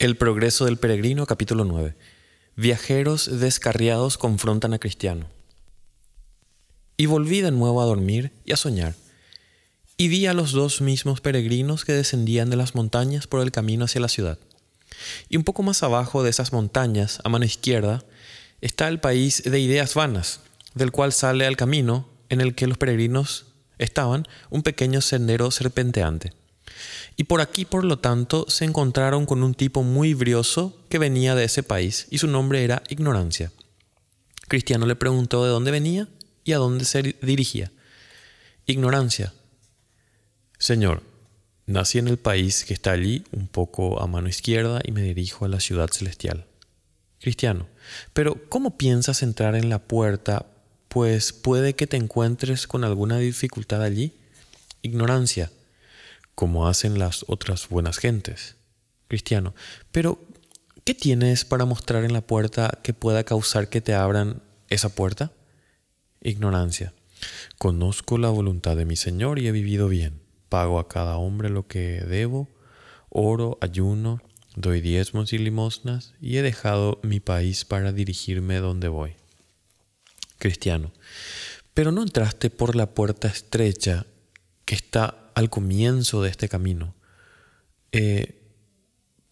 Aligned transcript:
El 0.00 0.16
progreso 0.16 0.64
del 0.64 0.78
peregrino, 0.78 1.26
capítulo 1.26 1.66
9. 1.66 1.94
Viajeros 2.56 3.38
descarriados 3.38 4.16
confrontan 4.16 4.72
a 4.72 4.78
Cristiano. 4.78 5.26
Y 6.96 7.04
volví 7.04 7.42
de 7.42 7.50
nuevo 7.50 7.82
a 7.82 7.84
dormir 7.84 8.32
y 8.46 8.52
a 8.52 8.56
soñar. 8.56 8.94
Y 9.98 10.08
vi 10.08 10.24
a 10.24 10.32
los 10.32 10.52
dos 10.52 10.80
mismos 10.80 11.20
peregrinos 11.20 11.84
que 11.84 11.92
descendían 11.92 12.48
de 12.48 12.56
las 12.56 12.74
montañas 12.74 13.26
por 13.26 13.42
el 13.42 13.52
camino 13.52 13.84
hacia 13.84 14.00
la 14.00 14.08
ciudad. 14.08 14.38
Y 15.28 15.36
un 15.36 15.44
poco 15.44 15.62
más 15.62 15.82
abajo 15.82 16.22
de 16.22 16.30
esas 16.30 16.54
montañas, 16.54 17.20
a 17.22 17.28
mano 17.28 17.44
izquierda, 17.44 18.02
está 18.62 18.88
el 18.88 19.00
país 19.00 19.42
de 19.42 19.60
ideas 19.60 19.92
vanas, 19.94 20.40
del 20.74 20.92
cual 20.92 21.12
sale 21.12 21.46
al 21.46 21.58
camino 21.58 22.08
en 22.30 22.40
el 22.40 22.54
que 22.54 22.66
los 22.66 22.78
peregrinos 22.78 23.48
estaban 23.76 24.26
un 24.48 24.62
pequeño 24.62 25.02
sendero 25.02 25.50
serpenteante. 25.50 26.32
Y 27.16 27.24
por 27.24 27.40
aquí, 27.40 27.64
por 27.64 27.84
lo 27.84 27.98
tanto, 27.98 28.46
se 28.48 28.64
encontraron 28.64 29.26
con 29.26 29.42
un 29.42 29.54
tipo 29.54 29.82
muy 29.82 30.14
brioso 30.14 30.78
que 30.88 30.98
venía 30.98 31.34
de 31.34 31.44
ese 31.44 31.62
país 31.62 32.06
y 32.10 32.18
su 32.18 32.26
nombre 32.26 32.64
era 32.64 32.82
Ignorancia. 32.88 33.52
Cristiano 34.48 34.86
le 34.86 34.96
preguntó 34.96 35.44
de 35.44 35.50
dónde 35.50 35.70
venía 35.70 36.08
y 36.44 36.52
a 36.52 36.58
dónde 36.58 36.84
se 36.84 37.02
dirigía. 37.22 37.70
Ignorancia. 38.66 39.32
Señor, 40.58 41.02
nací 41.66 41.98
en 41.98 42.08
el 42.08 42.18
país 42.18 42.64
que 42.64 42.74
está 42.74 42.92
allí, 42.92 43.24
un 43.32 43.46
poco 43.46 44.02
a 44.02 44.06
mano 44.06 44.28
izquierda, 44.28 44.80
y 44.84 44.92
me 44.92 45.02
dirijo 45.02 45.44
a 45.44 45.48
la 45.48 45.60
ciudad 45.60 45.88
celestial. 45.90 46.46
Cristiano, 47.20 47.68
pero 48.12 48.48
¿cómo 48.48 48.76
piensas 48.76 49.22
entrar 49.22 49.54
en 49.54 49.68
la 49.68 49.78
puerta? 49.78 50.46
Pues 50.88 51.32
puede 51.32 51.74
que 51.74 51.86
te 51.86 51.96
encuentres 51.96 52.66
con 52.66 52.82
alguna 52.82 53.18
dificultad 53.18 53.82
allí. 53.82 54.14
Ignorancia 54.82 55.50
como 56.40 56.68
hacen 56.68 56.98
las 56.98 57.26
otras 57.28 57.68
buenas 57.68 57.98
gentes. 57.98 58.56
Cristiano, 59.08 59.54
pero 59.92 60.18
¿qué 60.84 60.94
tienes 60.94 61.44
para 61.44 61.66
mostrar 61.66 62.02
en 62.02 62.14
la 62.14 62.22
puerta 62.22 62.78
que 62.82 62.94
pueda 62.94 63.24
causar 63.24 63.68
que 63.68 63.82
te 63.82 63.92
abran 63.92 64.42
esa 64.70 64.88
puerta? 64.88 65.32
Ignorancia. 66.22 66.94
Conozco 67.58 68.16
la 68.16 68.30
voluntad 68.30 68.74
de 68.74 68.86
mi 68.86 68.96
Señor 68.96 69.38
y 69.38 69.48
he 69.48 69.52
vivido 69.52 69.88
bien. 69.88 70.22
Pago 70.48 70.78
a 70.78 70.88
cada 70.88 71.18
hombre 71.18 71.50
lo 71.50 71.66
que 71.66 72.00
debo, 72.00 72.48
oro, 73.10 73.58
ayuno, 73.60 74.22
doy 74.56 74.80
diezmos 74.80 75.34
y 75.34 75.38
limosnas 75.38 76.14
y 76.22 76.38
he 76.38 76.42
dejado 76.42 77.00
mi 77.02 77.20
país 77.20 77.66
para 77.66 77.92
dirigirme 77.92 78.60
donde 78.60 78.88
voy. 78.88 79.12
Cristiano. 80.38 80.90
Pero 81.74 81.92
no 81.92 82.00
entraste 82.00 82.48
por 82.48 82.76
la 82.76 82.94
puerta 82.94 83.28
estrecha 83.28 84.06
que 84.64 84.74
está 84.74 85.29
al 85.40 85.50
comienzo 85.50 86.22
de 86.22 86.30
este 86.30 86.48
camino. 86.48 86.94
Eh, 87.92 88.36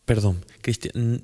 perdón, 0.05 0.45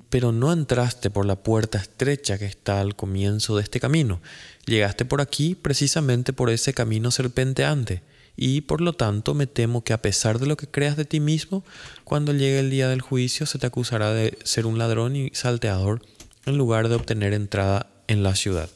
pero 0.09 0.31
no 0.31 0.53
entraste 0.53 1.09
por 1.09 1.25
la 1.25 1.43
puerta 1.43 1.77
estrecha 1.77 2.37
que 2.37 2.45
está 2.45 2.79
al 2.79 2.95
comienzo 2.95 3.57
de 3.57 3.63
este 3.63 3.79
camino. 3.79 4.21
Llegaste 4.65 5.05
por 5.05 5.21
aquí 5.21 5.55
precisamente 5.55 6.33
por 6.33 6.49
ese 6.49 6.73
camino 6.73 7.11
serpenteante. 7.11 8.03
Y 8.37 8.61
por 8.61 8.81
lo 8.81 8.93
tanto 8.93 9.33
me 9.33 9.47
temo 9.47 9.83
que 9.83 9.93
a 9.93 10.01
pesar 10.01 10.39
de 10.39 10.45
lo 10.45 10.57
que 10.57 10.67
creas 10.67 10.97
de 10.97 11.05
ti 11.05 11.19
mismo, 11.19 11.63
cuando 12.03 12.33
llegue 12.33 12.59
el 12.59 12.69
día 12.69 12.89
del 12.89 13.01
juicio 13.01 13.45
se 13.45 13.59
te 13.59 13.67
acusará 13.67 14.13
de 14.13 14.37
ser 14.43 14.65
un 14.65 14.77
ladrón 14.77 15.15
y 15.15 15.31
salteador 15.33 16.01
en 16.45 16.57
lugar 16.57 16.89
de 16.89 16.95
obtener 16.95 17.33
entrada 17.33 17.89
en 18.07 18.23
la 18.23 18.35
ciudad. 18.35 18.69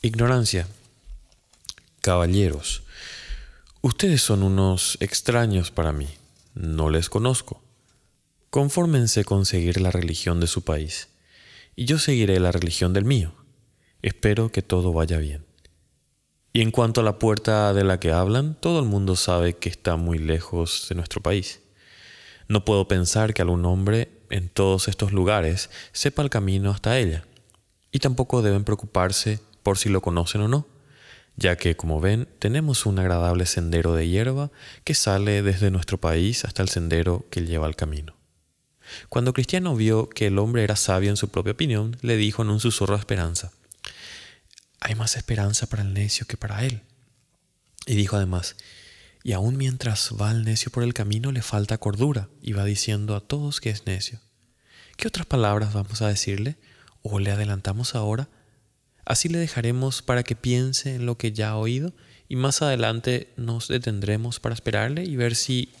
Ignorancia. 0.00 0.66
Caballeros, 2.02 2.82
ustedes 3.80 4.22
son 4.22 4.42
unos 4.42 4.98
extraños 4.98 5.70
para 5.70 5.92
mí, 5.92 6.08
no 6.52 6.90
les 6.90 7.08
conozco. 7.08 7.62
Confórmense 8.50 9.24
con 9.24 9.46
seguir 9.46 9.80
la 9.80 9.92
religión 9.92 10.40
de 10.40 10.48
su 10.48 10.64
país, 10.64 11.10
y 11.76 11.84
yo 11.84 12.00
seguiré 12.00 12.40
la 12.40 12.50
religión 12.50 12.92
del 12.92 13.04
mío. 13.04 13.32
Espero 14.02 14.50
que 14.50 14.62
todo 14.62 14.92
vaya 14.92 15.18
bien. 15.18 15.46
Y 16.52 16.62
en 16.62 16.72
cuanto 16.72 17.02
a 17.02 17.04
la 17.04 17.20
puerta 17.20 17.72
de 17.72 17.84
la 17.84 18.00
que 18.00 18.10
hablan, 18.10 18.56
todo 18.58 18.80
el 18.80 18.86
mundo 18.86 19.14
sabe 19.14 19.52
que 19.52 19.68
está 19.68 19.94
muy 19.94 20.18
lejos 20.18 20.86
de 20.88 20.96
nuestro 20.96 21.22
país. 21.22 21.60
No 22.48 22.64
puedo 22.64 22.88
pensar 22.88 23.32
que 23.32 23.42
algún 23.42 23.64
hombre 23.64 24.10
en 24.28 24.48
todos 24.48 24.88
estos 24.88 25.12
lugares 25.12 25.70
sepa 25.92 26.22
el 26.22 26.30
camino 26.30 26.72
hasta 26.72 26.98
ella, 26.98 27.24
y 27.92 28.00
tampoco 28.00 28.42
deben 28.42 28.64
preocuparse 28.64 29.38
por 29.62 29.78
si 29.78 29.88
lo 29.88 30.00
conocen 30.00 30.40
o 30.40 30.48
no 30.48 30.72
ya 31.36 31.56
que, 31.56 31.76
como 31.76 32.00
ven, 32.00 32.28
tenemos 32.38 32.86
un 32.86 32.98
agradable 32.98 33.46
sendero 33.46 33.94
de 33.94 34.08
hierba 34.08 34.50
que 34.84 34.94
sale 34.94 35.42
desde 35.42 35.70
nuestro 35.70 35.98
país 35.98 36.44
hasta 36.44 36.62
el 36.62 36.68
sendero 36.68 37.26
que 37.30 37.44
lleva 37.44 37.66
al 37.66 37.76
camino. 37.76 38.14
Cuando 39.08 39.32
Cristiano 39.32 39.74
vio 39.74 40.08
que 40.08 40.26
el 40.26 40.38
hombre 40.38 40.64
era 40.64 40.76
sabio 40.76 41.10
en 41.10 41.16
su 41.16 41.28
propia 41.28 41.52
opinión, 41.52 41.96
le 42.02 42.16
dijo 42.16 42.42
en 42.42 42.50
un 42.50 42.60
susurro 42.60 42.94
de 42.94 43.00
esperanza, 43.00 43.52
hay 44.80 44.94
más 44.94 45.16
esperanza 45.16 45.66
para 45.66 45.82
el 45.82 45.94
necio 45.94 46.26
que 46.26 46.36
para 46.36 46.64
él. 46.64 46.82
Y 47.86 47.94
dijo 47.94 48.16
además, 48.16 48.56
y 49.22 49.32
aun 49.32 49.56
mientras 49.56 50.12
va 50.20 50.32
el 50.32 50.44
necio 50.44 50.72
por 50.72 50.82
el 50.82 50.94
camino 50.94 51.30
le 51.30 51.42
falta 51.42 51.78
cordura 51.78 52.28
y 52.40 52.52
va 52.52 52.64
diciendo 52.64 53.14
a 53.14 53.20
todos 53.20 53.60
que 53.60 53.70
es 53.70 53.86
necio. 53.86 54.20
¿Qué 54.96 55.08
otras 55.08 55.26
palabras 55.26 55.72
vamos 55.72 56.02
a 56.02 56.08
decirle? 56.08 56.56
¿O 57.02 57.20
le 57.20 57.30
adelantamos 57.30 57.94
ahora? 57.94 58.28
Así 59.04 59.28
le 59.28 59.38
dejaremos 59.38 60.02
para 60.02 60.22
que 60.22 60.36
piense 60.36 60.94
en 60.94 61.06
lo 61.06 61.18
que 61.18 61.32
ya 61.32 61.50
ha 61.50 61.56
oído 61.56 61.92
y 62.28 62.36
más 62.36 62.62
adelante 62.62 63.32
nos 63.36 63.68
detendremos 63.68 64.40
para 64.40 64.54
esperarle 64.54 65.04
y 65.04 65.16
ver 65.16 65.34
si 65.34 65.72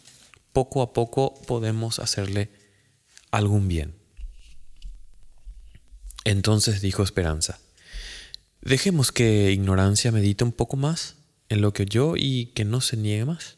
poco 0.52 0.82
a 0.82 0.92
poco 0.92 1.34
podemos 1.46 1.98
hacerle 1.98 2.50
algún 3.30 3.68
bien. 3.68 3.94
Entonces 6.24 6.80
dijo 6.80 7.02
Esperanza, 7.02 7.58
dejemos 8.60 9.12
que 9.12 9.50
ignorancia 9.50 10.12
medite 10.12 10.44
un 10.44 10.52
poco 10.52 10.76
más 10.76 11.16
en 11.48 11.60
lo 11.60 11.72
que 11.72 11.82
oyó 11.82 12.16
y 12.16 12.46
que 12.54 12.64
no 12.64 12.80
se 12.80 12.96
niegue 12.96 13.24
más 13.24 13.56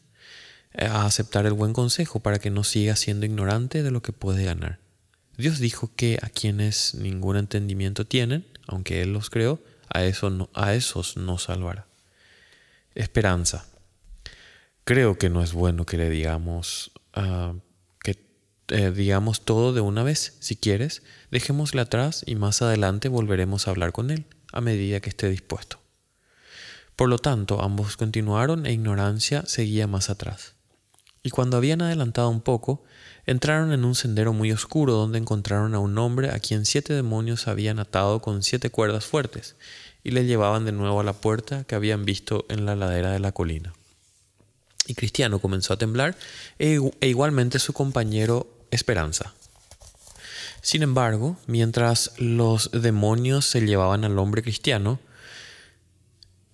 a 0.77 1.05
aceptar 1.05 1.45
el 1.45 1.53
buen 1.53 1.73
consejo 1.73 2.19
para 2.19 2.39
que 2.39 2.49
no 2.49 2.63
siga 2.63 2.95
siendo 2.95 3.25
ignorante 3.25 3.83
de 3.83 3.91
lo 3.91 4.01
que 4.01 4.13
puede 4.13 4.43
ganar. 4.45 4.79
Dios 5.37 5.59
dijo 5.59 5.91
que 5.95 6.17
a 6.21 6.29
quienes 6.29 6.95
ningún 6.95 7.37
entendimiento 7.37 8.05
tienen, 8.05 8.45
aunque 8.67 9.01
Él 9.01 9.13
los 9.13 9.29
creó, 9.29 9.61
a, 9.89 10.03
eso 10.03 10.49
a 10.53 10.73
esos 10.73 11.17
no 11.17 11.37
salvará. 11.37 11.87
Esperanza. 12.93 13.65
Creo 14.83 15.17
que 15.17 15.29
no 15.29 15.41
es 15.41 15.53
bueno 15.53 15.85
que 15.85 15.97
le 15.97 16.09
digamos 16.09 16.91
ah, 17.13 17.53
que 18.03 18.19
eh, 18.69 18.91
digamos 18.91 19.45
todo 19.45 19.73
de 19.73 19.81
una 19.81 20.03
vez. 20.03 20.37
Si 20.39 20.55
quieres, 20.55 21.03
dejémosle 21.31 21.81
atrás 21.81 22.23
y 22.25 22.35
más 22.35 22.61
adelante 22.61 23.09
volveremos 23.09 23.67
a 23.67 23.71
hablar 23.71 23.91
con 23.91 24.11
él 24.11 24.25
a 24.51 24.61
medida 24.61 24.99
que 24.99 25.09
esté 25.09 25.29
dispuesto. 25.29 25.79
Por 26.95 27.09
lo 27.09 27.19
tanto, 27.19 27.61
ambos 27.61 27.97
continuaron 27.97 28.65
e 28.65 28.71
ignorancia 28.71 29.43
seguía 29.45 29.85
más 29.85 30.09
atrás. 30.09 30.54
Y 31.25 31.31
cuando 31.31 31.57
habían 31.57 31.81
adelantado 31.81 32.29
un 32.29 32.39
poco, 32.39 32.83
entraron 33.25 33.73
en 33.73 33.83
un 33.83 33.95
sendero 33.95 34.31
muy 34.31 34.51
oscuro 34.51 34.93
donde 34.93 35.17
encontraron 35.17 35.73
a 35.73 35.79
un 35.79 35.97
hombre 35.97 36.29
a 36.29 36.37
quien 36.37 36.65
siete 36.65 36.93
demonios 36.93 37.47
habían 37.47 37.79
atado 37.79 38.21
con 38.21 38.43
siete 38.43 38.69
cuerdas 38.69 39.05
fuertes 39.05 39.55
y 40.03 40.11
le 40.11 40.25
llevaban 40.25 40.65
de 40.65 40.71
nuevo 40.71 40.99
a 40.99 41.03
la 41.03 41.13
puerta 41.13 41.63
que 41.63 41.73
habían 41.73 42.05
visto 42.05 42.45
en 42.47 42.67
la 42.67 42.75
ladera 42.75 43.11
de 43.11 43.17
la 43.17 43.31
colina. 43.31 43.73
Y 44.85 44.93
Cristiano 44.93 45.39
comenzó 45.39 45.73
a 45.73 45.77
temblar 45.77 46.15
e, 46.59 46.79
e 47.01 47.07
igualmente 47.07 47.57
su 47.57 47.73
compañero 47.73 48.47
Esperanza. 48.69 49.33
Sin 50.61 50.83
embargo, 50.83 51.37
mientras 51.47 52.11
los 52.19 52.69
demonios 52.69 53.45
se 53.45 53.61
llevaban 53.61 54.05
al 54.05 54.19
hombre 54.19 54.43
cristiano, 54.43 54.99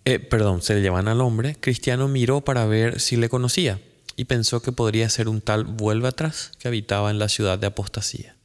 eh, 0.06 0.20
perdón, 0.20 0.62
se 0.62 0.76
le 0.76 0.81
llevaban 0.81 1.10
al 1.10 1.20
hombre, 1.20 1.58
Cristiano 1.60 2.08
miró 2.08 2.40
para 2.40 2.66
ver 2.66 3.02
si 3.02 3.18
le 3.18 3.28
conocía 3.28 3.81
y 4.16 4.26
pensó 4.26 4.62
que 4.62 4.72
podría 4.72 5.10
ser 5.10 5.28
un 5.28 5.42
tal 5.42 5.64
vuelve 5.64 6.08
atrás 6.08 6.52
que 6.60 6.68
habitaba 6.68 7.12
en 7.12 7.19
la 7.19 7.30
ciudad 7.30 7.58
de 7.58 7.68
apostasía. 7.68 8.36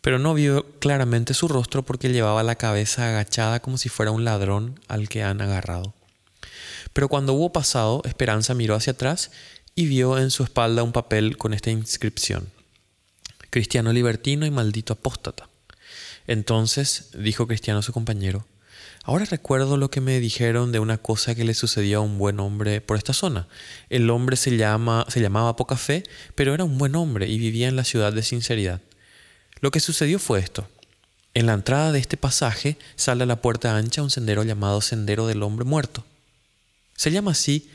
Pero 0.00 0.18
no 0.18 0.34
vio 0.34 0.66
claramente 0.80 1.32
su 1.32 1.48
rostro 1.48 1.82
porque 1.82 2.10
llevaba 2.10 2.42
la 2.42 2.56
cabeza 2.56 3.08
agachada 3.08 3.60
como 3.60 3.78
si 3.78 3.88
fuera 3.88 4.10
un 4.10 4.24
ladrón 4.24 4.78
al 4.86 5.08
que 5.08 5.22
han 5.22 5.40
agarrado. 5.40 5.94
Pero 6.92 7.08
cuando 7.08 7.32
hubo 7.32 7.52
pasado, 7.52 8.02
Esperanza 8.04 8.54
miró 8.54 8.74
hacia 8.74 8.92
atrás 8.92 9.30
y 9.74 9.86
vio 9.86 10.18
en 10.18 10.30
su 10.30 10.44
espalda 10.44 10.82
un 10.82 10.92
papel 10.92 11.36
con 11.36 11.54
esta 11.54 11.70
inscripción. 11.70 12.48
Cristiano 13.50 13.92
libertino 13.92 14.46
y 14.46 14.50
maldito 14.50 14.92
apóstata. 14.92 15.48
Entonces 16.26 17.10
dijo 17.14 17.46
Cristiano 17.46 17.80
a 17.80 17.82
su 17.82 17.92
compañero, 17.92 18.46
Ahora 19.06 19.26
recuerdo 19.26 19.76
lo 19.76 19.90
que 19.90 20.00
me 20.00 20.18
dijeron 20.18 20.72
de 20.72 20.78
una 20.78 20.96
cosa 20.96 21.34
que 21.34 21.44
le 21.44 21.52
sucedió 21.52 21.98
a 21.98 22.00
un 22.00 22.16
buen 22.16 22.40
hombre 22.40 22.80
por 22.80 22.96
esta 22.96 23.12
zona. 23.12 23.46
El 23.90 24.08
hombre 24.08 24.36
se, 24.36 24.56
llama, 24.56 25.04
se 25.08 25.20
llamaba 25.20 25.56
Poca 25.56 25.76
Fe, 25.76 26.04
pero 26.34 26.54
era 26.54 26.64
un 26.64 26.78
buen 26.78 26.96
hombre 26.96 27.28
y 27.28 27.36
vivía 27.36 27.68
en 27.68 27.76
la 27.76 27.84
ciudad 27.84 28.14
de 28.14 28.22
Sinceridad. 28.22 28.80
Lo 29.60 29.70
que 29.70 29.80
sucedió 29.80 30.18
fue 30.18 30.40
esto. 30.40 30.66
En 31.34 31.44
la 31.44 31.52
entrada 31.52 31.92
de 31.92 31.98
este 31.98 32.16
pasaje 32.16 32.78
sale 32.96 33.24
a 33.24 33.26
la 33.26 33.42
puerta 33.42 33.76
ancha 33.76 34.02
un 34.02 34.10
sendero 34.10 34.42
llamado 34.42 34.80
Sendero 34.80 35.26
del 35.26 35.42
Hombre 35.42 35.66
Muerto. 35.66 36.02
Se 36.96 37.10
llama 37.10 37.32
así 37.32 37.68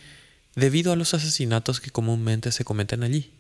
debido 0.56 0.92
a 0.92 0.96
los 0.96 1.14
asesinatos 1.14 1.80
que 1.80 1.92
comúnmente 1.92 2.52
se 2.52 2.66
cometen 2.66 3.04
allí. 3.04 3.32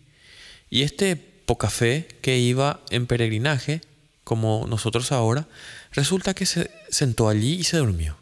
Y 0.69 0.83
este 0.83 1.15
poca 1.15 1.71
fe 1.71 2.07
que 2.21 2.38
iba 2.38 2.81
en 2.91 3.07
peregrinaje, 3.07 3.81
como 4.24 4.68
nosotros 4.69 5.12
ahora, 5.12 5.47
resulta 5.91 6.33
que 6.33 6.45
se 6.45 6.71
sentó 6.89 7.30
allí 7.30 7.53
y 7.56 7.63
se 7.63 7.77
durmió. 7.77 8.18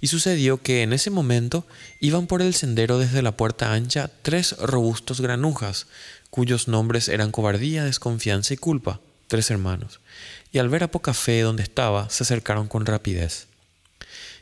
Y 0.00 0.06
sucedió 0.06 0.62
que 0.62 0.82
en 0.82 0.92
ese 0.92 1.10
momento 1.10 1.66
iban 2.00 2.26
por 2.26 2.40
el 2.40 2.54
sendero 2.54 2.98
desde 2.98 3.22
la 3.22 3.36
puerta 3.36 3.72
ancha 3.72 4.10
tres 4.22 4.56
robustos 4.58 5.20
granujas, 5.20 5.86
cuyos 6.30 6.68
nombres 6.68 7.08
eran 7.08 7.32
cobardía, 7.32 7.84
desconfianza 7.84 8.54
y 8.54 8.56
culpa, 8.56 9.00
tres 9.26 9.50
hermanos. 9.50 10.00
Y 10.52 10.58
al 10.58 10.68
ver 10.68 10.84
a 10.84 10.90
poca 10.90 11.14
fe 11.14 11.40
donde 11.40 11.62
estaba, 11.62 12.08
se 12.10 12.22
acercaron 12.22 12.68
con 12.68 12.86
rapidez. 12.86 13.48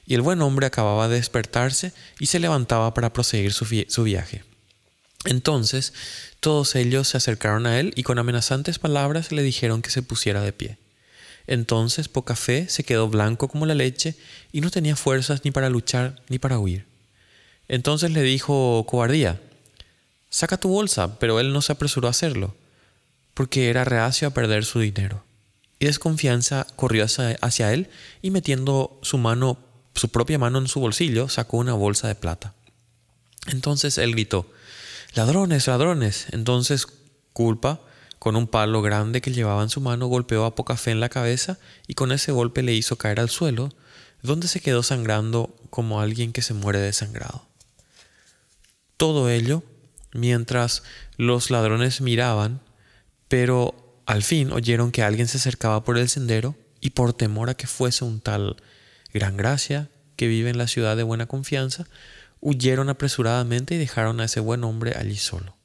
Y 0.07 0.15
el 0.15 0.23
buen 0.23 0.43
hombre 0.43 0.67
acababa 0.67 1.09
de 1.09 1.17
despertarse 1.17 1.93
y 2.21 2.27
se 2.27 2.39
levantaba 2.39 2.95
para 2.95 3.13
proseguir 3.13 3.53
su, 3.53 3.67
su 3.89 4.03
viaje. 4.05 4.45
Entonces 5.25 5.93
todos 6.41 6.77
ellos 6.77 7.09
se 7.09 7.17
acercaron 7.17 7.67
a 7.67 7.81
él 7.81 7.93
y 7.97 8.05
con 8.05 8.19
amenazantes 8.19 8.79
palabras 8.79 9.33
le 9.33 9.43
dijeron 9.43 9.83
que 9.83 9.91
se 9.91 10.03
pusiera 10.03 10.43
de 10.43 10.53
pie. 10.53 10.79
Entonces 11.47 12.09
poca 12.09 12.35
fe 12.35 12.69
se 12.69 12.85
quedó 12.85 13.09
blanco 13.09 13.49
como 13.49 13.67
la 13.67 13.75
leche 13.75 14.17
y 14.53 14.61
no 14.61 14.71
tenía 14.71 14.97
fuerzas 14.97 15.45
ni 15.45 15.51
para 15.51 15.71
luchar 15.71 16.23
ni 16.29 16.39
para 16.39 16.59
huir. 16.59 16.87
Entonces 17.69 18.11
le 18.11 18.23
dijo 18.23 18.85
cobardía, 18.89 19.41
saca 20.31 20.57
tu 20.57 20.69
bolsa, 20.69 21.19
pero 21.19 21.41
él 21.41 21.53
no 21.53 21.63
se 21.63 21.73
apresuró 21.73 22.09
a 22.09 22.11
hacerlo, 22.11 22.55
porque 23.35 23.71
era 23.71 23.85
reacio 23.85 24.29
a 24.29 24.33
perder 24.33 24.65
su 24.65 24.81
dinero. 24.81 25.25
Y 25.79 25.87
desconfianza 25.87 26.67
corrió 26.77 27.05
hacia, 27.05 27.37
hacia 27.43 27.73
él 27.73 27.89
y 28.23 28.31
metiendo 28.31 28.99
su 29.03 29.19
mano, 29.19 29.59
su 29.95 30.09
propia 30.09 30.39
mano 30.39 30.59
en 30.59 30.69
su 30.69 30.81
bolsillo, 30.81 31.29
sacó 31.29 31.59
una 31.59 31.75
bolsa 31.75 32.09
de 32.09 32.15
plata. 32.15 32.55
Entonces 33.47 33.99
él 33.99 34.13
gritó, 34.13 34.51
ladrones, 35.15 35.67
ladrones. 35.67 36.27
Entonces 36.33 36.87
culpa 37.33 37.81
con 38.19 38.37
un 38.37 38.47
palo 38.47 38.83
grande 38.83 39.21
que 39.21 39.33
llevaba 39.33 39.63
en 39.63 39.69
su 39.69 39.81
mano, 39.81 40.07
golpeó 40.07 40.45
a 40.45 40.55
poca 40.55 40.77
fe 40.77 40.91
en 40.91 41.01
la 41.01 41.09
cabeza 41.09 41.59
y 41.87 41.95
con 41.95 42.13
ese 42.13 42.33
golpe 42.33 42.63
le 42.63 42.75
hizo 42.75 42.97
caer 42.97 43.21
al 43.21 43.31
suelo, 43.31 43.71
donde 44.23 44.49
se 44.49 44.61
quedó 44.61 44.83
sangrando 44.83 45.55
como 45.71 46.01
alguien 46.01 46.33
que 46.33 46.43
se 46.43 46.55
muere 46.55 46.79
desangrado. 46.79 47.47
Todo 48.97 49.29
ello 49.29 49.63
mientras 50.13 50.83
los 51.17 51.51
ladrones 51.51 52.01
miraban, 52.01 52.61
pero 53.29 54.03
al 54.07 54.23
fin 54.23 54.53
oyeron 54.53 54.93
que 54.93 55.03
alguien 55.03 55.29
se 55.29 55.37
acercaba 55.37 55.85
por 55.85 55.99
el 55.99 56.09
sendero 56.09 56.57
y 56.81 56.91
por 56.91 57.13
temor 57.13 57.51
a 57.51 57.55
que 57.55 57.67
fuese 57.67 58.05
un 58.05 58.21
tal 58.21 58.57
gran 59.13 59.37
gracia 59.37 59.91
que 60.17 60.29
vive 60.29 60.51
en 60.51 60.59
la 60.59 60.69
ciudad 60.69 60.97
de 60.97 61.03
buena 61.03 61.27
confianza, 61.27 61.87
huyeron 62.41 62.89
apresuradamente 62.89 63.75
y 63.75 63.79
dejaron 63.79 64.21
a 64.21 64.25
ese 64.25 64.41
buen 64.41 64.65
hombre 64.65 64.95
allí 64.97 65.17
solo. 65.17 65.56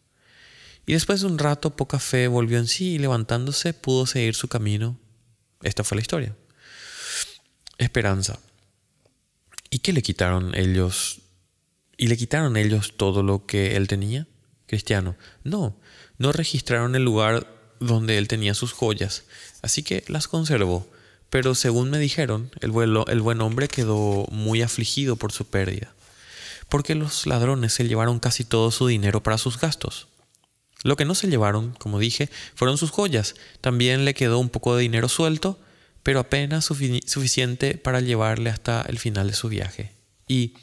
Y 0.86 0.94
después 0.94 1.22
de 1.22 1.28
un 1.28 1.38
rato, 1.38 1.76
poca 1.76 2.00
fe 2.00 2.28
volvió 2.28 2.58
en 2.58 2.68
sí 2.68 2.94
y 2.94 2.98
levantándose 2.98 3.74
pudo 3.74 4.06
seguir 4.06 4.36
su 4.36 4.48
camino. 4.48 4.98
Esta 5.62 5.84
fue 5.84 5.96
la 5.96 6.02
historia. 6.02 6.36
Esperanza. 7.78 8.40
¿Y 9.70 9.80
qué 9.80 9.94
le 9.94 10.02
quitaron 10.02 10.56
ellos? 10.56 11.22
¿Y 11.98 12.08
le 12.08 12.18
quitaron 12.18 12.58
ellos 12.58 12.94
todo 12.98 13.24
lo 13.24 13.46
que 13.46 13.76
él 13.76 13.88
tenía? 13.88 14.28
Cristiano. 14.68 15.16
No, 15.44 15.78
no 16.18 16.32
registraron 16.32 16.96
el 16.96 17.04
lugar 17.04 17.48
donde 17.80 18.18
él 18.18 18.28
tenía 18.28 18.54
sus 18.54 18.74
joyas, 18.74 19.24
así 19.62 19.84
que 19.84 20.04
las 20.08 20.28
conservó. 20.28 20.88
Pero 21.30 21.56
según 21.56 21.90
me 21.90 22.00
dijeron, 22.00 22.52
el, 22.60 22.72
el 23.08 23.22
buen 23.22 23.42
hombre 23.42 23.68
quedó 23.68 24.28
muy 24.32 24.62
afligido 24.62 25.16
por 25.16 25.32
su 25.32 25.46
pérdida, 25.46 25.94
porque 26.70 26.94
los 26.94 27.26
ladrones 27.26 27.74
se 27.74 27.88
llevaron 27.88 28.20
casi 28.20 28.44
todo 28.44 28.72
su 28.72 28.88
dinero 28.88 29.24
para 29.24 29.38
sus 29.38 29.60
gastos. 29.60 30.08
Lo 30.84 30.96
que 30.96 31.06
no 31.06 31.14
se 31.14 31.28
llevaron, 31.28 31.74
como 31.78 32.00
dije, 32.00 32.30
fueron 32.56 32.78
sus 32.78 32.92
joyas. 32.92 33.36
También 33.62 34.04
le 34.06 34.14
quedó 34.14 34.40
un 34.40 34.50
poco 34.50 34.76
de 34.76 34.82
dinero 34.82 35.10
suelto, 35.10 35.60
pero 36.04 36.20
apenas 36.20 36.66
suficiente 36.66 37.78
para 37.78 38.00
llevarle 38.00 38.50
hasta 38.50 38.82
el 38.88 38.98
final 38.98 39.28
de 39.28 39.36
su 39.36 39.50
viaje. 39.50 39.92
Y, 40.28 40.56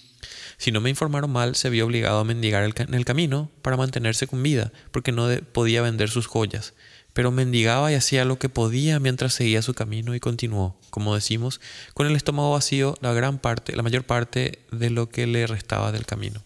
si 0.56 0.72
no 0.72 0.80
me 0.80 0.90
informaron 0.90 1.30
mal, 1.30 1.54
se 1.54 1.70
vio 1.70 1.86
obligado 1.86 2.18
a 2.18 2.24
mendigar 2.24 2.64
en 2.64 2.94
el 2.94 3.04
camino 3.04 3.48
para 3.62 3.76
mantenerse 3.76 4.26
con 4.26 4.42
vida, 4.42 4.72
porque 4.90 5.12
no 5.12 5.28
podía 5.52 5.82
vender 5.82 6.10
sus 6.10 6.26
joyas. 6.26 6.74
Pero 7.12 7.30
mendigaba 7.30 7.92
y 7.92 7.94
hacía 7.94 8.24
lo 8.24 8.38
que 8.38 8.48
podía 8.48 8.98
mientras 8.98 9.34
seguía 9.34 9.62
su 9.62 9.74
camino 9.74 10.14
y 10.14 10.20
continuó, 10.20 10.76
como 10.90 11.14
decimos, 11.14 11.60
con 11.94 12.06
el 12.06 12.16
estómago 12.16 12.52
vacío 12.52 12.96
la 13.00 13.12
gran 13.12 13.38
parte, 13.38 13.76
la 13.76 13.82
mayor 13.82 14.04
parte 14.04 14.64
de 14.72 14.90
lo 14.90 15.08
que 15.08 15.26
le 15.28 15.46
restaba 15.46 15.92
del 15.92 16.06
camino. 16.06 16.42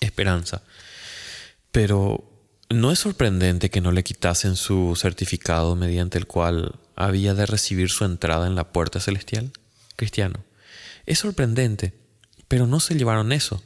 Esperanza. 0.00 0.62
Pero 1.70 2.29
no 2.70 2.92
es 2.92 3.00
sorprendente 3.00 3.68
que 3.68 3.80
no 3.80 3.90
le 3.90 4.04
quitasen 4.04 4.54
su 4.54 4.94
certificado 4.96 5.74
mediante 5.74 6.18
el 6.18 6.26
cual 6.26 6.76
había 6.94 7.34
de 7.34 7.44
recibir 7.44 7.90
su 7.90 8.04
entrada 8.04 8.46
en 8.46 8.54
la 8.54 8.72
puerta 8.72 9.00
celestial. 9.00 9.50
Cristiano. 9.96 10.44
Es 11.04 11.18
sorprendente, 11.18 11.92
pero 12.46 12.68
no 12.68 12.78
se 12.78 12.94
llevaron 12.94 13.32
eso. 13.32 13.62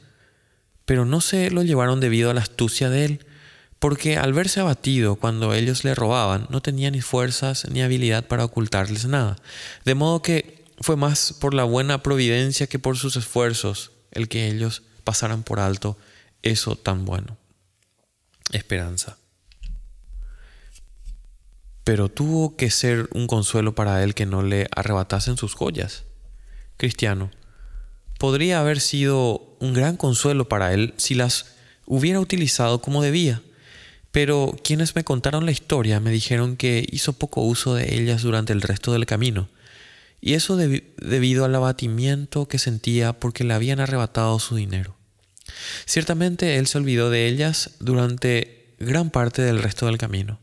Pero 0.85 1.05
no 1.05 1.21
se 1.21 1.51
lo 1.51 1.61
llevaron 1.61 1.99
debido 1.99 2.31
a 2.31 2.33
la 2.33 2.41
astucia 2.41 2.89
de 2.89 3.05
él, 3.05 3.25
porque 3.77 4.17
al 4.17 4.33
verse 4.33 4.59
abatido 4.59 5.17
cuando 5.17 5.53
ellos 5.53 5.83
le 5.83 5.93
robaban, 5.93 6.47
no 6.49 6.61
tenía 6.61 6.89
ni 6.89 7.01
fuerzas 7.01 7.67
ni 7.69 7.83
habilidad 7.83 8.25
para 8.25 8.45
ocultarles 8.45 9.05
nada. 9.05 9.35
De 9.85 9.93
modo 9.93 10.23
que 10.23 10.65
fue 10.81 10.95
más 10.95 11.33
por 11.39 11.53
la 11.53 11.63
buena 11.63 12.01
providencia 12.01 12.67
que 12.67 12.79
por 12.79 12.97
sus 12.97 13.15
esfuerzos 13.15 13.91
el 14.11 14.27
que 14.29 14.47
ellos 14.47 14.81
pasaran 15.03 15.43
por 15.43 15.59
alto 15.59 15.97
eso 16.41 16.75
tan 16.75 17.05
bueno 17.05 17.37
esperanza. 18.55 19.17
Pero 21.83 22.09
tuvo 22.09 22.55
que 22.55 22.71
ser 22.71 23.07
un 23.13 23.27
consuelo 23.27 23.75
para 23.75 24.03
él 24.03 24.15
que 24.15 24.25
no 24.25 24.41
le 24.41 24.67
arrebatasen 24.75 25.37
sus 25.37 25.53
joyas. 25.53 26.03
Cristiano, 26.77 27.29
podría 28.17 28.59
haber 28.59 28.79
sido 28.79 29.55
un 29.59 29.73
gran 29.73 29.97
consuelo 29.97 30.49
para 30.49 30.73
él 30.73 30.93
si 30.97 31.15
las 31.15 31.55
hubiera 31.85 32.19
utilizado 32.19 32.81
como 32.81 33.01
debía, 33.01 33.41
pero 34.11 34.55
quienes 34.63 34.95
me 34.95 35.03
contaron 35.03 35.45
la 35.45 35.51
historia 35.51 35.99
me 35.99 36.11
dijeron 36.11 36.55
que 36.55 36.87
hizo 36.91 37.13
poco 37.13 37.41
uso 37.41 37.75
de 37.75 37.95
ellas 37.95 38.23
durante 38.23 38.53
el 38.53 38.61
resto 38.61 38.93
del 38.93 39.05
camino, 39.05 39.49
y 40.21 40.33
eso 40.33 40.57
debido 40.57 41.45
al 41.45 41.53
abatimiento 41.53 42.47
que 42.47 42.57
sentía 42.57 43.13
porque 43.13 43.43
le 43.43 43.53
habían 43.53 43.79
arrebatado 43.79 44.39
su 44.39 44.55
dinero. 44.55 44.95
Ciertamente 45.85 46.57
él 46.57 46.67
se 46.67 46.77
olvidó 46.77 47.09
de 47.09 47.27
ellas 47.27 47.71
durante 47.79 48.73
gran 48.79 49.09
parte 49.09 49.41
del 49.41 49.61
resto 49.61 49.85
del 49.85 49.97
camino. 49.97 50.39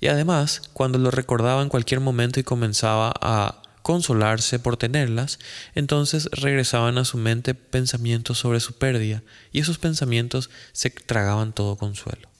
Y 0.00 0.08
además, 0.08 0.62
cuando 0.72 0.98
lo 0.98 1.10
recordaba 1.10 1.62
en 1.62 1.68
cualquier 1.68 2.00
momento 2.00 2.40
y 2.40 2.44
comenzaba 2.44 3.12
a 3.20 3.62
consolarse 3.82 4.58
por 4.58 4.76
tenerlas, 4.76 5.38
entonces 5.74 6.28
regresaban 6.32 6.96
a 6.96 7.04
su 7.04 7.18
mente 7.18 7.54
pensamientos 7.54 8.38
sobre 8.38 8.60
su 8.60 8.78
pérdida, 8.78 9.22
y 9.52 9.60
esos 9.60 9.78
pensamientos 9.78 10.48
se 10.72 10.88
tragaban 10.88 11.52
todo 11.52 11.76
consuelo. 11.76 12.30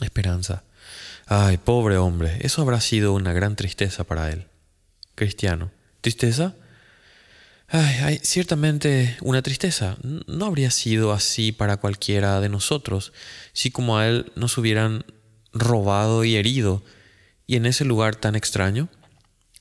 Esperanza. 0.00 0.64
Ay, 1.26 1.58
pobre 1.58 1.98
hombre, 1.98 2.38
eso 2.40 2.62
habrá 2.62 2.80
sido 2.80 3.12
una 3.12 3.32
gran 3.34 3.56
tristeza 3.56 4.04
para 4.04 4.30
él. 4.30 4.46
Cristiano. 5.14 5.70
¿Tristeza? 6.00 6.54
Ay, 7.68 8.20
ciertamente 8.22 9.16
una 9.22 9.42
tristeza. 9.42 9.96
No 10.26 10.46
habría 10.46 10.70
sido 10.70 11.12
así 11.12 11.50
para 11.50 11.78
cualquiera 11.78 12.40
de 12.40 12.48
nosotros 12.48 13.12
si 13.52 13.70
como 13.70 13.98
a 13.98 14.06
él 14.06 14.30
nos 14.36 14.56
hubieran 14.56 15.04
robado 15.52 16.24
y 16.24 16.36
herido 16.36 16.84
y 17.46 17.56
en 17.56 17.66
ese 17.66 17.84
lugar 17.84 18.14
tan 18.14 18.36
extraño. 18.36 18.88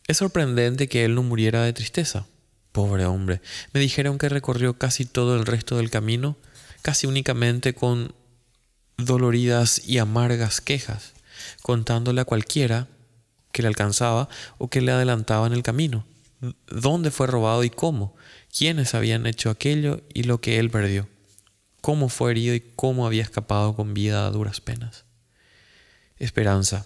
Es 0.08 0.18
sorprendente 0.18 0.88
que 0.88 1.04
él 1.04 1.16
no 1.16 1.24
muriera 1.24 1.64
de 1.64 1.74
tristeza. 1.74 2.28
Pobre 2.72 3.06
hombre. 3.06 3.42
Me 3.74 3.80
dijeron 3.80 4.20
que 4.20 4.30
recorrió 4.30 4.78
casi 4.78 5.06
todo 5.06 5.36
el 5.36 5.46
resto 5.46 5.78
del 5.78 5.90
camino, 5.90 6.38
casi 6.84 7.08
únicamente 7.08 7.74
con 7.74 8.14
doloridas 8.98 9.82
y 9.88 9.98
amargas 9.98 10.62
quejas, 10.62 11.14
contándole 11.64 12.22
a 12.22 12.26
cualquiera 12.26 12.88
que 13.52 13.64
le 13.64 13.68
alcanzaba 13.68 14.30
o 14.60 14.70
que 14.70 14.82
le 14.82 14.92
adelantaba 14.92 15.48
en 15.48 15.54
el 15.54 15.64
camino 15.64 16.06
dónde 16.68 17.12
fue 17.12 17.28
robado 17.28 17.64
y 17.64 17.70
cómo, 17.70 18.16
quiénes 18.56 18.94
habían 18.94 19.26
hecho 19.26 19.50
aquello 19.50 20.02
y 20.14 20.24
lo 20.24 20.40
que 20.42 20.60
él 20.60 20.70
perdió, 20.70 21.08
cómo 21.82 22.10
fue 22.10 22.32
herido 22.32 22.56
y 22.56 22.62
cómo 22.76 23.06
había 23.06 23.24
escapado 23.24 23.76
con 23.76 23.94
vida 23.94 24.26
a 24.26 24.32
duras 24.32 24.62
penas. 24.62 25.06
Esperanza. 26.18 26.86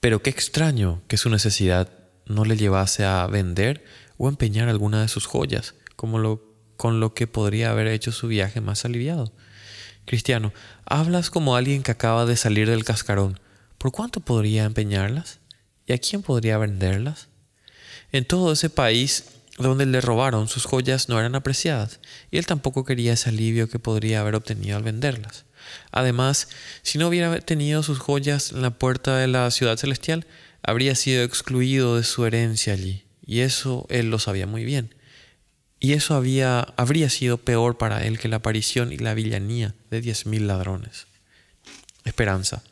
Pero 0.00 0.22
qué 0.22 0.30
extraño 0.30 1.02
que 1.08 1.16
su 1.16 1.30
necesidad 1.30 1.88
no 2.26 2.44
le 2.44 2.56
llevase 2.56 3.04
a 3.04 3.26
vender 3.26 3.84
o 4.18 4.28
empeñar 4.28 4.68
alguna 4.68 5.02
de 5.02 5.08
sus 5.08 5.26
joyas, 5.26 5.74
como 5.96 6.18
lo, 6.18 6.42
con 6.76 7.00
lo 7.00 7.14
que 7.14 7.26
podría 7.26 7.70
haber 7.70 7.86
hecho 7.88 8.12
su 8.12 8.28
viaje 8.28 8.60
más 8.60 8.84
aliviado. 8.84 9.32
Cristiano, 10.04 10.52
hablas 10.84 11.30
como 11.30 11.56
alguien 11.56 11.82
que 11.82 11.90
acaba 11.90 12.26
de 12.26 12.36
salir 12.36 12.68
del 12.68 12.84
cascarón. 12.84 13.40
¿Por 13.78 13.92
cuánto 13.92 14.20
podría 14.20 14.64
empeñarlas? 14.64 15.40
¿Y 15.86 15.92
a 15.92 15.98
quién 15.98 16.22
podría 16.22 16.58
venderlas? 16.58 17.28
En 18.14 18.24
todo 18.24 18.52
ese 18.52 18.70
país 18.70 19.24
donde 19.58 19.86
le 19.86 20.00
robaron, 20.00 20.46
sus 20.46 20.66
joyas 20.66 21.08
no 21.08 21.18
eran 21.18 21.34
apreciadas, 21.34 21.98
y 22.30 22.38
él 22.38 22.46
tampoco 22.46 22.84
quería 22.84 23.14
ese 23.14 23.30
alivio 23.30 23.68
que 23.68 23.80
podría 23.80 24.20
haber 24.20 24.36
obtenido 24.36 24.76
al 24.76 24.84
venderlas. 24.84 25.46
Además, 25.90 26.46
si 26.82 26.96
no 26.96 27.08
hubiera 27.08 27.36
tenido 27.40 27.82
sus 27.82 27.98
joyas 27.98 28.52
en 28.52 28.62
la 28.62 28.70
puerta 28.70 29.16
de 29.16 29.26
la 29.26 29.50
ciudad 29.50 29.78
celestial, 29.78 30.28
habría 30.62 30.94
sido 30.94 31.24
excluido 31.24 31.96
de 31.96 32.04
su 32.04 32.24
herencia 32.24 32.74
allí, 32.74 33.02
y 33.26 33.40
eso 33.40 33.84
él 33.90 34.10
lo 34.10 34.20
sabía 34.20 34.46
muy 34.46 34.64
bien. 34.64 34.94
Y 35.80 35.94
eso 35.94 36.14
había, 36.14 36.60
habría 36.76 37.10
sido 37.10 37.38
peor 37.38 37.78
para 37.78 38.06
él 38.06 38.20
que 38.20 38.28
la 38.28 38.36
aparición 38.36 38.92
y 38.92 38.96
la 38.96 39.14
villanía 39.14 39.74
de 39.90 40.00
diez 40.00 40.24
mil 40.24 40.46
ladrones. 40.46 41.08
Esperanza. 42.04 42.62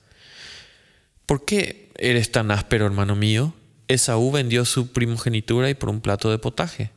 ¿Por 1.26 1.44
qué 1.44 1.90
eres 1.98 2.30
tan 2.30 2.52
áspero, 2.52 2.86
hermano 2.86 3.16
mío? 3.16 3.56
Esaú 3.92 4.30
vendió 4.30 4.64
su 4.64 4.88
primogenitura 4.92 5.68
y 5.70 5.74
por 5.74 5.90
un 5.90 6.00
plato 6.00 6.30
de 6.30 6.38
potaje. 6.38 6.90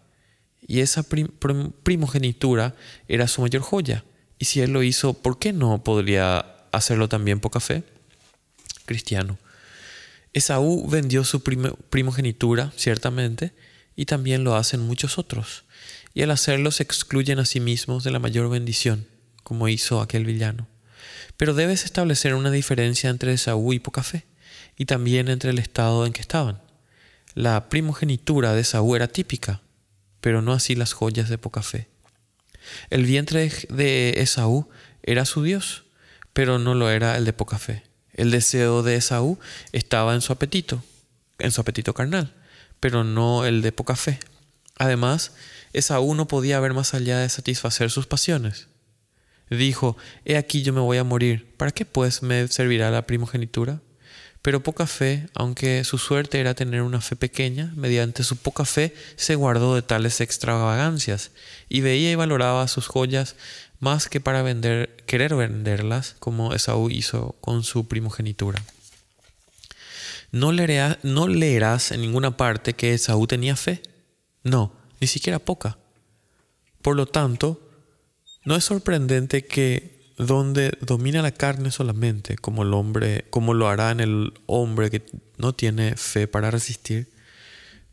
Y 0.67 0.79
esa 0.79 1.03
primogenitura 1.03 2.75
era 3.07 3.27
su 3.27 3.41
mayor 3.41 3.61
joya. 3.61 4.03
Y 4.39 4.45
si 4.45 4.61
él 4.61 4.71
lo 4.71 4.83
hizo, 4.83 5.13
¿por 5.13 5.37
qué 5.37 5.53
no 5.53 5.83
podría 5.83 6.45
hacerlo 6.71 7.07
también 7.07 7.39
por 7.39 7.51
café? 7.51 7.83
Cristiano. 8.85 9.37
Esaú 10.33 10.87
vendió 10.87 11.23
su 11.23 11.43
primogenitura, 11.43 12.73
ciertamente, 12.75 13.53
y 13.95 14.05
también 14.05 14.43
lo 14.43 14.55
hacen 14.55 14.81
muchos 14.81 15.17
otros. 15.17 15.63
Y 16.13 16.23
al 16.23 16.31
hacerlo 16.31 16.71
se 16.71 16.83
excluyen 16.83 17.39
a 17.39 17.45
sí 17.45 17.59
mismos 17.59 18.03
de 18.03 18.11
la 18.11 18.19
mayor 18.19 18.49
bendición, 18.49 19.07
como 19.43 19.67
hizo 19.69 20.01
aquel 20.01 20.25
villano. 20.25 20.67
Pero 21.37 21.53
debes 21.53 21.85
establecer 21.85 22.33
una 22.33 22.51
diferencia 22.51 23.09
entre 23.09 23.33
Esaú 23.33 23.73
y 23.73 23.79
Pocafé, 23.79 24.25
y 24.77 24.85
también 24.85 25.29
entre 25.29 25.51
el 25.51 25.59
estado 25.59 26.05
en 26.05 26.11
que 26.13 26.21
estaban. 26.21 26.64
La 27.35 27.67
primogenitura 27.67 28.53
de 28.53 28.61
Esaú 28.61 28.95
era 28.95 29.09
típica, 29.09 29.61
pero 30.21 30.41
no 30.41 30.53
así 30.53 30.73
las 30.73 30.93
joyas 30.93 31.27
de 31.27 31.37
Pocafé. 31.37 31.89
El 32.89 33.05
vientre 33.05 33.51
de 33.67 34.21
Esaú 34.21 34.69
era 35.03 35.25
su 35.25 35.43
Dios, 35.43 35.83
pero 36.31 36.59
no 36.59 36.75
lo 36.75 36.89
era 36.89 37.17
el 37.17 37.25
de 37.25 37.33
Pocafé. 37.33 37.83
El 38.13 38.31
deseo 38.31 38.83
de 38.83 38.95
Esaú 38.95 39.37
estaba 39.73 40.15
en 40.15 40.21
su 40.21 40.31
apetito, 40.31 40.81
en 41.37 41.51
su 41.51 41.59
apetito 41.59 41.93
carnal, 41.93 42.33
pero 42.79 43.03
no 43.03 43.45
el 43.45 43.61
de 43.61 43.73
poca 43.73 43.97
fe. 43.97 44.17
Además, 44.77 45.33
Esaú 45.73 46.15
no 46.15 46.29
podía 46.29 46.61
ver 46.61 46.73
más 46.73 46.93
allá 46.93 47.19
de 47.19 47.27
satisfacer 47.27 47.91
sus 47.91 48.07
pasiones. 48.07 48.69
Dijo, 49.49 49.97
He 50.23 50.37
aquí 50.37 50.61
yo 50.61 50.71
me 50.71 50.79
voy 50.79 50.99
a 50.99 51.03
morir, 51.03 51.53
¿para 51.57 51.71
qué 51.71 51.83
pues 51.83 52.23
me 52.23 52.47
servirá 52.47 52.89
la 52.91 53.05
primogenitura? 53.05 53.81
Pero 54.45 54.61
poca 54.61 54.85
fe, 54.85 55.27
aunque 55.33 55.83
su 55.85 55.97
suerte 55.97 56.39
era 56.39 56.53
tener 56.53 56.83
una 56.83 57.01
fe 57.01 57.15
pequeña, 57.15 57.73
mediante 57.75 58.23
su 58.23 58.37
poca 58.37 58.63
fe 58.63 58.93
se 59.15 59.33
guardó 59.33 59.73
de 59.73 59.81
tales 59.81 60.21
extravagancias, 60.21 61.31
y 61.67 61.81
veía 61.81 62.11
y 62.11 62.15
valoraba 62.15 62.67
sus 62.67 62.85
joyas 62.85 63.35
más 63.79 64.07
que 64.07 64.19
para 64.19 64.43
vender, 64.43 65.03
querer 65.07 65.33
venderlas, 65.33 66.15
como 66.19 66.53
Esaú 66.53 66.91
hizo 66.91 67.35
con 67.41 67.63
su 67.63 67.87
primogenitura. 67.87 68.61
No 70.31 70.51
no 70.51 71.27
leerás 71.27 71.91
en 71.91 72.01
ninguna 72.01 72.37
parte 72.37 72.73
que 72.73 72.93
Esaú 72.93 73.25
tenía 73.25 73.55
fe. 73.55 73.81
No, 74.43 74.75
ni 75.01 75.07
siquiera 75.07 75.39
poca. 75.39 75.79
Por 76.83 76.95
lo 76.95 77.07
tanto, 77.07 77.67
no 78.43 78.55
es 78.55 78.63
sorprendente 78.63 79.47
que 79.47 79.94
donde 80.17 80.77
domina 80.81 81.21
la 81.21 81.31
carne 81.31 81.71
solamente, 81.71 82.37
como 82.37 82.63
el 82.63 82.73
hombre, 82.73 83.25
como 83.29 83.53
lo 83.53 83.67
hará 83.67 83.91
en 83.91 83.99
el 83.99 84.33
hombre 84.45 84.89
que 84.89 85.05
no 85.37 85.53
tiene 85.53 85.97
fe 85.97 86.27
para 86.27 86.51
resistir, 86.51 87.09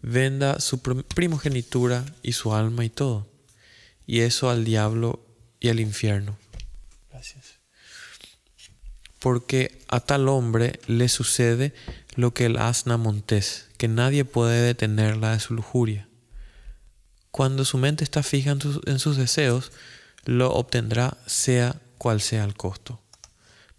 venda 0.03 0.61
su 0.61 0.81
primogenitura 0.81 2.05
y 2.23 2.33
su 2.33 2.55
alma 2.55 2.85
y 2.85 2.91
todo. 2.91 3.29
Y 4.07 4.21
eso 4.21 4.51
al 4.51 4.65
diablo 4.65 5.25
y 5.59 5.69
al 5.69 5.81
infierno. 5.81 6.37
Gracias. 7.11 7.55
Porque 9.19 9.81
a 9.89 10.01
tal 10.01 10.29
hombre 10.29 10.81
le 10.87 11.09
sucede 11.09 11.73
lo 12.15 12.35
que 12.35 12.47
el 12.47 12.57
asna 12.57 12.97
montés, 12.97 13.69
que 13.79 13.89
nadie 13.89 14.25
puede 14.25 14.61
detenerla 14.63 15.33
de 15.33 15.41
su 15.41 15.55
lujuria. 15.55 16.09
Cuando 17.31 17.65
su 17.65 17.79
mente 17.79 18.05
está 18.05 18.23
fija 18.23 18.51
en 18.51 18.61
sus, 18.61 18.81
en 18.87 18.99
sus 18.99 19.17
deseos, 19.17 19.73
lo 20.25 20.53
obtendrá 20.53 21.17
sea 21.27 21.81
cual 22.03 22.21
sea 22.21 22.43
el 22.43 22.55
costo. 22.55 23.01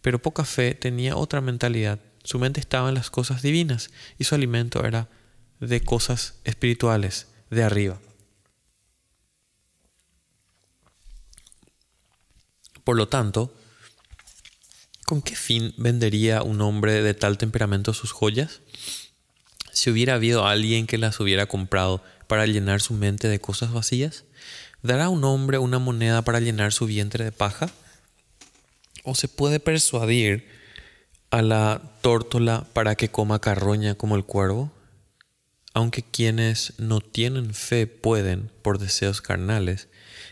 Pero 0.01 0.21
poca 0.21 0.45
fe 0.45 0.75
tenía 0.75 1.17
otra 1.17 1.41
mentalidad. 1.41 1.99
Su 2.23 2.39
mente 2.39 2.61
estaba 2.61 2.87
en 2.87 2.95
las 2.95 3.09
cosas 3.09 3.41
divinas 3.41 3.89
y 4.17 4.23
su 4.23 4.33
alimento 4.33 4.85
era 4.85 5.09
de 5.59 5.81
cosas 5.81 6.35
espirituales, 6.45 7.27
de 7.49 7.63
arriba. 7.63 7.99
Por 12.85 12.95
lo 12.95 13.09
tanto, 13.09 13.53
¿con 15.05 15.21
qué 15.21 15.35
fin 15.35 15.73
vendería 15.75 16.43
un 16.43 16.61
hombre 16.61 17.01
de 17.01 17.13
tal 17.13 17.37
temperamento 17.37 17.93
sus 17.93 18.13
joyas? 18.13 18.61
Si 19.73 19.89
hubiera 19.89 20.13
habido 20.13 20.47
alguien 20.47 20.87
que 20.87 20.97
las 20.97 21.19
hubiera 21.19 21.47
comprado 21.47 22.01
para 22.27 22.45
llenar 22.45 22.79
su 22.79 22.93
mente 22.93 23.27
de 23.27 23.41
cosas 23.41 23.73
vacías, 23.73 24.23
¿dará 24.81 25.09
un 25.09 25.25
hombre 25.25 25.57
una 25.57 25.77
moneda 25.77 26.21
para 26.21 26.39
llenar 26.39 26.71
su 26.71 26.85
vientre 26.85 27.25
de 27.25 27.33
paja? 27.33 27.69
¿O 29.03 29.15
se 29.15 29.27
puede 29.27 29.59
persuadir 29.59 30.47
a 31.29 31.41
la 31.41 31.81
tórtola 32.01 32.65
para 32.73 32.95
que 32.95 33.09
coma 33.09 33.39
carroña 33.39 33.95
como 33.95 34.15
el 34.15 34.23
cuervo? 34.23 34.71
Aunque 35.73 36.03
quienes 36.03 36.73
no 36.77 37.01
tienen 37.01 37.53
fe 37.53 37.87
pueden, 37.87 38.51
por 38.61 38.79
deseos 38.79 39.21
carnales, 39.21 39.87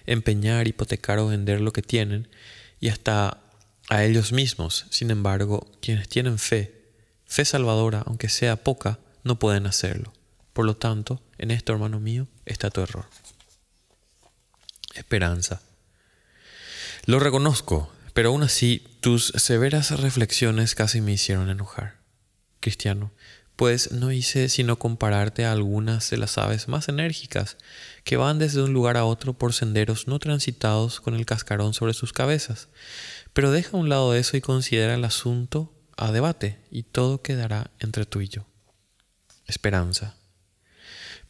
empeñar, 0.06 0.68
hipotecar 0.68 1.20
o 1.20 1.28
vender 1.28 1.62
lo 1.62 1.74
que 1.74 1.82
tienen 1.82 2.30
y 2.80 2.90
hasta 2.90 3.42
a 3.90 4.04
ellos 4.04 4.32
mismos. 4.32 4.86
Sin 4.90 5.12
embargo, 5.12 5.70
quienes 5.82 6.08
tienen 6.08 6.40
fe, 6.40 6.94
fe 7.26 7.44
salvadora, 7.44 8.04
aunque 8.06 8.30
sea 8.30 8.56
poca, 8.56 9.00
no 9.24 9.38
pueden 9.38 9.66
hacerlo. 9.66 10.14
Por 10.54 10.66
lo 10.66 10.76
tanto, 10.78 11.22
en 11.38 11.52
esto, 11.52 11.74
hermano 11.74 12.00
mío, 12.00 12.28
está 12.46 12.70
tu 12.70 12.82
error. 12.82 13.06
Esperanza. 14.94 15.62
Lo 17.06 17.20
reconozco, 17.20 17.92
pero 18.14 18.30
aún 18.30 18.44
así 18.44 18.84
tus 19.00 19.34
severas 19.36 19.92
reflexiones 20.00 20.76
casi 20.76 21.02
me 21.02 21.14
hicieron 21.14 21.50
enojar. 21.50 21.96
Cristiano, 22.60 23.12
pues 23.56 23.92
no 23.92 24.12
hice 24.12 24.50
sino 24.50 24.80
compararte 24.80 25.46
a 25.46 25.52
algunas 25.52 26.10
de 26.10 26.18
las 26.18 26.38
aves 26.38 26.68
más 26.68 26.90
enérgicas 26.90 27.58
que 28.04 28.18
van 28.18 28.40
desde 28.40 28.62
un 28.62 28.74
lugar 28.74 28.98
a 28.98 29.06
otro 29.06 29.34
por 29.34 29.54
senderos 29.54 30.08
no 30.08 30.20
transitados 30.20 31.00
con 31.00 31.14
el 31.14 31.26
cascarón 31.26 31.74
sobre 31.74 31.94
sus 31.94 32.14
cabezas. 32.14 32.70
Pero 33.34 33.52
deja 33.52 33.78
a 33.78 33.80
un 33.80 33.90
lado 33.90 34.16
eso 34.16 34.36
y 34.36 34.42
considera 34.42 34.96
el 34.96 35.06
asunto 35.06 35.74
a 35.96 36.12
debate 36.12 36.58
y 36.72 36.84
todo 36.84 37.22
quedará 37.22 37.72
entre 37.80 38.06
tú 38.06 38.22
y 38.22 38.30
yo. 38.30 38.48
Esperanza. 39.46 40.16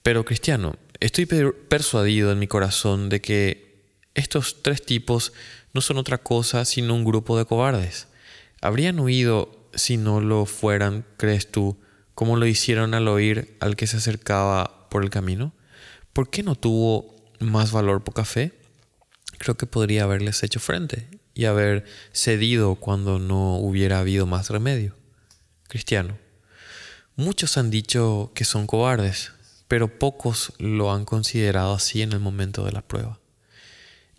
Pero 0.03 0.25
cristiano, 0.25 0.75
estoy 0.99 1.25
persuadido 1.25 2.31
en 2.31 2.39
mi 2.39 2.47
corazón 2.47 3.09
de 3.09 3.21
que 3.21 3.71
estos 4.13 4.63
tres 4.63 4.85
tipos 4.85 5.33
no 5.73 5.81
son 5.81 5.97
otra 5.97 6.17
cosa 6.17 6.65
sino 6.65 6.95
un 6.95 7.05
grupo 7.05 7.37
de 7.37 7.45
cobardes. 7.45 8.07
¿Habrían 8.61 8.99
huido 8.99 9.67
si 9.73 9.97
no 9.97 10.21
lo 10.21 10.45
fueran, 10.45 11.05
crees 11.17 11.49
tú, 11.49 11.77
como 12.13 12.37
lo 12.37 12.45
hicieron 12.45 12.93
al 12.93 13.07
oír 13.07 13.57
al 13.59 13.75
que 13.75 13.87
se 13.87 13.97
acercaba 13.97 14.89
por 14.89 15.03
el 15.03 15.09
camino? 15.09 15.53
¿Por 16.13 16.29
qué 16.29 16.43
no 16.43 16.55
tuvo 16.55 17.15
más 17.39 17.71
valor 17.71 18.03
poca 18.03 18.25
fe? 18.25 18.53
Creo 19.37 19.55
que 19.55 19.65
podría 19.65 20.03
haberles 20.03 20.43
hecho 20.43 20.59
frente 20.59 21.07
y 21.33 21.45
haber 21.45 21.85
cedido 22.11 22.75
cuando 22.75 23.17
no 23.17 23.55
hubiera 23.57 23.99
habido 23.99 24.25
más 24.25 24.49
remedio. 24.49 24.95
Cristiano. 25.67 26.17
Muchos 27.15 27.57
han 27.57 27.71
dicho 27.71 28.31
que 28.35 28.43
son 28.43 28.67
cobardes, 28.67 29.31
pero 29.67 29.99
pocos 29.99 30.53
lo 30.59 30.91
han 30.91 31.05
considerado 31.05 31.73
así 31.73 32.01
en 32.01 32.11
el 32.11 32.19
momento 32.19 32.65
de 32.65 32.73
la 32.73 32.81
prueba. 32.81 33.20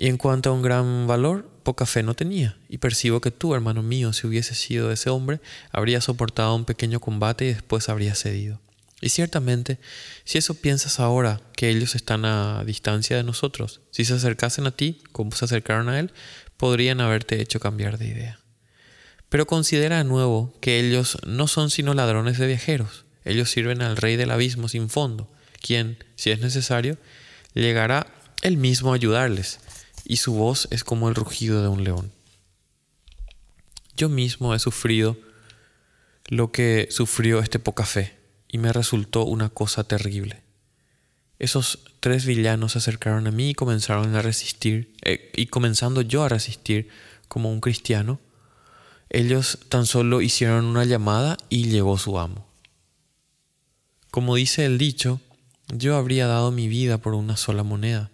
Y 0.03 0.09
en 0.09 0.17
cuanto 0.17 0.51
a 0.51 0.53
un 0.53 0.63
gran 0.63 1.07
valor, 1.07 1.49
poca 1.63 1.87
fe 1.87 2.03
no 2.03 2.15
tenía, 2.15 2.59
y 2.69 2.79
percibo 2.79 3.21
que 3.21 3.31
tú, 3.31 3.55
hermano 3.55 3.85
mío, 3.85 4.13
si 4.13 4.27
hubiese 4.27 4.57
sido 4.57 4.91
ese 4.91 5.11
hombre, 5.11 5.41
habría 5.71 6.01
soportado 6.01 6.57
un 6.57 6.65
pequeño 6.65 6.99
combate 6.99 7.45
y 7.45 7.55
después 7.55 7.89
habría 7.89 8.17
cedido. 8.17 8.61
Y 9.01 9.11
ciertamente, 9.11 9.79
si 10.25 10.39
eso 10.39 10.55
piensas 10.55 10.99
ahora, 10.99 11.41
que 11.55 11.69
ellos 11.69 11.95
están 11.95 12.25
a 12.25 12.65
distancia 12.65 13.17
de 13.17 13.23
nosotros, 13.23 13.81
si 13.93 14.05
se 14.05 14.15
acercasen 14.15 14.67
a 14.67 14.73
ti, 14.73 15.01
como 15.13 15.31
se 15.31 15.45
acercaron 15.45 15.89
a 15.89 16.01
él, 16.01 16.11
podrían 16.57 17.01
haberte 17.01 17.41
hecho 17.41 17.61
cambiar 17.61 17.97
de 17.97 18.09
idea. 18.09 18.41
Pero 19.29 19.47
considera 19.47 19.99
de 19.99 20.05
nuevo 20.05 20.53
que 20.61 20.81
ellos 20.81 21.17
no 21.29 21.47
son 21.47 21.71
sino 21.71 21.95
ladrones 21.95 22.39
de 22.39 22.49
viajeros. 22.49 23.05
Ellos 23.25 23.51
sirven 23.51 23.83
al 23.83 23.97
rey 23.97 24.17
del 24.17 24.33
abismo 24.33 24.67
sin 24.67 24.91
fondo, 24.91 25.31
quien, 25.61 25.97
si 26.17 26.33
es 26.33 26.41
necesario, 26.41 26.99
llegará 27.55 28.09
él 28.43 28.57
mismo 28.57 28.91
a 28.91 28.97
ayudarles 28.97 29.61
y 30.05 30.17
su 30.17 30.35
voz 30.35 30.69
es 30.71 30.85
como 30.85 31.09
el 31.09 31.15
rugido 31.15 31.63
de 31.63 31.69
un 31.69 31.85
león. 31.85 32.13
Yo 33.97 34.09
mismo 34.09 34.55
he 34.55 34.59
sufrido 34.59 35.17
lo 36.29 36.53
que 36.53 36.89
sufrió 36.91 37.41
este 37.41 37.59
poca 37.59 37.85
fe 37.85 38.19
y 38.49 38.59
me 38.59 38.73
resultó 38.73 39.25
una 39.25 39.49
cosa 39.49 39.85
terrible. 39.85 40.43
Esos 41.39 41.81
tres 42.01 42.25
villanos 42.25 42.73
se 42.73 42.79
acercaron 42.79 43.27
a 43.27 43.33
mí 43.33 43.51
y 43.51 43.55
comenzaron 43.55 44.15
a 44.15 44.23
resistir, 44.23 44.95
eh, 45.03 45.33
y 45.35 45.47
comenzando 45.47 46.03
yo 46.03 46.23
a 46.23 46.29
resistir 46.29 46.89
como 47.29 47.51
un 47.51 47.61
cristiano, 47.61 48.21
Ellos 49.15 49.59
tan 49.69 49.85
solo 49.85 50.23
hicieron 50.23 50.65
una 50.65 50.87
llamada 50.87 51.37
y 51.51 51.69
llegó 51.69 51.99
su 51.99 52.19
amo. 52.19 52.47
Como 54.11 54.37
dice 54.37 54.65
el 54.65 54.79
dicho, 54.79 55.21
yo 55.69 55.97
habría 55.97 56.27
dado 56.27 56.51
mi 56.51 56.69
vida 56.69 56.97
por 56.97 57.15
una 57.15 57.37
sola 57.37 57.63
moneda, 57.63 58.11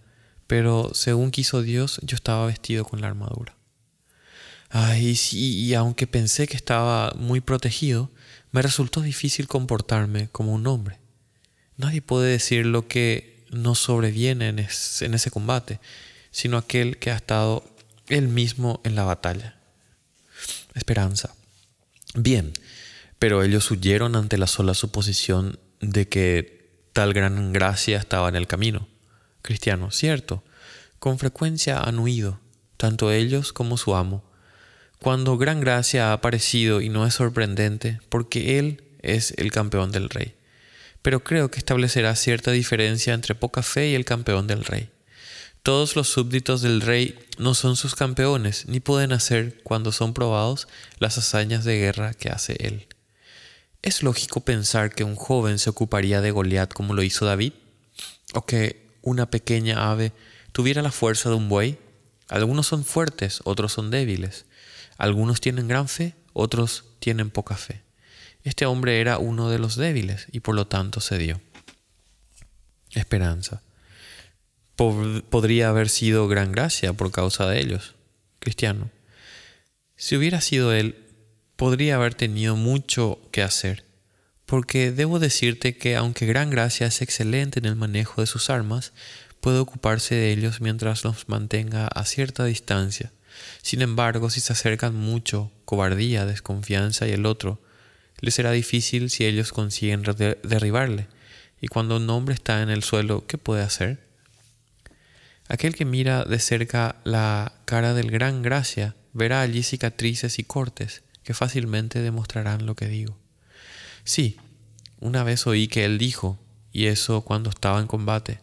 pero 0.49 0.91
según 0.95 1.31
quiso 1.31 1.63
Dios, 1.63 2.01
yo 2.03 2.17
estaba 2.17 2.47
vestido 2.47 2.85
con 2.85 3.01
la 3.01 3.07
armadura. 3.07 3.55
Ay, 4.71 5.17
y 5.33 5.75
aunque 5.75 6.07
pensé 6.07 6.49
que 6.49 6.57
estaba 6.57 7.13
muy 7.17 7.41
protegido, 7.41 8.11
me 8.51 8.63
resultó 8.63 9.03
difícil 9.03 9.47
comportarme 9.47 10.29
como 10.31 10.55
un 10.55 10.67
hombre. 10.67 10.99
Nadie 11.77 12.03
puede 12.03 12.33
decir 12.33 12.67
lo 12.67 12.89
que 12.89 13.45
nos 13.51 13.79
sobreviene 13.79 14.49
en, 14.49 14.59
en 14.59 15.15
ese 15.15 15.31
combate, 15.31 15.81
sino 16.31 16.57
aquel 16.57 16.99
que 16.99 17.11
ha 17.11 17.17
estado 17.17 17.65
él 18.09 18.29
mismo 18.29 18.81
en 18.85 18.95
la 18.95 19.05
batalla. 19.05 19.59
Esperanza. 20.75 21.35
Bien, 22.15 22.53
pero 23.19 23.43
ellos 23.43 23.71
huyeron 23.71 24.17
ante 24.17 24.39
la 24.39 24.47
sola 24.47 24.73
suposición 24.73 25.59
de 25.81 26.09
que 26.09 26.73
tal 26.95 27.13
gran 27.13 27.53
gracia 27.53 27.99
estaba 27.99 28.31
en 28.31 28.37
el 28.37 28.47
camino. 28.47 28.89
Cristiano, 29.43 29.91
cierto, 29.91 30.43
con 30.99 31.19
frecuencia 31.19 31.81
han 31.81 31.99
huido, 31.99 32.41
tanto 32.77 33.11
ellos 33.11 33.53
como 33.53 33.77
su 33.77 33.95
amo, 33.95 34.25
cuando 35.01 35.39
gran 35.39 35.61
gracia 35.61 36.11
ha 36.11 36.13
aparecido 36.13 36.81
y 36.81 36.89
no 36.89 37.07
es 37.07 37.15
sorprendente 37.15 38.01
porque 38.09 38.59
Él 38.59 38.83
es 39.01 39.33
el 39.37 39.53
campeón 39.53 39.93
del 39.93 40.09
rey. 40.09 40.35
Pero 41.03 41.23
creo 41.23 41.51
que 41.51 41.59
establecerá 41.59 42.17
cierta 42.17 42.51
diferencia 42.51 43.15
entre 43.15 43.35
poca 43.35 43.63
fe 43.63 43.91
y 43.91 43.95
el 43.95 44.05
campeón 44.05 44.47
del 44.47 44.65
rey. 44.65 44.91
Todos 45.63 45.97
los 45.97 46.09
súbditos 46.09 46.63
del 46.63 46.81
rey 46.81 47.19
no 47.39 47.55
son 47.55 47.77
sus 47.77 47.95
campeones, 47.95 48.67
ni 48.67 48.81
pueden 48.81 49.13
hacer, 49.13 49.61
cuando 49.63 49.93
son 49.93 50.15
probados, 50.15 50.67
las 50.99 51.19
hazañas 51.19 51.65
de 51.65 51.79
guerra 51.79 52.15
que 52.15 52.31
hace 52.31 52.57
Él. 52.61 52.87
¿Es 53.83 54.03
lógico 54.03 54.41
pensar 54.41 54.95
que 54.95 55.05
un 55.05 55.15
joven 55.15 55.59
se 55.59 55.71
ocuparía 55.71 56.21
de 56.21 56.33
Goliat 56.33 56.73
como 56.73 56.95
lo 56.95 57.03
hizo 57.03 57.27
David? 57.27 57.53
¿O 58.35 58.45
que 58.45 58.88
una 59.03 59.31
pequeña 59.31 59.91
ave 59.91 60.13
tuviera 60.53 60.83
la 60.83 60.93
fuerza 60.93 61.29
de 61.29 61.37
un 61.37 61.49
buey? 61.49 61.79
Algunos 62.29 62.67
son 62.67 62.85
fuertes, 62.85 63.41
otros 63.45 63.73
son 63.73 63.91
débiles. 63.91 64.47
Algunos 64.97 65.41
tienen 65.41 65.69
gran 65.69 65.89
fe, 65.89 66.15
otros 66.33 66.85
tienen 66.99 67.31
poca 67.31 67.57
fe. 67.57 67.83
Este 68.45 68.67
hombre 68.67 69.01
era 69.01 69.19
uno 69.19 69.51
de 69.51 69.59
los 69.59 69.77
débiles 69.77 70.27
y 70.33 70.41
por 70.41 70.55
lo 70.55 70.67
tanto 70.67 71.01
cedió. 71.01 71.41
Esperanza. 72.93 73.63
podría 74.77 75.69
haber 75.69 75.89
sido 75.89 76.29
gran 76.29 76.53
gracia 76.53 76.93
por 76.93 77.11
causa 77.11 77.47
de 77.47 77.61
ellos. 77.61 77.95
Cristiano. 78.39 78.91
Si 79.97 80.17
hubiera 80.17 80.41
sido 80.41 80.73
él, 80.73 81.05
podría 81.57 81.97
haber 81.97 82.15
tenido 82.15 82.55
mucho 82.55 83.19
que 83.33 83.43
hacer, 83.43 83.85
porque 84.49 84.93
debo 84.93 85.19
decirte 85.19 85.77
que 85.77 85.95
aunque 85.95 86.25
Gran 86.25 86.49
Gracia 86.49 86.87
es 86.87 87.03
excelente 87.03 87.59
en 87.59 87.67
el 87.67 87.77
manejo 87.77 88.23
de 88.23 88.27
sus 88.27 88.49
armas, 88.49 88.95
puede 89.43 89.59
ocuparse 89.59 90.15
de 90.15 90.33
ellos 90.33 90.63
mientras 90.63 91.05
los 91.05 91.29
mantenga 91.29 91.87
a 91.87 92.07
cierta 92.07 92.47
distancia. 92.47 93.13
Sin 93.61 93.83
embargo, 93.83 94.31
si 94.31 94.41
se 94.41 94.55
acercan 94.55 94.95
mucho, 94.95 95.53
cobardía, 95.67 96.25
desconfianza 96.25 97.07
y 97.07 97.11
el 97.11 97.27
otro, 97.27 97.61
le 98.21 98.31
será 98.31 98.51
difícil 98.53 99.11
si 99.11 99.27
ellos 99.27 99.53
consiguen 99.53 100.03
derribarle. 100.03 101.09
Y 101.61 101.69
cuando 101.69 101.99
un 101.99 102.09
hombre 102.09 102.35
está 102.35 102.63
en 102.63 102.71
el 102.71 102.83
suelo, 102.83 103.27
¿qué 103.27 103.37
puede 103.37 103.61
hacer? 103.61 104.09
Aquel 105.47 105.75
que 105.75 105.85
mira 105.85 106.25
de 106.25 106.39
cerca 106.39 106.97
la 107.05 107.53
cara 107.67 107.93
del 107.93 108.11
gran 108.11 108.41
gracia 108.41 108.97
verá 109.13 109.43
allí 109.43 109.63
cicatrices 109.63 110.39
y 110.39 110.45
cortes, 110.45 111.03
que 111.23 111.35
fácilmente 111.35 112.01
demostrarán 112.01 112.65
lo 112.65 112.75
que 112.75 112.89
digo. 112.89 113.19
Sí, 114.09 114.39
una 115.01 115.23
vez 115.25 115.47
oí 115.47 115.69
que 115.69 115.85
él 115.85 115.99
dijo, 115.99 116.39
y 116.73 116.87
eso 116.87 117.23
cuando 117.23 117.51
estaba 117.51 117.81
en 117.81 117.87
combate, 117.87 118.41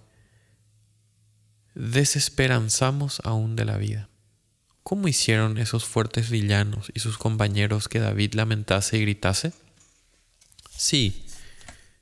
desesperanzamos 1.73 3.21
aún 3.23 3.55
de 3.55 3.65
la 3.65 3.77
vida. 3.77 4.09
¿Cómo 4.83 5.07
hicieron 5.07 5.57
esos 5.57 5.85
fuertes 5.85 6.29
villanos 6.29 6.91
y 6.93 6.99
sus 6.99 7.17
compañeros 7.17 7.87
que 7.89 7.99
David 7.99 8.35
lamentase 8.35 8.97
y 8.97 9.01
gritase? 9.01 9.53
Sí, 10.69 11.25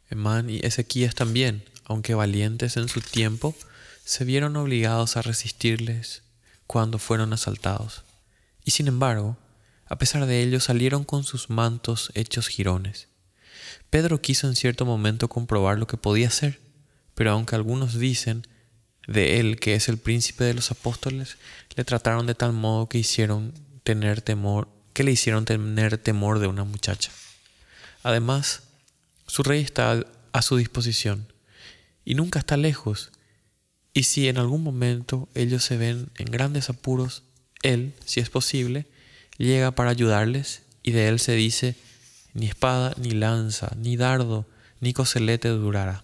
Emán 0.09 0.49
y 0.49 0.57
Ezequías 0.57 1.15
también, 1.15 1.63
aunque 1.85 2.13
valientes 2.13 2.77
en 2.77 2.89
su 2.89 3.01
tiempo, 3.01 3.55
se 4.03 4.25
vieron 4.25 4.57
obligados 4.57 5.15
a 5.17 5.21
resistirles 5.21 6.23
cuando 6.67 6.99
fueron 6.99 7.33
asaltados. 7.33 8.03
Y 8.65 8.71
sin 8.71 8.87
embargo, 8.87 9.37
a 9.85 9.97
pesar 9.97 10.25
de 10.25 10.41
ello, 10.41 10.59
salieron 10.59 11.03
con 11.03 11.23
sus 11.23 11.49
mantos 11.49 12.11
hechos 12.15 12.47
jirones. 12.47 13.07
Pedro 13.93 14.19
quiso 14.19 14.47
en 14.47 14.55
cierto 14.55 14.87
momento 14.87 15.27
comprobar 15.27 15.77
lo 15.77 15.85
que 15.85 15.97
podía 15.97 16.27
hacer, 16.27 16.59
pero 17.13 17.29
aunque 17.29 17.53
algunos 17.53 17.99
dicen 17.99 18.47
de 19.07 19.39
él 19.39 19.59
que 19.59 19.75
es 19.75 19.87
el 19.87 19.99
príncipe 19.99 20.45
de 20.45 20.55
los 20.55 20.71
apóstoles, 20.71 21.37
le 21.75 21.83
trataron 21.83 22.25
de 22.25 22.33
tal 22.33 22.53
modo 22.53 22.89
que 22.89 22.97
hicieron 22.97 23.53
tener 23.83 24.23
temor, 24.23 24.67
que 24.93 25.03
le 25.03 25.11
hicieron 25.11 25.45
tener 25.45 25.99
temor 25.99 26.39
de 26.39 26.47
una 26.47 26.63
muchacha. 26.63 27.11
Además, 28.01 28.63
su 29.27 29.43
rey 29.43 29.61
está 29.61 30.03
a 30.31 30.41
su 30.41 30.57
disposición 30.57 31.31
y 32.03 32.15
nunca 32.15 32.39
está 32.39 32.57
lejos, 32.57 33.11
y 33.93 34.05
si 34.05 34.27
en 34.27 34.39
algún 34.39 34.63
momento 34.63 35.29
ellos 35.35 35.63
se 35.63 35.77
ven 35.77 36.09
en 36.17 36.31
grandes 36.31 36.67
apuros, 36.67 37.21
él, 37.61 37.93
si 38.05 38.21
es 38.21 38.31
posible, 38.31 38.87
llega 39.37 39.69
para 39.69 39.91
ayudarles 39.91 40.63
y 40.81 40.93
de 40.93 41.09
él 41.09 41.19
se 41.19 41.33
dice, 41.33 41.75
ni 42.33 42.47
espada, 42.47 42.93
ni 42.97 43.11
lanza, 43.11 43.71
ni 43.77 43.95
dardo, 43.95 44.45
ni 44.79 44.93
coselete 44.93 45.49
durará. 45.49 46.03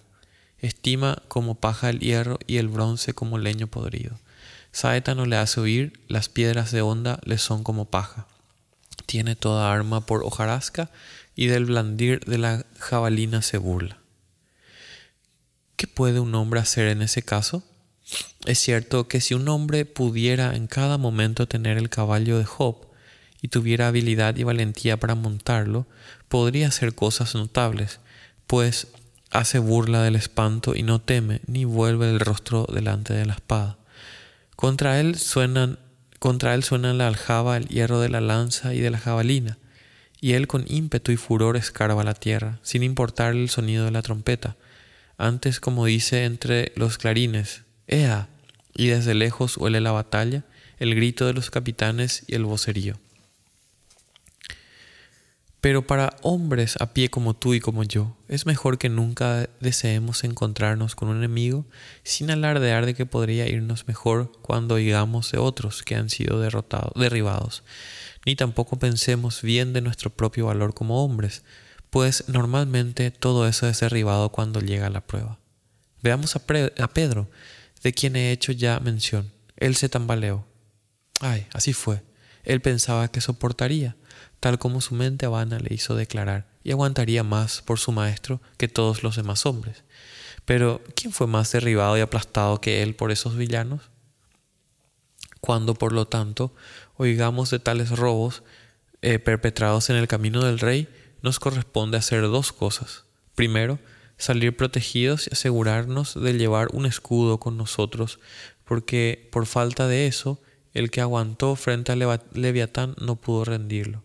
Estima 0.58 1.22
como 1.28 1.54
paja 1.54 1.90
el 1.90 2.00
hierro 2.00 2.38
y 2.46 2.58
el 2.58 2.68
bronce 2.68 3.14
como 3.14 3.38
leño 3.38 3.66
podrido. 3.66 4.18
Saeta 4.72 5.14
no 5.14 5.26
le 5.26 5.36
hace 5.36 5.60
huir, 5.60 6.00
las 6.06 6.28
piedras 6.28 6.70
de 6.70 6.82
onda 6.82 7.18
le 7.24 7.38
son 7.38 7.64
como 7.64 7.86
paja. 7.86 8.26
Tiene 9.06 9.34
toda 9.34 9.72
arma 9.72 10.06
por 10.06 10.22
hojarasca 10.22 10.90
y 11.34 11.46
del 11.46 11.64
blandir 11.64 12.20
de 12.26 12.38
la 12.38 12.64
jabalina 12.78 13.42
se 13.42 13.58
burla. 13.58 13.98
¿Qué 15.76 15.86
puede 15.86 16.20
un 16.20 16.34
hombre 16.34 16.60
hacer 16.60 16.88
en 16.88 17.02
ese 17.02 17.22
caso? 17.22 17.64
Es 18.44 18.58
cierto 18.58 19.08
que 19.08 19.20
si 19.20 19.34
un 19.34 19.48
hombre 19.48 19.86
pudiera 19.86 20.54
en 20.54 20.66
cada 20.66 20.98
momento 20.98 21.48
tener 21.48 21.78
el 21.78 21.88
caballo 21.88 22.38
de 22.38 22.44
Job, 22.44 22.90
y 23.42 23.48
tuviera 23.48 23.88
habilidad 23.88 24.36
y 24.36 24.44
valentía 24.44 24.98
para 24.98 25.14
montarlo, 25.14 25.86
podría 26.30 26.68
hacer 26.68 26.94
cosas 26.94 27.34
notables, 27.34 27.98
pues 28.46 28.86
hace 29.30 29.58
burla 29.58 30.02
del 30.02 30.14
espanto 30.14 30.74
y 30.76 30.84
no 30.84 31.00
teme, 31.00 31.40
ni 31.46 31.64
vuelve 31.64 32.08
el 32.08 32.20
rostro 32.20 32.66
delante 32.72 33.12
de 33.12 33.26
la 33.26 33.34
espada. 33.34 33.78
Contra 34.54 35.00
él 35.00 35.16
suenan, 35.16 35.80
contra 36.20 36.54
él 36.54 36.62
suenan 36.62 36.98
la 36.98 37.08
aljaba, 37.08 37.56
el 37.56 37.66
hierro 37.66 38.00
de 38.00 38.08
la 38.08 38.20
lanza 38.20 38.74
y 38.74 38.80
de 38.80 38.90
la 38.90 38.98
jabalina, 38.98 39.58
y 40.20 40.34
él 40.34 40.46
con 40.46 40.64
ímpetu 40.68 41.10
y 41.10 41.16
furor 41.16 41.56
escarba 41.56 42.04
la 42.04 42.14
tierra, 42.14 42.60
sin 42.62 42.84
importarle 42.84 43.42
el 43.42 43.50
sonido 43.50 43.84
de 43.84 43.90
la 43.90 44.02
trompeta. 44.02 44.56
Antes, 45.18 45.58
como 45.58 45.84
dice 45.86 46.24
entre 46.24 46.72
los 46.76 46.96
clarines, 46.96 47.64
¡Ea! 47.88 48.28
Y 48.72 48.86
desde 48.86 49.14
lejos 49.14 49.56
huele 49.56 49.80
la 49.80 49.90
batalla, 49.90 50.44
el 50.78 50.94
grito 50.94 51.26
de 51.26 51.32
los 51.32 51.50
capitanes 51.50 52.22
y 52.28 52.36
el 52.36 52.44
vocerío. 52.44 53.00
Pero 55.60 55.86
para 55.86 56.16
hombres 56.22 56.76
a 56.80 56.94
pie 56.94 57.10
como 57.10 57.34
tú 57.34 57.52
y 57.52 57.60
como 57.60 57.84
yo, 57.84 58.16
es 58.28 58.46
mejor 58.46 58.78
que 58.78 58.88
nunca 58.88 59.50
deseemos 59.60 60.24
encontrarnos 60.24 60.94
con 60.94 61.08
un 61.08 61.18
enemigo 61.18 61.66
sin 62.02 62.30
alardear 62.30 62.86
de 62.86 62.94
que 62.94 63.04
podría 63.04 63.46
irnos 63.46 63.86
mejor 63.86 64.32
cuando 64.40 64.76
oigamos 64.76 65.30
de 65.32 65.38
otros 65.38 65.82
que 65.82 65.96
han 65.96 66.08
sido 66.08 66.40
derrotados, 66.40 66.92
derribados, 66.94 67.62
ni 68.24 68.36
tampoco 68.36 68.78
pensemos 68.78 69.42
bien 69.42 69.74
de 69.74 69.82
nuestro 69.82 70.08
propio 70.08 70.46
valor 70.46 70.72
como 70.72 71.04
hombres, 71.04 71.42
pues 71.90 72.24
normalmente 72.28 73.10
todo 73.10 73.46
eso 73.46 73.68
es 73.68 73.80
derribado 73.80 74.30
cuando 74.30 74.60
llega 74.60 74.88
la 74.88 75.06
prueba. 75.06 75.38
Veamos 76.02 76.36
a, 76.36 76.42
a 76.82 76.88
Pedro, 76.88 77.28
de 77.82 77.92
quien 77.92 78.16
he 78.16 78.32
hecho 78.32 78.52
ya 78.52 78.80
mención. 78.80 79.30
Él 79.56 79.76
se 79.76 79.90
tambaleó. 79.90 80.46
Ay, 81.20 81.46
así 81.52 81.74
fue. 81.74 82.02
Él 82.44 82.60
pensaba 82.60 83.08
que 83.08 83.20
soportaría 83.20 83.96
tal 84.40 84.58
como 84.58 84.80
su 84.80 84.94
mente 84.94 85.26
vana 85.26 85.58
le 85.58 85.72
hizo 85.74 85.94
declarar, 85.94 86.46
y 86.64 86.72
aguantaría 86.72 87.22
más 87.22 87.62
por 87.62 87.78
su 87.78 87.92
maestro 87.92 88.40
que 88.56 88.68
todos 88.68 89.02
los 89.02 89.16
demás 89.16 89.46
hombres. 89.46 89.84
Pero, 90.46 90.82
¿quién 90.96 91.12
fue 91.12 91.26
más 91.26 91.52
derribado 91.52 91.96
y 91.96 92.00
aplastado 92.00 92.60
que 92.60 92.82
él 92.82 92.96
por 92.96 93.12
esos 93.12 93.36
villanos? 93.36 93.90
Cuando, 95.40 95.74
por 95.74 95.92
lo 95.92 96.06
tanto, 96.06 96.54
oigamos 96.96 97.50
de 97.50 97.58
tales 97.58 97.90
robos 97.90 98.42
eh, 99.02 99.18
perpetrados 99.18 99.90
en 99.90 99.96
el 99.96 100.08
camino 100.08 100.42
del 100.44 100.58
rey, 100.58 100.88
nos 101.22 101.38
corresponde 101.38 101.98
hacer 101.98 102.22
dos 102.22 102.52
cosas. 102.52 103.04
Primero, 103.34 103.78
salir 104.16 104.56
protegidos 104.56 105.26
y 105.26 105.30
asegurarnos 105.32 106.20
de 106.20 106.32
llevar 106.32 106.68
un 106.72 106.86
escudo 106.86 107.38
con 107.38 107.56
nosotros, 107.56 108.20
porque 108.64 109.28
por 109.32 109.46
falta 109.46 109.86
de 109.86 110.06
eso, 110.06 110.40
el 110.74 110.90
que 110.90 111.00
aguantó 111.00 111.56
frente 111.56 111.92
al 111.92 112.20
Leviatán 112.32 112.94
no 113.00 113.16
pudo 113.16 113.44
rendirlo. 113.44 114.02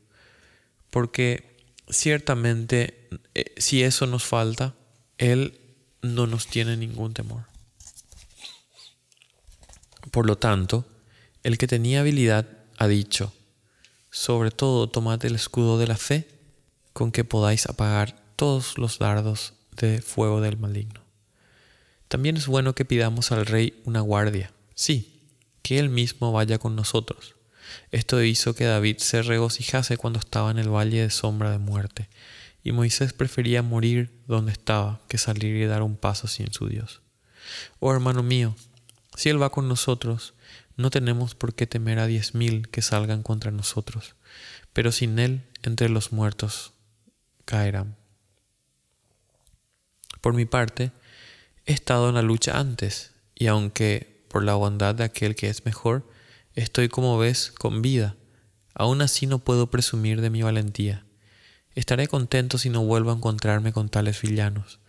porque 0.90 1.56
ciertamente 1.90 3.10
eh, 3.34 3.54
si 3.58 3.84
eso 3.84 4.08
nos 4.08 4.24
falta, 4.24 4.74
Él 5.18 5.60
no 6.02 6.26
nos 6.26 6.48
tiene 6.48 6.78
ningún 6.78 7.14
temor. 7.14 7.44
Por 10.12 10.26
lo 10.26 10.38
tanto, 10.38 10.86
el 11.44 11.58
que 11.58 11.68
tenía 11.68 12.00
habilidad 12.00 12.48
ha 12.78 12.88
dicho, 12.88 13.34
sobre 14.10 14.52
todo 14.52 14.88
tomad 14.88 15.24
el 15.26 15.36
escudo 15.36 15.78
de 15.78 15.88
la 15.88 15.98
fe, 15.98 16.28
con 16.94 17.12
que 17.12 17.26
podáis 17.26 17.66
apagar 17.66 18.16
todos 18.36 18.78
los 18.78 19.00
dardos 19.00 19.54
de 19.74 20.02
fuego 20.02 20.40
del 20.40 20.58
maligno. 20.58 21.02
También 22.08 22.38
es 22.38 22.48
bueno 22.48 22.74
que 22.74 22.86
pidamos 22.86 23.32
al 23.32 23.46
rey 23.46 23.82
una 23.84 24.00
guardia, 24.00 24.54
sí, 24.76 25.15
que 25.66 25.80
él 25.80 25.90
mismo 25.90 26.32
vaya 26.32 26.60
con 26.60 26.76
nosotros. 26.76 27.34
Esto 27.90 28.22
hizo 28.22 28.54
que 28.54 28.66
David 28.66 28.98
se 29.00 29.24
regocijase 29.24 29.98
cuando 29.98 30.20
estaba 30.20 30.52
en 30.52 30.60
el 30.60 30.70
valle 30.70 31.02
de 31.02 31.10
sombra 31.10 31.50
de 31.50 31.58
muerte, 31.58 32.08
y 32.64 32.72
Moisés 32.72 33.14
prefería 33.14 33.64
morir 33.64 34.22
donde 34.28 34.52
estaba 34.52 35.02
que 35.08 35.18
salir 35.18 35.56
y 35.56 35.66
dar 35.66 35.82
un 35.82 35.98
paso 35.98 36.28
sin 36.28 36.54
su 36.54 36.68
Dios. 36.68 37.02
Oh 37.80 37.92
hermano 37.92 38.22
mío, 38.22 38.56
si 39.16 39.30
Él 39.30 39.42
va 39.42 39.50
con 39.50 39.68
nosotros, 39.68 40.36
no 40.78 40.92
tenemos 40.92 41.34
por 41.34 41.56
qué 41.56 41.66
temer 41.66 41.98
a 41.98 42.06
diez 42.06 42.36
mil 42.36 42.70
que 42.70 42.84
salgan 42.84 43.24
contra 43.24 43.50
nosotros, 43.50 44.14
pero 44.72 44.92
sin 44.92 45.18
Él 45.18 45.42
entre 45.64 45.90
los 45.90 46.12
muertos 46.12 46.74
caerán. 47.44 47.96
Por 50.22 50.36
mi 50.36 50.46
parte, 50.46 50.92
he 51.66 51.74
estado 51.74 52.10
en 52.10 52.16
la 52.16 52.22
lucha 52.22 52.60
antes, 52.60 53.14
y 53.34 53.48
aunque 53.48 54.15
por 54.36 54.44
la 54.44 54.56
bondad 54.56 54.94
de 54.94 55.06
aquel 55.06 55.34
que 55.34 55.48
es 55.48 55.64
mejor, 55.64 56.06
estoy 56.56 56.90
como 56.90 57.18
ves 57.18 57.54
con 57.58 57.82
vida, 57.82 58.18
aún 58.74 59.02
así 59.02 59.28
no 59.28 59.40
puedo 59.40 59.72
presumir 59.72 60.20
de 60.20 60.30
mi 60.30 60.42
valentía. 60.42 61.06
Estaré 61.74 62.10
contento 62.10 62.58
si 62.58 62.70
no 62.70 62.84
vuelvo 62.84 63.12
a 63.12 63.16
encontrarme 63.16 63.72
con 63.72 63.88
tales 63.88 64.22
villanos, 64.22 64.80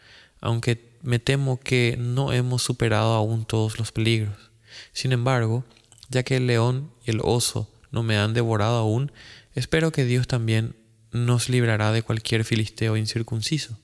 aunque 0.40 0.98
me 1.02 1.20
temo 1.20 1.61
que 1.61 1.94
no 1.96 2.32
hemos 2.32 2.64
superado 2.64 3.14
aún 3.14 3.44
todos 3.44 3.78
los 3.78 3.92
peligros. 3.92 4.50
Sin 4.92 5.12
embargo, 5.12 5.64
ya 6.09 6.24
que 6.24 6.38
el 6.38 6.48
león 6.48 6.90
y 7.04 7.12
el 7.12 7.20
oso 7.22 7.72
no 7.92 8.02
me 8.02 8.18
han 8.18 8.35
devorado 8.35 8.78
aún, 8.78 9.12
espero 9.54 9.92
que 9.92 10.04
Dios 10.04 10.26
también 10.26 10.74
nos 11.12 11.48
librará 11.48 11.92
de 11.92 12.02
cualquier 12.02 12.42
filisteo 12.42 12.96
incircunciso. 12.96 13.78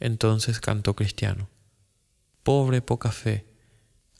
Entonces 0.00 0.58
cantó 0.58 0.96
Cristiano. 0.96 1.48
Pobre 2.42 2.82
poca 2.82 3.12
fe. 3.12 3.49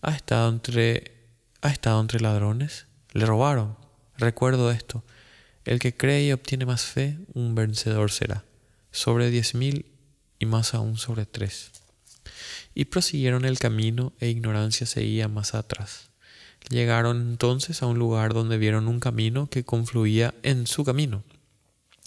¿Ha 0.02 0.12
estado 0.14 0.48
entre, 0.48 1.12
ha 1.60 1.68
estado 1.68 2.00
entre 2.00 2.20
ladrones? 2.20 2.86
Le 3.12 3.26
robaron. 3.26 3.76
Recuerdo 4.16 4.70
esto. 4.70 5.04
El 5.64 5.78
que 5.78 5.96
cree 5.96 6.24
y 6.24 6.32
obtiene 6.32 6.64
más 6.64 6.84
fe, 6.84 7.18
un 7.34 7.54
vencedor 7.54 8.10
será. 8.10 8.44
Sobre 8.92 9.30
diez 9.30 9.54
mil 9.54 9.86
y 10.38 10.46
más 10.46 10.74
aún 10.74 10.96
sobre 10.96 11.26
tres. 11.26 11.70
Y 12.74 12.86
prosiguieron 12.86 13.44
el 13.44 13.58
camino 13.58 14.12
e 14.20 14.28
ignorancia 14.28 14.86
seguía 14.86 15.28
más 15.28 15.54
atrás. 15.54 16.10
Llegaron 16.68 17.20
entonces 17.20 17.82
a 17.82 17.86
un 17.86 17.98
lugar 17.98 18.32
donde 18.32 18.58
vieron 18.58 18.88
un 18.88 19.00
camino 19.00 19.48
que 19.48 19.64
confluía 19.64 20.34
en 20.42 20.66
su 20.66 20.84
camino, 20.84 21.24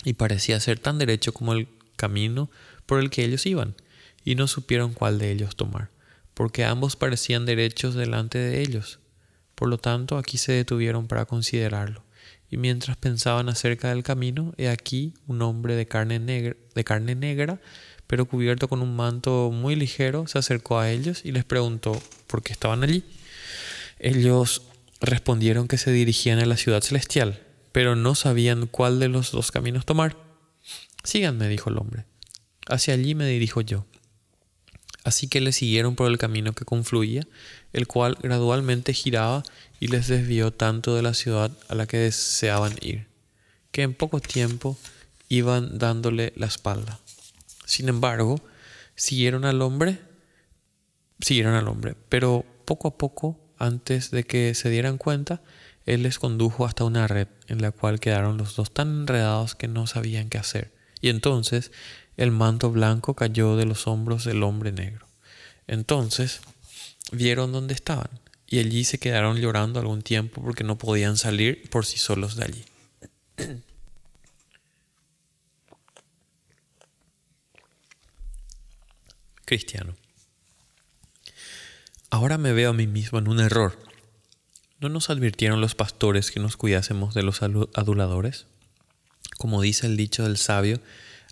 y 0.03 0.13
parecía 0.13 0.59
ser 0.59 0.79
tan 0.79 0.97
derecho 0.99 1.33
como 1.33 1.53
el 1.53 1.67
camino 1.95 2.49
por 2.85 2.99
el 2.99 3.09
que 3.09 3.23
ellos 3.25 3.45
iban, 3.45 3.75
y 4.23 4.35
no 4.35 4.47
supieron 4.47 4.93
cuál 4.93 5.19
de 5.19 5.31
ellos 5.31 5.55
tomar, 5.55 5.89
porque 6.33 6.65
ambos 6.65 6.95
parecían 6.95 7.45
derechos 7.45 7.95
delante 7.95 8.37
de 8.37 8.61
ellos. 8.61 8.99
Por 9.55 9.69
lo 9.69 9.77
tanto, 9.77 10.17
aquí 10.17 10.37
se 10.37 10.51
detuvieron 10.51 11.07
para 11.07 11.25
considerarlo, 11.25 12.03
y 12.49 12.57
mientras 12.57 12.97
pensaban 12.97 13.49
acerca 13.49 13.89
del 13.89 14.03
camino, 14.03 14.53
he 14.57 14.69
aquí 14.69 15.13
un 15.27 15.41
hombre 15.41 15.75
de 15.75 15.85
carne 15.85 16.19
negra, 16.19 16.55
de 16.75 16.83
carne 16.83 17.15
negra 17.15 17.59
pero 18.13 18.25
cubierto 18.25 18.67
con 18.67 18.81
un 18.81 18.95
manto 18.95 19.49
muy 19.51 19.75
ligero, 19.75 20.27
se 20.27 20.37
acercó 20.37 20.77
a 20.79 20.91
ellos 20.91 21.21
y 21.23 21.31
les 21.31 21.45
preguntó 21.45 21.99
por 22.27 22.43
qué 22.43 22.53
estaban 22.53 22.83
allí. 22.83 23.03
Ellos 23.97 24.63
respondieron 24.99 25.67
que 25.67 25.77
se 25.77 25.91
dirigían 25.91 26.39
a 26.39 26.45
la 26.45 26.57
ciudad 26.57 26.81
celestial, 26.81 27.41
pero 27.71 27.95
no 27.95 28.15
sabían 28.15 28.67
cuál 28.67 28.99
de 28.99 29.07
los 29.07 29.31
dos 29.31 29.51
caminos 29.51 29.85
tomar. 29.85 30.15
Síganme, 31.03 31.47
dijo 31.47 31.71
el 31.71 31.77
hombre. 31.79 32.05
Hacia 32.67 32.93
allí 32.93 33.15
me 33.15 33.25
dirijo 33.25 33.61
yo. 33.61 33.85
Así 35.03 35.27
que 35.27 35.41
le 35.41 35.51
siguieron 35.51 35.95
por 35.95 36.09
el 36.09 36.17
camino 36.17 36.53
que 36.53 36.65
confluía, 36.65 37.27
el 37.73 37.87
cual 37.87 38.17
gradualmente 38.21 38.93
giraba 38.93 39.43
y 39.79 39.87
les 39.87 40.07
desvió 40.07 40.51
tanto 40.51 40.95
de 40.95 41.01
la 41.01 41.13
ciudad 41.13 41.51
a 41.67 41.75
la 41.75 41.87
que 41.87 41.97
deseaban 41.97 42.73
ir, 42.81 43.07
que 43.71 43.81
en 43.81 43.93
poco 43.93 44.21
tiempo 44.21 44.77
iban 45.27 45.77
dándole 45.77 46.31
la 46.35 46.45
espalda. 46.45 46.99
Sin 47.65 47.89
embargo, 47.89 48.41
siguieron 48.95 49.43
al 49.45 49.61
hombre, 49.61 49.99
siguieron 51.19 51.55
al 51.55 51.67
hombre, 51.67 51.95
pero 52.07 52.45
poco 52.65 52.87
a 52.87 52.97
poco, 52.97 53.39
antes 53.57 54.11
de 54.11 54.23
que 54.23 54.55
se 54.55 54.69
dieran 54.69 54.97
cuenta, 54.97 55.41
él 55.85 56.03
les 56.03 56.17
condujo 56.17 56.65
hasta 56.65 56.85
una 56.85 57.07
red 57.07 57.27
en 57.47 57.61
la 57.61 57.71
cual 57.71 57.99
quedaron 57.99 58.37
los 58.37 58.55
dos 58.55 58.73
tan 58.73 59.01
enredados 59.01 59.55
que 59.55 59.67
no 59.67 59.85
sabían 59.85 60.29
qué 60.29 60.37
hacer. 60.37 60.71
Y 61.01 61.09
entonces 61.09 61.71
el 62.17 62.31
manto 62.31 62.71
blanco 62.71 63.13
cayó 63.15 63.55
de 63.55 63.65
los 63.65 63.87
hombros 63.87 64.25
del 64.25 64.43
hombre 64.43 64.71
negro. 64.71 65.07
Entonces 65.67 66.41
vieron 67.11 67.51
dónde 67.51 67.73
estaban 67.73 68.09
y 68.47 68.59
allí 68.59 68.83
se 68.83 68.99
quedaron 68.99 69.37
llorando 69.37 69.79
algún 69.79 70.01
tiempo 70.01 70.41
porque 70.41 70.63
no 70.63 70.77
podían 70.77 71.17
salir 71.17 71.69
por 71.69 71.85
sí 71.85 71.97
solos 71.97 72.35
de 72.35 72.43
allí. 72.45 72.65
cristiano. 79.45 79.95
Ahora 82.09 82.37
me 82.37 82.53
veo 82.53 82.71
a 82.71 82.73
mí 82.73 82.87
mismo 82.87 83.19
en 83.19 83.27
un 83.27 83.39
error. 83.39 83.77
¿No 84.79 84.89
nos 84.89 85.09
advirtieron 85.09 85.61
los 85.61 85.75
pastores 85.75 86.31
que 86.31 86.39
nos 86.39 86.57
cuidásemos 86.57 87.13
de 87.13 87.23
los 87.23 87.41
aduladores? 87.41 88.45
Como 89.37 89.61
dice 89.61 89.87
el 89.87 89.97
dicho 89.97 90.23
del 90.23 90.37
sabio, 90.37 90.79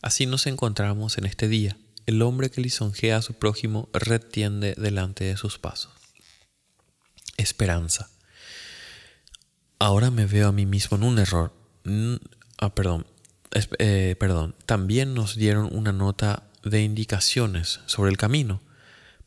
así 0.01 0.25
nos 0.25 0.47
encontramos 0.47 1.17
en 1.17 1.25
este 1.25 1.47
día. 1.47 1.77
El 2.05 2.21
hombre 2.21 2.49
que 2.49 2.61
lisonjea 2.61 3.17
a 3.17 3.21
su 3.21 3.33
prójimo 3.35 3.89
retiende 3.93 4.75
delante 4.77 5.23
de 5.23 5.37
sus 5.37 5.59
pasos. 5.59 5.91
Esperanza. 7.37 8.09
Ahora 9.79 10.11
me 10.11 10.25
veo 10.25 10.49
a 10.49 10.51
mí 10.51 10.65
mismo 10.65 10.97
en 10.97 11.03
un 11.03 11.19
error. 11.19 11.53
Ah, 12.57 12.73
perdón. 12.73 13.05
Eh, 13.79 14.15
perdón. 14.19 14.55
También 14.65 15.13
nos 15.13 15.35
dieron 15.35 15.69
una 15.71 15.91
nota 15.91 16.43
de 16.63 16.83
indicaciones 16.83 17.79
sobre 17.85 18.11
el 18.11 18.17
camino 18.17 18.61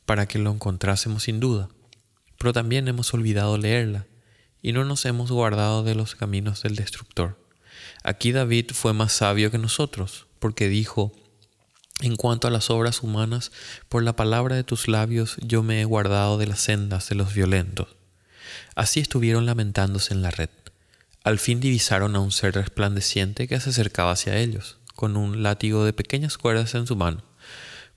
para 0.06 0.26
que 0.26 0.38
lo 0.38 0.50
encontrásemos 0.50 1.24
sin 1.24 1.40
duda, 1.40 1.68
pero 2.38 2.52
también 2.52 2.88
hemos 2.88 3.12
olvidado 3.14 3.58
leerla 3.58 4.06
y 4.62 4.72
no 4.72 4.84
nos 4.84 5.04
hemos 5.04 5.30
guardado 5.30 5.82
de 5.82 5.94
los 5.94 6.14
caminos 6.14 6.62
del 6.62 6.76
destructor. 6.76 7.38
Aquí 8.02 8.32
David 8.32 8.70
fue 8.72 8.92
más 8.92 9.12
sabio 9.12 9.50
que 9.50 9.58
nosotros, 9.58 10.26
porque 10.38 10.68
dijo, 10.68 11.12
en 12.00 12.16
cuanto 12.16 12.48
a 12.48 12.50
las 12.50 12.70
obras 12.70 13.02
humanas, 13.02 13.52
por 13.88 14.02
la 14.02 14.16
palabra 14.16 14.56
de 14.56 14.64
tus 14.64 14.88
labios 14.88 15.36
yo 15.42 15.62
me 15.62 15.80
he 15.80 15.84
guardado 15.84 16.38
de 16.38 16.46
las 16.46 16.60
sendas 16.60 17.08
de 17.08 17.14
los 17.14 17.34
violentos. 17.34 17.88
Así 18.74 19.00
estuvieron 19.00 19.46
lamentándose 19.46 20.12
en 20.12 20.22
la 20.22 20.30
red. 20.30 20.50
Al 21.22 21.38
fin 21.38 21.60
divisaron 21.60 22.16
a 22.16 22.20
un 22.20 22.32
ser 22.32 22.54
resplandeciente 22.54 23.48
que 23.48 23.58
se 23.60 23.70
acercaba 23.70 24.12
hacia 24.12 24.36
ellos 24.36 24.78
con 24.94 25.16
un 25.16 25.42
látigo 25.42 25.84
de 25.84 25.92
pequeñas 25.92 26.38
cuerdas 26.38 26.74
en 26.74 26.86
su 26.86 26.96
mano. 26.96 27.22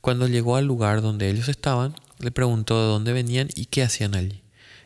Cuando 0.02 0.28
llegó 0.28 0.56
al 0.56 0.66
lugar 0.66 1.02
donde 1.02 1.30
ellos 1.30 1.48
estaban, 1.48 1.96
le 2.20 2.32
preguntó 2.32 2.82
de 2.82 2.88
dónde 2.88 3.14
venían 3.14 3.50
y 3.56 3.66
qué 3.66 3.84
hacían 3.84 4.16
allí. 4.16 4.42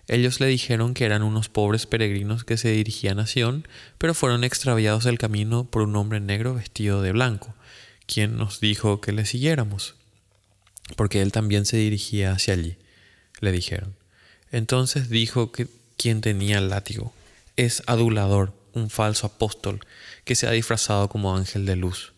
Ellos 0.08 0.40
le 0.40 0.48
dijeron 0.48 0.94
que 0.94 1.06
eran 1.06 1.24
unos 1.24 1.50
pobres 1.50 1.86
peregrinos 1.86 2.44
que 2.44 2.58
se 2.58 2.70
dirigían 2.72 3.20
a 3.20 3.28
Sion, 3.28 3.68
pero 3.98 4.14
fueron 4.14 4.44
extraviados 4.44 5.04
del 5.04 5.18
camino 5.18 5.66
por 5.66 5.84
un 5.84 5.96
hombre 5.96 6.20
negro 6.20 6.56
vestido 6.56 7.02
de 7.02 7.12
blanco, 7.12 7.54
quien 8.06 8.38
nos 8.38 8.60
dijo 8.60 9.00
que 9.00 9.12
le 9.12 9.26
siguiéramos, 9.26 9.96
porque 10.96 11.22
él 11.22 11.32
también 11.32 11.66
se 11.66 11.78
dirigía 11.78 12.34
hacia 12.34 12.56
allí, 12.56 12.78
le 13.40 13.52
dijeron. 13.52 13.96
Entonces 14.52 15.10
dijo 15.10 15.52
que 15.52 15.68
quien 15.98 16.22
tenía 16.22 16.58
el 16.58 16.70
látigo 16.70 17.14
es 17.56 17.84
adulador, 17.86 18.54
un 18.74 18.90
falso 18.90 19.28
apóstol 19.28 19.82
que 20.26 20.36
se 20.36 20.48
ha 20.48 20.52
disfrazado 20.52 21.10
como 21.10 21.36
ángel 21.36 21.66
de 21.66 21.76
luz, 21.76 22.14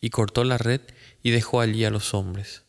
y 0.00 0.10
cortó 0.10 0.44
la 0.44 0.58
red 0.58 0.80
y 1.22 1.30
dejó 1.30 1.60
allí 1.60 1.84
a 1.84 1.90
los 1.90 2.14
hombres. 2.14 2.62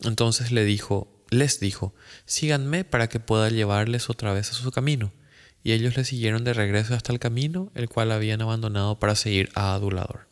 Entonces 0.00 0.52
le 0.52 0.64
dijo, 0.64 1.08
les 1.30 1.60
dijo, 1.60 1.94
síganme 2.24 2.84
para 2.84 3.08
que 3.08 3.20
pueda 3.20 3.50
llevarles 3.50 4.10
otra 4.10 4.32
vez 4.32 4.50
a 4.50 4.54
su 4.54 4.70
camino. 4.70 5.12
Y 5.62 5.72
ellos 5.72 5.96
le 5.96 6.04
siguieron 6.04 6.44
de 6.44 6.54
regreso 6.54 6.94
hasta 6.94 7.12
el 7.12 7.18
camino, 7.18 7.70
el 7.74 7.88
cual 7.88 8.12
habían 8.12 8.40
abandonado 8.40 8.98
para 8.98 9.14
seguir 9.14 9.50
a 9.54 9.74
Adulador. 9.74 10.28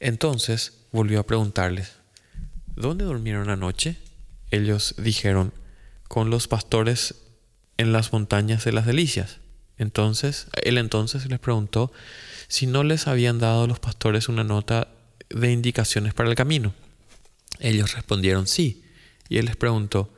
Entonces 0.00 0.80
volvió 0.92 1.20
a 1.20 1.26
preguntarles, 1.26 1.92
¿dónde 2.76 3.04
durmieron 3.04 3.48
anoche? 3.48 3.96
Ellos 4.50 4.94
dijeron, 4.98 5.52
con 6.08 6.30
los 6.30 6.46
pastores 6.46 7.14
en 7.76 7.92
las 7.92 8.12
montañas 8.12 8.64
de 8.64 8.72
las 8.72 8.86
delicias. 8.86 9.38
Entonces, 9.78 10.46
él 10.62 10.78
entonces 10.78 11.28
les 11.28 11.40
preguntó 11.40 11.92
si 12.46 12.66
no 12.66 12.84
les 12.84 13.08
habían 13.08 13.38
dado 13.38 13.66
los 13.66 13.80
pastores 13.80 14.28
una 14.28 14.44
nota 14.44 14.88
de 15.30 15.50
indicaciones 15.50 16.14
para 16.14 16.28
el 16.28 16.36
camino. 16.36 16.74
Ellos 17.58 17.94
respondieron 17.94 18.46
sí, 18.46 18.83
y 19.34 19.38
él 19.38 19.46
les 19.46 19.56
preguntó, 19.56 20.14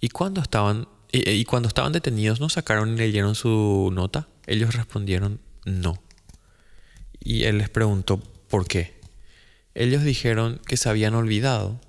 ¿y 0.00 0.10
cuando 0.10 0.40
estaban, 0.40 0.86
y, 1.10 1.44
cuando 1.44 1.66
estaban 1.66 1.90
detenidos 1.90 2.38
no 2.38 2.48
sacaron 2.48 2.94
y 2.94 2.96
leyeron 2.96 3.34
su 3.34 3.90
nota? 3.92 4.28
Ellos 4.46 4.76
respondieron 4.76 5.40
no. 5.64 6.00
Y 7.18 7.46
él 7.46 7.58
les 7.58 7.68
preguntó, 7.68 8.22
¿por 8.48 8.68
qué? 8.68 8.94
Ellos 9.74 10.04
dijeron 10.04 10.60
que 10.68 10.76
se 10.76 10.88
habían 10.88 11.16
olvidado. 11.16 11.80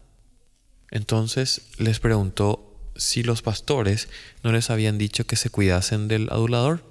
Entonces 0.89 1.67
les 1.77 1.99
preguntó 1.99 2.75
si 2.95 3.21
los 3.21 3.43
pastores 3.43 4.09
no 4.41 4.51
les 4.51 4.71
habían 4.71 4.97
dicho 4.97 5.27
que 5.27 5.35
se 5.35 5.51
cuidasen 5.51 6.07
del 6.07 6.29
adulador. 6.31 6.83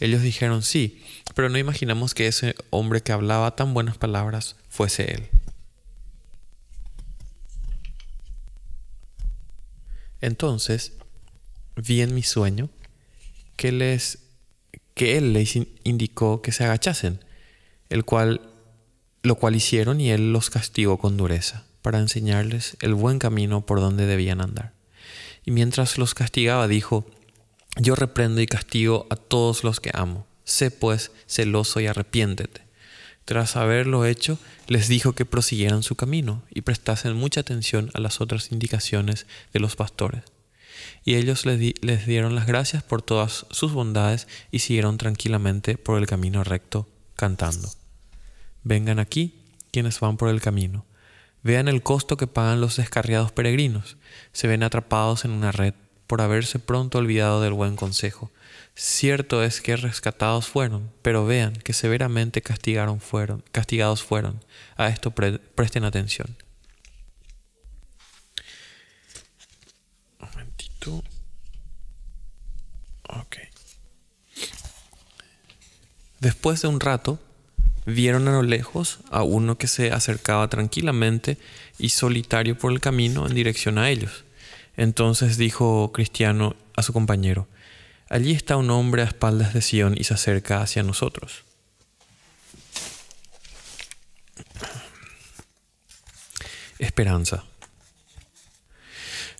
Ellos 0.00 0.20
dijeron 0.20 0.62
sí, 0.62 1.02
pero 1.34 1.48
no 1.48 1.56
imaginamos 1.56 2.12
que 2.12 2.26
ese 2.26 2.56
hombre 2.68 3.00
que 3.00 3.12
hablaba 3.12 3.56
tan 3.56 3.72
buenas 3.72 3.96
palabras 3.96 4.56
fuese 4.68 5.14
él. 5.14 5.30
Entonces 10.20 10.92
vi 11.76 12.02
en 12.02 12.14
mi 12.14 12.22
sueño 12.22 12.68
que 13.56 13.72
les 13.72 14.18
que 14.94 15.16
él 15.16 15.32
les 15.32 15.56
indicó 15.84 16.42
que 16.42 16.52
se 16.52 16.64
agachasen, 16.64 17.24
el 17.88 18.04
cual 18.04 18.40
lo 19.22 19.36
cual 19.36 19.56
hicieron 19.56 20.00
y 20.00 20.10
él 20.10 20.32
los 20.32 20.50
castigó 20.50 20.98
con 20.98 21.16
dureza 21.16 21.64
para 21.82 21.98
enseñarles 21.98 22.76
el 22.80 22.94
buen 22.94 23.18
camino 23.18 23.64
por 23.64 23.80
donde 23.80 24.06
debían 24.06 24.40
andar. 24.40 24.72
Y 25.44 25.50
mientras 25.50 25.98
los 25.98 26.14
castigaba 26.14 26.68
dijo, 26.68 27.06
yo 27.76 27.94
reprendo 27.94 28.40
y 28.40 28.46
castigo 28.46 29.06
a 29.10 29.16
todos 29.16 29.64
los 29.64 29.80
que 29.80 29.90
amo. 29.94 30.26
Sé 30.44 30.70
pues 30.70 31.12
celoso 31.26 31.80
y 31.80 31.86
arrepiéntete. 31.86 32.62
Tras 33.24 33.56
haberlo 33.56 34.04
hecho, 34.04 34.38
les 34.66 34.88
dijo 34.88 35.12
que 35.12 35.24
prosiguieran 35.24 35.82
su 35.82 35.94
camino 35.94 36.42
y 36.50 36.62
prestasen 36.62 37.16
mucha 37.16 37.40
atención 37.40 37.90
a 37.94 38.00
las 38.00 38.20
otras 38.20 38.50
indicaciones 38.52 39.26
de 39.52 39.60
los 39.60 39.76
pastores. 39.76 40.24
Y 41.04 41.14
ellos 41.14 41.46
les, 41.46 41.74
les 41.82 42.06
dieron 42.06 42.34
las 42.34 42.46
gracias 42.46 42.82
por 42.82 43.02
todas 43.02 43.46
sus 43.50 43.72
bondades 43.72 44.26
y 44.50 44.60
siguieron 44.60 44.98
tranquilamente 44.98 45.78
por 45.78 45.98
el 45.98 46.06
camino 46.06 46.44
recto, 46.44 46.88
cantando. 47.16 47.68
Vengan 48.62 48.98
aquí 48.98 49.34
quienes 49.70 50.00
van 50.00 50.16
por 50.16 50.28
el 50.28 50.40
camino. 50.40 50.84
Vean 51.42 51.68
el 51.68 51.82
costo 51.82 52.16
que 52.16 52.26
pagan 52.26 52.60
los 52.60 52.76
descarriados 52.76 53.32
peregrinos. 53.32 53.96
Se 54.32 54.46
ven 54.46 54.62
atrapados 54.62 55.24
en 55.24 55.30
una 55.30 55.52
red 55.52 55.74
por 56.06 56.20
haberse 56.20 56.58
pronto 56.58 56.98
olvidado 56.98 57.40
del 57.40 57.52
buen 57.52 57.76
consejo. 57.76 58.30
Cierto 58.74 59.42
es 59.42 59.60
que 59.60 59.76
rescatados 59.76 60.48
fueron, 60.48 60.90
pero 61.02 61.26
vean 61.26 61.52
que 61.52 61.72
severamente 61.72 62.40
castigaron 62.42 63.00
fueron, 63.00 63.44
castigados 63.52 64.02
fueron. 64.02 64.42
A 64.76 64.88
esto 64.88 65.10
presten 65.10 65.84
atención. 65.84 66.36
Un 70.18 70.28
momentito. 70.30 71.04
Ok. 73.08 73.36
Después 76.20 76.62
de 76.62 76.68
un 76.68 76.80
rato, 76.80 77.18
vieron 77.86 78.28
a 78.28 78.32
lo 78.32 78.42
lejos 78.42 79.00
a 79.10 79.22
uno 79.22 79.58
que 79.58 79.66
se 79.66 79.90
acercaba 79.90 80.48
tranquilamente 80.48 81.38
y 81.78 81.90
solitario 81.90 82.56
por 82.56 82.72
el 82.72 82.80
camino 82.80 83.26
en 83.26 83.34
dirección 83.34 83.78
a 83.78 83.90
ellos. 83.90 84.24
Entonces 84.76 85.36
dijo 85.36 85.92
Cristiano 85.92 86.56
a 86.76 86.82
su 86.82 86.92
compañero, 86.92 87.48
Allí 88.10 88.32
está 88.32 88.56
un 88.56 88.70
hombre 88.70 89.02
a 89.02 89.04
espaldas 89.04 89.54
de 89.54 89.62
Sion 89.62 89.94
y 89.96 90.02
se 90.02 90.14
acerca 90.14 90.62
hacia 90.62 90.82
nosotros. 90.82 91.44
Esperanza. 96.80 97.44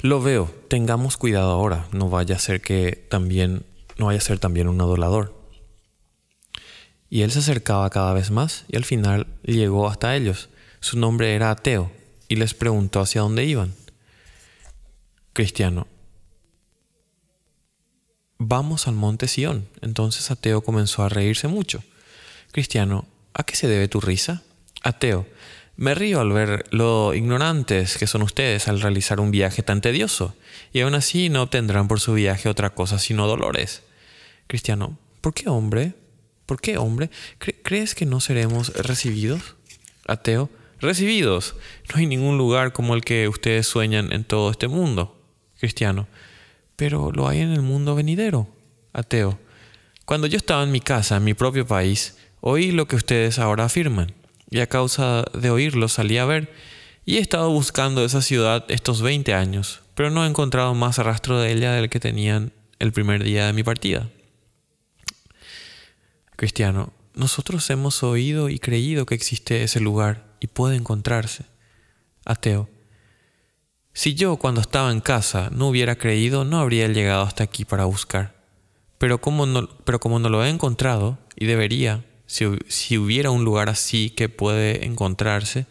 Lo 0.03 0.23
veo, 0.23 0.55
tengamos 0.69 1.17
cuidado 1.17 1.51
ahora, 1.51 1.89
no 1.91 2.09
vaya 2.09 2.37
a 2.37 2.39
ser 2.39 2.61
que 2.61 2.93
también 3.11 3.67
no 3.99 4.07
vaya 4.07 4.19
a 4.19 4.23
ser 4.23 4.39
también 4.39 4.69
un 4.69 4.81
adolador. 4.81 5.35
Y 7.11 7.23
él 7.23 7.33
se 7.33 7.41
acercaba 7.41 7.91
cada 7.91 8.15
vez 8.15 8.31
más 8.31 8.67
y 8.69 8.77
al 8.77 8.85
final 8.85 9.27
llegó 9.43 9.89
hasta 9.89 10.15
ellos. 10.15 10.49
Su 10.79 10.97
nombre 10.97 11.35
era 11.35 11.51
Ateo 11.51 11.91
y 12.29 12.37
les 12.37 12.55
preguntó 12.55 13.01
hacia 13.01 13.23
dónde 13.23 13.45
iban. 13.45 13.75
Cristiano. 15.33 15.89
Vamos 18.43 18.89
al 18.89 18.95
monte 18.95 19.29
Sión. 19.29 19.69
Entonces 19.83 20.31
Ateo 20.31 20.63
comenzó 20.63 21.03
a 21.03 21.11
reírse 21.11 21.47
mucho. 21.47 21.85
Cristiano, 22.53 23.07
¿a 23.35 23.43
qué 23.43 23.55
se 23.55 23.69
debe 23.69 23.87
tu 23.87 24.01
risa? 24.01 24.43
Ateo, 24.83 25.27
me 25.77 25.95
río 25.95 26.21
al 26.21 26.33
ver 26.33 26.65
lo 26.71 27.13
ignorantes 27.13 27.99
que 27.99 28.07
son 28.07 28.23
ustedes 28.23 28.67
al 28.67 28.81
realizar 28.81 29.21
un 29.21 29.31
viaje 29.31 29.63
tan 29.63 29.83
tedioso, 29.83 30.35
y 30.73 30.81
aún 30.81 30.95
así 30.95 31.29
no 31.29 31.43
obtendrán 31.43 31.87
por 31.87 32.01
su 32.01 32.15
viaje 32.15 32.49
otra 32.49 32.71
cosa 32.71 32.99
sino 32.99 33.27
dolores. 33.27 33.83
Cristiano, 34.47 34.97
¿por 35.21 35.35
qué 35.35 35.51
hombre? 35.51 35.93
¿Por 36.47 36.63
qué, 36.63 36.79
hombre? 36.79 37.11
¿Crees 37.63 37.95
que 37.95 38.07
no 38.07 38.21
seremos 38.21 38.73
recibidos? 38.73 39.57
Ateo, 40.07 40.49
recibidos. 40.81 41.57
No 41.93 42.01
hay 42.01 42.07
ningún 42.07 42.39
lugar 42.39 42.73
como 42.73 42.95
el 42.95 43.05
que 43.05 43.29
ustedes 43.29 43.67
sueñan 43.67 44.15
en 44.15 44.25
todo 44.25 44.51
este 44.51 44.67
mundo. 44.67 45.21
Cristiano, 45.59 46.09
pero 46.81 47.13
lo 47.13 47.29
hay 47.29 47.41
en 47.41 47.53
el 47.53 47.61
mundo 47.61 47.95
venidero. 47.95 48.49
Ateo, 48.95 49.39
cuando 50.07 50.27
yo 50.27 50.39
estaba 50.39 50.63
en 50.63 50.73
mi 50.73 50.81
casa, 50.81 51.19
en 51.19 51.25
mi 51.25 51.35
propio 51.35 51.67
país, 51.67 52.17
oí 52.41 52.73
lo 52.73 52.89
que 52.89 52.97
ustedes 52.97 53.39
ahora 53.39 53.67
afirman, 53.67 54.15
y 54.49 54.61
a 54.61 54.67
causa 54.67 55.27
de 55.35 55.51
oírlo 55.51 55.89
salí 55.89 56.17
a 56.17 56.25
ver, 56.25 56.51
y 57.05 57.19
he 57.19 57.21
estado 57.21 57.51
buscando 57.51 58.03
esa 58.03 58.23
ciudad 58.23 58.65
estos 58.69 59.03
20 59.03 59.35
años, 59.35 59.83
pero 59.95 60.09
no 60.09 60.25
he 60.25 60.27
encontrado 60.27 60.75
más 60.75 60.97
rastro 60.97 61.39
de 61.39 61.53
ella 61.53 61.73
del 61.73 61.91
que 61.91 62.01
tenían 62.01 62.51
el 62.79 62.93
primer 62.93 63.25
día 63.25 63.45
de 63.45 63.53
mi 63.53 63.63
partida. 63.63 64.09
Cristiano, 66.37 66.95
nosotros 67.13 67.69
hemos 67.69 68.03
oído 68.03 68.49
y 68.49 68.59
creído 68.59 69.05
que 69.05 69.17
existe 69.17 69.63
ese 69.65 69.81
lugar 69.81 70.25
y 70.41 70.47
puede 70.47 70.77
encontrarse. 70.77 71.45
Ateo, 72.25 72.71
si 73.93 74.15
yo 74.15 74.37
cuando 74.37 74.61
estaba 74.61 74.93
en 74.93 75.01
casa 75.01 75.51
no 75.53 75.69
hubiera 75.69 75.97
creído, 75.97 76.45
no 76.45 76.59
habría 76.59 76.89
llegado 76.89 77.23
hasta 77.23 77.45
aquí 77.45 77.65
para 77.65 77.85
buscar. 77.85 78.35
Pero 78.99 79.21
como 79.21 79.47
no, 79.47 79.69
pero 79.85 80.01
como 80.01 80.19
no 80.19 80.29
lo 80.29 80.45
he 80.45 80.49
encontrado, 80.49 81.19
y 81.37 81.47
debería, 81.47 82.05
si, 82.27 82.45
si 82.69 82.99
hubiera 82.99 83.31
un 83.31 83.45
lugar 83.45 83.69
así 83.69 84.11
que 84.11 84.29
puede 84.29 84.85
encontrarse, 84.85 85.67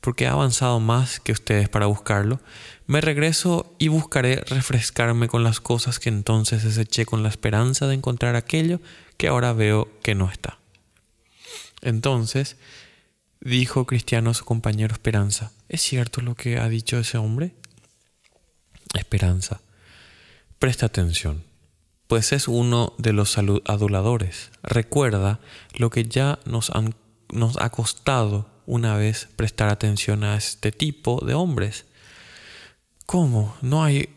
porque 0.00 0.24
he 0.24 0.28
avanzado 0.28 0.80
más 0.80 1.20
que 1.20 1.32
ustedes 1.32 1.68
para 1.68 1.86
buscarlo, 1.86 2.40
me 2.86 3.00
regreso 3.00 3.74
y 3.78 3.88
buscaré 3.88 4.36
refrescarme 4.46 5.28
con 5.28 5.44
las 5.44 5.60
cosas 5.60 5.98
que 5.98 6.08
entonces 6.08 6.64
deseché 6.64 7.06
con 7.06 7.22
la 7.22 7.28
esperanza 7.28 7.86
de 7.86 7.94
encontrar 7.94 8.34
aquello 8.34 8.80
que 9.16 9.28
ahora 9.28 9.52
veo 9.52 9.88
que 10.02 10.14
no 10.14 10.30
está. 10.30 10.58
Entonces, 11.82 12.56
dijo 13.40 13.86
Cristiano 13.86 14.30
a 14.30 14.34
su 14.34 14.44
compañero 14.44 14.92
Esperanza, 14.92 15.52
¿es 15.68 15.82
cierto 15.82 16.20
lo 16.20 16.34
que 16.34 16.58
ha 16.58 16.68
dicho 16.68 16.98
ese 16.98 17.18
hombre? 17.18 17.54
Esperanza, 18.94 19.60
presta 20.58 20.86
atención, 20.86 21.44
pues 22.06 22.32
es 22.32 22.48
uno 22.48 22.94
de 22.98 23.12
los 23.12 23.38
aduladores. 23.38 24.50
Recuerda 24.62 25.40
lo 25.74 25.90
que 25.90 26.04
ya 26.04 26.38
nos, 26.44 26.72
nos 27.32 27.56
ha 27.58 27.70
costado 27.70 28.48
una 28.66 28.96
vez 28.96 29.28
prestar 29.36 29.68
atención 29.68 30.24
a 30.24 30.36
este 30.36 30.72
tipo 30.72 31.24
de 31.24 31.34
hombres. 31.34 31.86
¿Cómo? 33.06 33.56
¿No 33.62 33.84
hay 33.84 34.08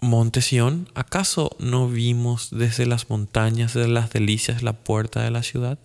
Monte 0.00 0.42
Sión, 0.42 0.88
¿acaso 0.94 1.56
no 1.58 1.88
vimos 1.88 2.50
desde 2.52 2.86
las 2.86 3.10
montañas 3.10 3.74
de 3.74 3.88
las 3.88 4.10
delicias 4.10 4.62
la 4.62 4.72
puerta 4.72 5.22
de 5.22 5.32
la 5.32 5.42
ciudad? 5.42 5.78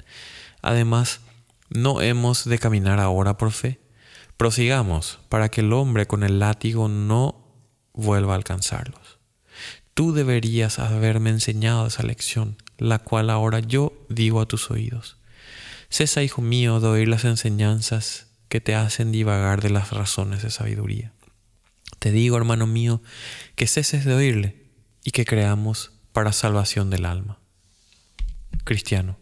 Además, 0.61 1.21
¿no 1.69 1.99
hemos 1.99 2.45
de 2.45 2.59
caminar 2.59 2.99
ahora 2.99 3.37
por 3.37 3.51
fe? 3.51 3.79
Prosigamos 4.37 5.19
para 5.29 5.49
que 5.49 5.61
el 5.61 5.73
hombre 5.73 6.05
con 6.05 6.21
el 6.21 6.37
látigo 6.37 6.87
no 6.89 7.42
vuelva 7.93 8.33
a 8.33 8.37
alcanzarlos. 8.37 9.19
Tú 9.93 10.13
deberías 10.13 10.79
haberme 10.79 11.29
enseñado 11.29 11.87
esa 11.87 12.03
lección, 12.03 12.57
la 12.77 12.99
cual 12.99 13.29
ahora 13.29 13.59
yo 13.59 13.93
digo 14.09 14.41
a 14.41 14.47
tus 14.47 14.71
oídos. 14.71 15.17
Cesa, 15.89 16.23
hijo 16.23 16.41
mío, 16.41 16.79
de 16.79 16.87
oír 16.87 17.07
las 17.07 17.23
enseñanzas 17.23 18.27
que 18.49 18.59
te 18.59 18.73
hacen 18.73 19.11
divagar 19.11 19.61
de 19.61 19.69
las 19.69 19.91
razones 19.91 20.41
de 20.41 20.49
sabiduría. 20.49 21.13
Te 21.99 22.11
digo, 22.11 22.37
hermano 22.37 22.65
mío, 22.65 23.01
que 23.55 23.67
ceses 23.67 24.03
de 24.03 24.13
oírle 24.13 24.63
y 25.03 25.11
que 25.11 25.25
creamos 25.25 25.91
para 26.11 26.33
salvación 26.33 26.89
del 26.89 27.05
alma. 27.05 27.37
Cristiano, 28.63 29.17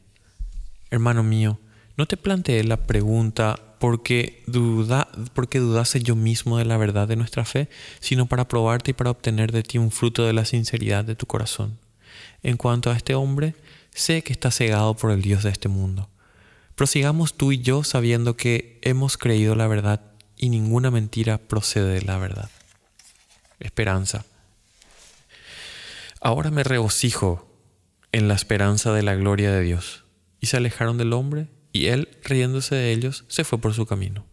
hermano 0.89 1.23
mío, 1.23 1.59
no 1.97 2.05
te 2.05 2.17
planteé 2.17 2.63
la 2.63 2.87
pregunta 2.87 3.70
porque, 3.81 4.43
duda, 4.47 5.09
porque 5.33 5.59
dudase 5.59 6.01
yo 6.01 6.15
mismo 6.15 6.57
de 6.57 6.63
la 6.63 6.77
verdad 6.77 7.09
de 7.09 7.17
nuestra 7.17 7.43
fe, 7.43 7.67
sino 7.99 8.27
para 8.27 8.47
probarte 8.47 8.91
y 8.91 8.93
para 8.93 9.11
obtener 9.11 9.51
de 9.51 9.63
ti 9.63 9.77
un 9.77 9.91
fruto 9.91 10.25
de 10.25 10.31
la 10.31 10.45
sinceridad 10.45 11.03
de 11.03 11.15
tu 11.15 11.25
corazón. 11.25 11.77
En 12.43 12.55
cuanto 12.55 12.89
a 12.89 12.95
este 12.95 13.13
hombre, 13.13 13.55
sé 13.93 14.21
que 14.21 14.31
está 14.31 14.51
cegado 14.51 14.95
por 14.95 15.11
el 15.11 15.21
Dios 15.21 15.43
de 15.43 15.49
este 15.49 15.67
mundo 15.67 16.07
Prosigamos 16.81 17.35
tú 17.35 17.51
y 17.51 17.59
yo 17.59 17.83
sabiendo 17.83 18.35
que 18.35 18.79
hemos 18.81 19.15
creído 19.15 19.53
la 19.53 19.67
verdad 19.67 20.01
y 20.35 20.49
ninguna 20.49 20.89
mentira 20.89 21.37
procede 21.37 21.93
de 21.93 22.01
la 22.01 22.17
verdad. 22.17 22.49
Esperanza. 23.59 24.25
Ahora 26.19 26.49
me 26.49 26.63
regocijo 26.63 27.47
en 28.11 28.27
la 28.27 28.33
esperanza 28.33 28.91
de 28.93 29.03
la 29.03 29.13
gloria 29.13 29.51
de 29.51 29.61
Dios. 29.61 30.05
Y 30.39 30.47
se 30.47 30.57
alejaron 30.57 30.97
del 30.97 31.13
hombre, 31.13 31.49
y 31.71 31.87
él, 31.87 32.09
riéndose 32.23 32.75
de 32.75 32.91
ellos, 32.91 33.25
se 33.27 33.43
fue 33.43 33.59
por 33.59 33.73
su 33.73 33.85
camino. 33.85 34.25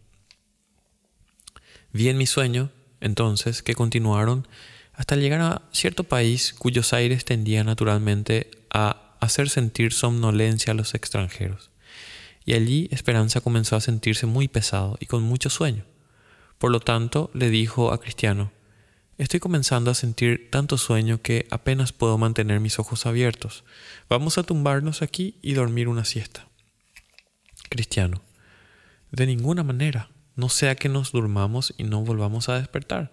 Vi 1.93 2.09
en 2.09 2.19
mi 2.19 2.27
sueño, 2.27 2.71
entonces, 3.01 3.63
que 3.63 3.75
continuaron 3.75 4.47
hasta 4.93 5.17
llegar 5.17 5.41
a 5.41 5.63
cierto 5.73 6.05
país 6.05 6.53
cuyos 6.53 6.93
aires 6.93 7.25
tendían 7.25 7.67
naturalmente 7.67 8.51
a 8.71 9.17
hacer 9.21 9.49
sentir 9.49 9.93
somnolencia 9.93 10.73
a 10.73 10.75
los 10.75 10.95
extranjeros. 10.95 11.71
Y 12.45 12.55
allí 12.55 12.89
Esperanza 12.91 13.41
comenzó 13.41 13.77
a 13.77 13.81
sentirse 13.81 14.27
muy 14.27 14.49
pesado 14.49 14.97
y 15.01 15.07
con 15.07 15.23
mucho 15.23 15.51
sueño. 15.51 15.85
Por 16.59 16.73
lo 16.73 16.81
tanto, 16.81 17.31
le 17.35 17.51
dijo 17.51 17.93
a 17.93 18.01
Cristiano, 18.01 18.51
Estoy 19.19 19.41
comenzando 19.41 19.91
a 19.91 19.95
sentir 19.95 20.49
tanto 20.51 20.79
sueño 20.79 21.21
que 21.21 21.49
apenas 21.51 21.93
puedo 21.93 22.19
mantener 22.19 22.61
mis 22.61 22.79
ojos 22.79 23.05
abiertos. 23.05 23.65
Vamos 24.09 24.39
a 24.39 24.45
tumbarnos 24.45 25.03
aquí 25.03 25.35
y 25.43 25.55
dormir 25.55 25.89
una 25.89 26.05
siesta. 26.05 26.48
Cristiano, 27.69 28.23
de 29.11 29.27
ninguna 29.27 29.63
manera, 29.63 30.11
no 30.37 30.49
sea 30.49 30.77
que 30.77 30.89
nos 30.89 31.13
durmamos 31.13 31.75
y 31.79 31.85
no 31.85 32.03
volvamos 32.03 32.49
a 32.49 32.59
despertar. 32.59 33.11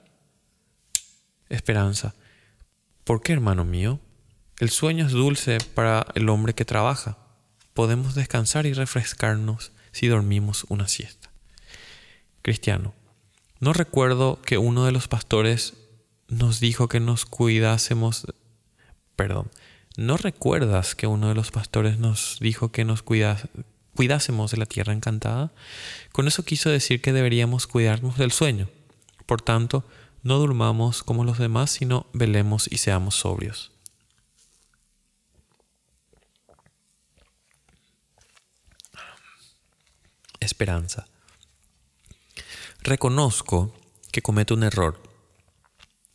Esperanza, 1.50 2.15
¿por 3.04 3.22
qué, 3.22 3.34
hermano 3.34 3.65
mío? 3.65 4.00
El 4.60 4.70
sueño 4.70 5.06
es 5.06 5.12
dulce 5.12 5.58
para 5.74 6.06
el 6.15 6.30
hombre 6.30 6.54
que 6.54 6.65
trabaja. 6.65 7.18
Podemos 7.74 8.15
descansar 8.15 8.65
y 8.65 8.74
refrescarnos 8.74 9.72
si 9.91 10.08
dormimos 10.08 10.65
una 10.70 10.88
siesta. 10.88 11.30
Cristiano, 12.41 12.94
no 13.60 13.74
recuerdo 13.74 14.41
que 14.41 14.58
uno 14.58 14.86
de 14.86 14.91
los 14.91 15.08
pastores 15.08 15.74
nos 16.28 16.60
dijo 16.60 16.88
que 16.88 17.00
nos 17.00 17.26
cuidásemos, 17.26 18.28
perdón, 19.15 19.50
¿no 19.98 20.18
recuerdas 20.18 20.96
que 20.96 21.08
uno 21.08 21.30
de 21.30 21.36
los 21.36 21.52
pastores 21.52 21.98
nos 22.00 22.38
dijo 22.39 22.72
que 22.72 22.86
nos 22.86 23.02
cuidásemos 23.02 23.65
de 23.95 24.58
la 24.58 24.65
tierra 24.65 24.93
encantada? 24.93 25.51
Con 26.12 26.27
eso 26.27 26.43
quiso 26.43 26.69
decir 26.69 27.01
que 27.01 27.13
deberíamos 27.13 27.67
cuidarnos 27.67 28.17
del 28.17 28.31
sueño. 28.31 28.69
Por 29.25 29.41
tanto, 29.41 29.84
no 30.23 30.38
durmamos 30.38 31.03
como 31.03 31.23
los 31.23 31.38
demás, 31.38 31.71
sino 31.71 32.08
velemos 32.13 32.67
y 32.71 32.77
seamos 32.77 33.15
sobrios. 33.15 33.71
Esperanza. 40.39 41.08
Reconozco 42.81 43.73
que 44.12 44.21
cometo 44.21 44.53
un 44.53 44.63
error 44.63 45.01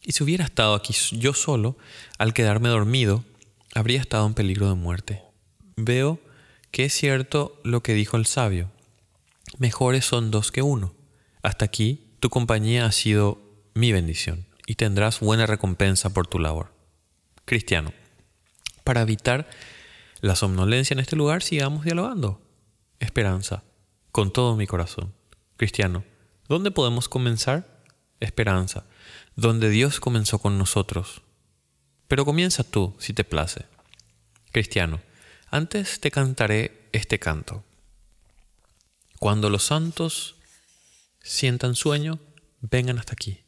y 0.02 0.12
si 0.12 0.24
hubiera 0.24 0.44
estado 0.44 0.74
aquí 0.74 0.94
yo 1.12 1.34
solo, 1.34 1.76
al 2.18 2.32
quedarme 2.32 2.68
dormido, 2.68 3.24
habría 3.74 4.00
estado 4.00 4.26
en 4.26 4.34
peligro 4.34 4.68
de 4.68 4.74
muerte. 4.74 5.22
Veo 5.76 6.18
que 6.70 6.84
es 6.84 6.94
cierto 6.94 7.60
lo 7.64 7.82
que 7.82 7.94
dijo 7.94 8.16
el 8.16 8.26
sabio. 8.26 8.70
Mejores 9.58 10.04
son 10.04 10.30
dos 10.30 10.52
que 10.52 10.62
uno. 10.62 10.94
Hasta 11.42 11.64
aquí 11.64 12.14
tu 12.20 12.30
compañía 12.30 12.86
ha 12.86 12.92
sido 12.92 13.40
mi 13.74 13.92
bendición 13.92 14.46
y 14.66 14.76
tendrás 14.76 15.20
buena 15.20 15.46
recompensa 15.46 16.10
por 16.10 16.26
tu 16.26 16.38
labor. 16.38 16.72
Cristiano, 17.44 17.92
para 18.84 19.02
evitar 19.02 19.48
la 20.20 20.36
somnolencia 20.36 20.94
en 20.94 21.00
este 21.00 21.16
lugar, 21.16 21.42
sigamos 21.42 21.84
dialogando. 21.84 22.40
Esperanza, 23.00 23.64
con 24.12 24.32
todo 24.32 24.56
mi 24.56 24.66
corazón. 24.66 25.14
Cristiano, 25.56 26.04
¿dónde 26.48 26.70
podemos 26.70 27.08
comenzar? 27.08 27.82
Esperanza, 28.20 28.84
donde 29.34 29.70
Dios 29.70 29.98
comenzó 29.98 30.38
con 30.38 30.58
nosotros. 30.58 31.22
Pero 32.06 32.24
comienza 32.24 32.62
tú, 32.62 32.94
si 32.98 33.12
te 33.12 33.24
place. 33.24 33.64
Cristiano, 34.52 35.00
antes 35.50 36.00
te 36.00 36.10
cantaré 36.10 36.88
este 36.92 37.18
canto. 37.18 37.64
Cuando 39.18 39.50
los 39.50 39.64
santos 39.64 40.36
sientan 41.22 41.74
sueño, 41.74 42.18
vengan 42.60 42.98
hasta 42.98 43.12
aquí 43.12 43.40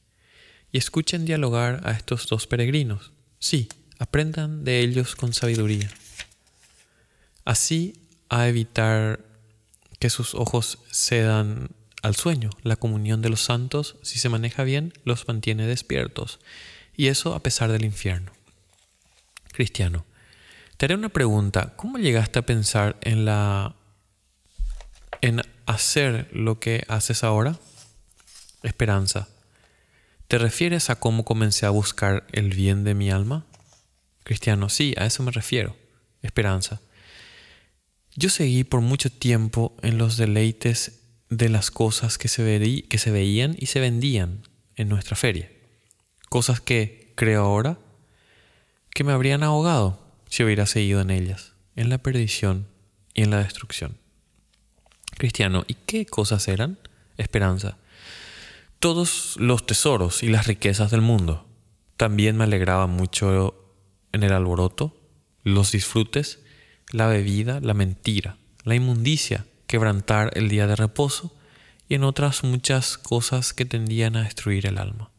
y 0.73 0.79
escuchen 0.79 1.25
dialogar 1.25 1.81
a 1.85 1.93
estos 1.93 2.27
dos 2.27 2.47
peregrinos. 2.47 3.13
Sí, 3.39 3.69
aprendan 3.99 4.65
de 4.65 4.81
ellos 4.81 5.15
con 5.15 5.33
sabiduría. 5.33 5.91
Así 7.45 7.95
a 8.29 8.49
evitar 8.49 9.21
que 9.99 10.11
sus 10.11 10.35
ojos 10.35 10.79
cedan 10.91 11.71
al 12.03 12.17
sueño. 12.17 12.51
La 12.63 12.77
comunión 12.77 13.23
de 13.23 13.29
los 13.29 13.43
santos, 13.43 13.97
si 14.03 14.19
se 14.19 14.29
maneja 14.29 14.65
bien, 14.65 14.93
los 15.05 15.29
mantiene 15.29 15.67
despiertos. 15.67 16.41
Y 16.97 17.09
eso 17.09 17.35
a 17.35 17.43
pesar 17.43 17.71
del 17.71 17.85
infierno. 17.85 18.33
Cristiano, 19.53 20.07
te 20.83 20.87
haré 20.87 20.97
una 20.97 21.11
pregunta. 21.11 21.75
¿Cómo 21.77 21.97
llegaste 21.97 22.41
a 22.41 22.45
pensar 22.45 22.97
en 23.03 23.25
la 23.25 23.77
en 25.21 25.41
hacer 25.65 26.29
lo 26.33 26.59
que 26.59 26.83
haces 26.89 27.23
ahora? 27.23 27.57
Esperanza. 28.65 29.29
¿Te 30.27 30.39
refieres 30.39 30.91
a 30.91 30.97
cómo 30.97 31.25
comencé 31.25 31.67
a 31.67 31.71
buscar 31.71 32.27
el 32.33 32.51
bien 32.51 32.83
de 32.83 32.95
mi 32.95 33.13
alma? 33.13 33.47
Cristiano, 34.25 34.69
sí, 34.69 34.93
a 34.99 35.07
eso 35.07 35.23
me 35.23 35.31
refiero. 35.31 35.77
Esperanza. 36.21 36.81
Yo 38.17 38.29
seguí 38.29 38.65
por 38.65 38.81
mucho 38.81 39.09
tiempo 39.09 39.77
en 39.83 39.99
los 39.99 40.17
deleites 40.17 40.99
de 41.31 41.49
las 41.49 41.71
cosas 41.71 42.19
que 42.19 42.27
se, 42.27 42.89
que 42.89 42.99
se 42.99 43.13
veían 43.13 43.55
y 43.57 43.67
se 43.67 43.79
vendían 43.79 44.43
en 44.75 44.89
nuestra 44.89 45.15
feria. 45.15 45.49
Cosas 46.29 46.61
que, 46.61 47.13
creo 47.15 47.45
ahora, 47.45 47.79
que 48.91 49.05
me 49.05 49.13
habrían 49.13 49.45
ahogado 49.45 50.03
si 50.33 50.43
hubiera 50.43 50.65
seguido 50.65 51.03
en 51.03 51.11
ellas, 51.11 51.53
en 51.77 51.91
la 51.91 51.99
perdición 51.99 52.67
y 53.13 53.23
en 53.23 53.29
la 53.29 53.45
destrucción. 53.45 53.99
Cristiano, 55.19 55.63
¿y 55.69 55.75
qué 55.75 56.07
cosas 56.07 56.49
eran? 56.49 56.79
Esperanza. 57.19 57.77
Todos 58.79 59.37
los 59.37 59.67
tesoros 59.67 60.23
y 60.23 60.29
las 60.29 60.47
riquezas 60.47 60.91
del 60.91 61.03
mundo. 61.03 61.47
También 61.99 62.39
me 62.39 62.45
alegraba 62.45 62.87
mucho 62.87 63.55
en 64.13 64.23
el 64.23 64.33
alboroto, 64.33 64.97
los 65.43 65.73
disfrutes, 65.73 66.39
la 66.93 67.09
bebida, 67.09 67.61
la 67.61 67.75
mentira, 67.75 68.39
la 68.65 68.75
inmundicia, 68.75 69.45
quebrantar 69.67 70.31
el 70.35 70.49
día 70.49 70.67
de 70.67 70.77
reposo 70.77 71.37
y 71.91 71.95
en 71.97 72.05
otras 72.05 72.43
muchas 72.43 72.97
cosas 72.97 73.53
que 73.53 73.67
tendían 73.67 74.17
a 74.17 74.23
destruir 74.23 74.65
el 74.65 74.79
alma. 74.79 75.11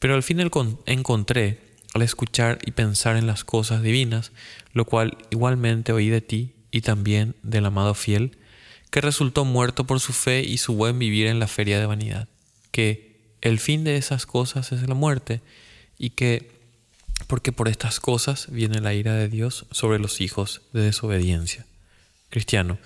Pero 0.00 0.16
al 0.16 0.24
fin 0.24 0.40
encontré, 0.40 1.71
al 1.94 2.02
escuchar 2.02 2.58
y 2.64 2.72
pensar 2.72 3.16
en 3.16 3.26
las 3.26 3.44
cosas 3.44 3.82
divinas, 3.82 4.32
lo 4.72 4.84
cual 4.84 5.18
igualmente 5.30 5.92
oí 5.92 6.08
de 6.08 6.20
ti 6.20 6.54
y 6.70 6.80
también 6.80 7.34
del 7.42 7.66
amado 7.66 7.94
fiel, 7.94 8.38
que 8.90 9.00
resultó 9.00 9.44
muerto 9.44 9.84
por 9.86 10.00
su 10.00 10.12
fe 10.12 10.42
y 10.42 10.58
su 10.58 10.74
buen 10.74 10.98
vivir 10.98 11.26
en 11.26 11.38
la 11.38 11.48
feria 11.48 11.78
de 11.78 11.86
vanidad, 11.86 12.28
que 12.70 13.36
el 13.40 13.58
fin 13.58 13.84
de 13.84 13.96
esas 13.96 14.26
cosas 14.26 14.72
es 14.72 14.88
la 14.88 14.94
muerte 14.94 15.40
y 15.98 16.10
que 16.10 16.50
porque 17.26 17.52
por 17.52 17.68
estas 17.68 18.00
cosas 18.00 18.48
viene 18.50 18.80
la 18.80 18.94
ira 18.94 19.14
de 19.14 19.28
Dios 19.28 19.66
sobre 19.70 19.98
los 19.98 20.20
hijos 20.20 20.62
de 20.72 20.82
desobediencia. 20.82 21.66
Cristiano, 22.30 22.78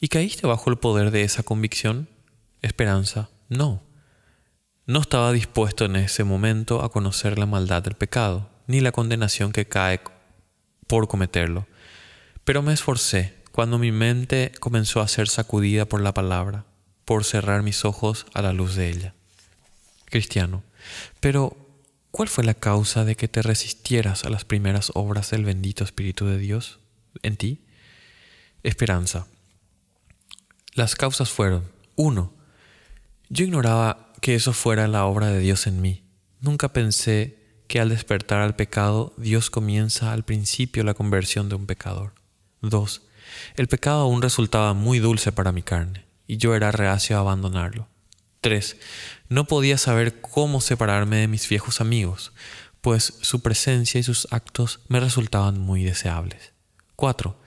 ¿Y 0.00 0.08
caíste 0.08 0.46
bajo 0.46 0.70
el 0.70 0.78
poder 0.78 1.10
de 1.10 1.22
esa 1.22 1.42
convicción? 1.42 2.08
Esperanza, 2.62 3.28
no. 3.50 3.82
No 4.90 5.02
estaba 5.02 5.30
dispuesto 5.30 5.84
en 5.84 5.94
ese 5.94 6.24
momento 6.24 6.82
a 6.82 6.90
conocer 6.90 7.38
la 7.38 7.46
maldad 7.46 7.80
del 7.80 7.94
pecado, 7.94 8.50
ni 8.66 8.80
la 8.80 8.90
condenación 8.90 9.52
que 9.52 9.68
cae 9.68 10.00
por 10.88 11.06
cometerlo. 11.06 11.68
Pero 12.42 12.60
me 12.60 12.72
esforcé 12.72 13.36
cuando 13.52 13.78
mi 13.78 13.92
mente 13.92 14.50
comenzó 14.58 15.00
a 15.00 15.06
ser 15.06 15.28
sacudida 15.28 15.86
por 15.86 16.00
la 16.00 16.12
palabra, 16.12 16.64
por 17.04 17.22
cerrar 17.22 17.62
mis 17.62 17.84
ojos 17.84 18.26
a 18.34 18.42
la 18.42 18.52
luz 18.52 18.74
de 18.74 18.90
ella. 18.90 19.14
Cristiano, 20.06 20.64
pero 21.20 21.56
¿cuál 22.10 22.28
fue 22.28 22.42
la 22.42 22.54
causa 22.54 23.04
de 23.04 23.14
que 23.14 23.28
te 23.28 23.42
resistieras 23.42 24.24
a 24.24 24.28
las 24.28 24.44
primeras 24.44 24.90
obras 24.94 25.30
del 25.30 25.44
bendito 25.44 25.84
Espíritu 25.84 26.26
de 26.26 26.38
Dios 26.38 26.80
en 27.22 27.36
ti? 27.36 27.60
Esperanza, 28.64 29.28
las 30.74 30.96
causas 30.96 31.30
fueron, 31.30 31.70
uno, 31.94 32.32
yo 33.28 33.44
ignoraba 33.44 34.09
que 34.20 34.34
eso 34.34 34.52
fuera 34.52 34.88
la 34.88 35.06
obra 35.06 35.28
de 35.28 35.40
Dios 35.40 35.66
en 35.66 35.80
mí. 35.80 36.04
Nunca 36.40 36.72
pensé 36.72 37.38
que 37.68 37.80
al 37.80 37.88
despertar 37.88 38.40
al 38.40 38.56
pecado, 38.56 39.14
Dios 39.16 39.50
comienza 39.50 40.12
al 40.12 40.24
principio 40.24 40.82
la 40.82 40.94
conversión 40.94 41.48
de 41.48 41.54
un 41.54 41.66
pecador. 41.66 42.14
2. 42.62 43.02
El 43.56 43.68
pecado 43.68 44.00
aún 44.00 44.22
resultaba 44.22 44.74
muy 44.74 44.98
dulce 44.98 45.32
para 45.32 45.52
mi 45.52 45.62
carne, 45.62 46.04
y 46.26 46.36
yo 46.36 46.54
era 46.54 46.72
reacio 46.72 47.16
a 47.16 47.20
abandonarlo. 47.20 47.88
3. 48.40 48.76
No 49.28 49.44
podía 49.44 49.78
saber 49.78 50.20
cómo 50.20 50.60
separarme 50.60 51.18
de 51.18 51.28
mis 51.28 51.48
viejos 51.48 51.80
amigos, 51.80 52.32
pues 52.80 53.18
su 53.20 53.40
presencia 53.40 54.00
y 54.00 54.02
sus 54.02 54.26
actos 54.30 54.80
me 54.88 54.98
resultaban 54.98 55.58
muy 55.60 55.84
deseables. 55.84 56.52
4. 56.96 57.38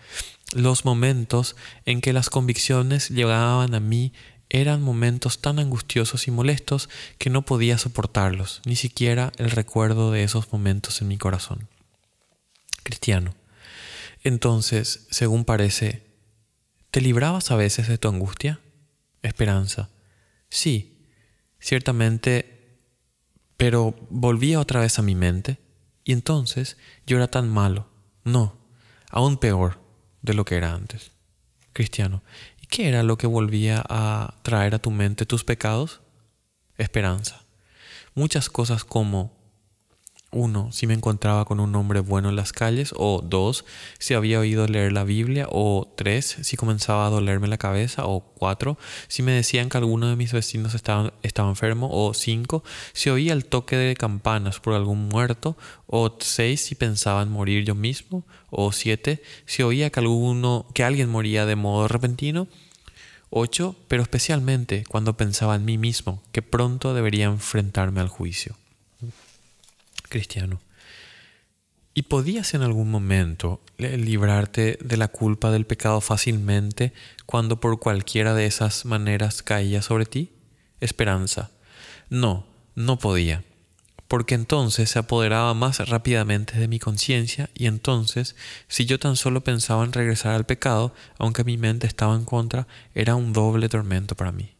los 0.55 0.85
momentos 0.85 1.55
en 1.85 1.99
que 1.99 2.13
las 2.13 2.29
convicciones 2.29 3.09
llegaban 3.09 3.73
a 3.73 3.79
mí 3.79 4.13
eran 4.53 4.83
momentos 4.83 5.41
tan 5.41 5.57
angustiosos 5.57 6.27
y 6.27 6.31
molestos 6.31 6.87
que 7.17 7.31
no 7.31 7.41
podía 7.41 7.79
soportarlos, 7.79 8.61
ni 8.65 8.75
siquiera 8.75 9.31
el 9.37 9.49
recuerdo 9.49 10.11
de 10.11 10.23
esos 10.23 10.53
momentos 10.53 11.01
en 11.01 11.07
mi 11.07 11.17
corazón. 11.17 11.67
Cristiano. 12.83 13.33
Entonces, 14.23 15.07
según 15.09 15.43
parece, 15.43 16.03
¿te 16.91 17.01
librabas 17.01 17.49
a 17.49 17.55
veces 17.55 17.87
de 17.87 17.97
tu 17.97 18.07
angustia? 18.09 18.61
Esperanza. 19.23 19.89
Sí, 20.49 21.07
ciertamente, 21.59 22.77
pero 23.57 23.95
volvía 24.11 24.59
otra 24.59 24.81
vez 24.81 24.99
a 24.99 25.01
mi 25.01 25.15
mente 25.15 25.57
y 26.03 26.11
entonces 26.11 26.77
yo 27.07 27.17
era 27.17 27.27
tan 27.27 27.49
malo. 27.49 27.89
No, 28.23 28.55
aún 29.09 29.37
peor 29.37 29.81
de 30.21 30.35
lo 30.35 30.45
que 30.45 30.57
era 30.57 30.75
antes. 30.75 31.11
Cristiano, 31.73 32.21
¿y 32.52 32.52
qué 32.73 32.87
era 32.87 33.03
lo 33.03 33.19
que 33.19 33.27
volvía 33.27 33.83
a 33.87 34.33
traer 34.41 34.73
a 34.73 34.79
tu 34.79 34.89
mente 34.89 35.27
tus 35.27 35.43
pecados? 35.43 36.01
Esperanza. 36.75 37.45
Muchas 38.15 38.49
cosas 38.49 38.83
como 38.83 39.31
uno, 40.33 40.71
si 40.71 40.87
me 40.87 40.93
encontraba 40.93 41.45
con 41.45 41.59
un 41.59 41.75
hombre 41.75 41.99
bueno 41.99 42.29
en 42.29 42.35
las 42.35 42.51
calles, 42.51 42.93
o 42.97 43.21
dos, 43.23 43.65
si 43.99 44.13
había 44.13 44.39
oído 44.39 44.67
leer 44.67 44.91
la 44.91 45.03
Biblia, 45.03 45.47
o 45.49 45.91
tres, 45.95 46.37
si 46.41 46.57
comenzaba 46.57 47.07
a 47.07 47.09
dolerme 47.09 47.47
la 47.47 47.57
cabeza, 47.57 48.05
o 48.05 48.21
cuatro, 48.21 48.77
si 49.07 49.23
me 49.23 49.31
decían 49.31 49.69
que 49.69 49.77
alguno 49.77 50.09
de 50.09 50.15
mis 50.15 50.33
vecinos 50.33 50.73
estaba, 50.73 51.13
estaba 51.23 51.49
enfermo, 51.49 51.89
o 51.91 52.13
cinco, 52.13 52.63
si 52.93 53.09
oía 53.09 53.33
el 53.33 53.45
toque 53.45 53.75
de 53.75 53.95
campanas 53.95 54.59
por 54.59 54.73
algún 54.73 55.07
muerto, 55.07 55.55
o 55.87 56.15
seis, 56.19 56.61
si 56.61 56.75
pensaba 56.75 57.21
en 57.21 57.31
morir 57.31 57.63
yo 57.65 57.75
mismo, 57.75 58.25
o 58.49 58.71
siete, 58.71 59.21
si 59.45 59.63
oía 59.63 59.89
que, 59.89 59.99
alguno, 59.99 60.65
que 60.73 60.83
alguien 60.83 61.09
moría 61.09 61.45
de 61.45 61.55
modo 61.55 61.87
repentino, 61.87 62.47
ocho, 63.29 63.75
pero 63.87 64.01
especialmente 64.01 64.83
cuando 64.89 65.17
pensaba 65.17 65.55
en 65.55 65.65
mí 65.65 65.77
mismo, 65.77 66.21
que 66.31 66.41
pronto 66.41 66.93
debería 66.93 67.25
enfrentarme 67.25 68.01
al 68.01 68.07
juicio 68.07 68.55
cristiano. 70.13 70.61
¿Y 71.95 72.03
podías 72.03 72.53
en 72.53 72.61
algún 72.61 72.89
momento 72.89 73.61
librarte 73.77 74.77
de 74.79 74.97
la 74.97 75.07
culpa 75.07 75.49
del 75.49 75.65
pecado 75.65 76.01
fácilmente 76.01 76.93
cuando 77.25 77.59
por 77.59 77.79
cualquiera 77.79 78.35
de 78.35 78.45
esas 78.45 78.85
maneras 78.85 79.41
caía 79.41 79.81
sobre 79.81 80.05
ti? 80.05 80.31
Esperanza. 80.79 81.49
No, 82.09 82.45
no 82.75 82.99
podía, 82.99 83.43
porque 84.07 84.35
entonces 84.35 84.91
se 84.91 84.99
apoderaba 84.99 85.55
más 85.55 85.79
rápidamente 85.89 86.59
de 86.59 86.67
mi 86.67 86.77
conciencia 86.77 87.49
y 87.55 87.65
entonces, 87.65 88.35
si 88.67 88.85
yo 88.85 88.99
tan 88.99 89.15
solo 89.15 89.43
pensaba 89.43 89.83
en 89.83 89.93
regresar 89.93 90.33
al 90.33 90.45
pecado, 90.45 90.93
aunque 91.17 91.43
mi 91.43 91.57
mente 91.57 91.87
estaba 91.87 92.15
en 92.15 92.25
contra, 92.25 92.67
era 92.93 93.15
un 93.15 93.33
doble 93.33 93.67
tormento 93.67 94.15
para 94.15 94.31
mí. 94.31 94.53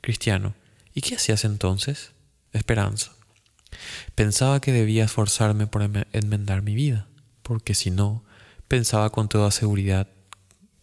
Cristiano. 0.00 0.54
¿Y 0.94 1.00
qué 1.00 1.16
hacías 1.16 1.44
entonces? 1.44 2.12
Esperanza. 2.52 3.17
Pensaba 4.14 4.60
que 4.60 4.72
debía 4.72 5.04
esforzarme 5.04 5.66
por 5.66 5.82
enmendar 6.12 6.62
mi 6.62 6.74
vida, 6.74 7.08
porque 7.42 7.74
si 7.74 7.90
no, 7.90 8.24
pensaba 8.68 9.10
con 9.10 9.28
toda 9.28 9.50
seguridad 9.50 10.08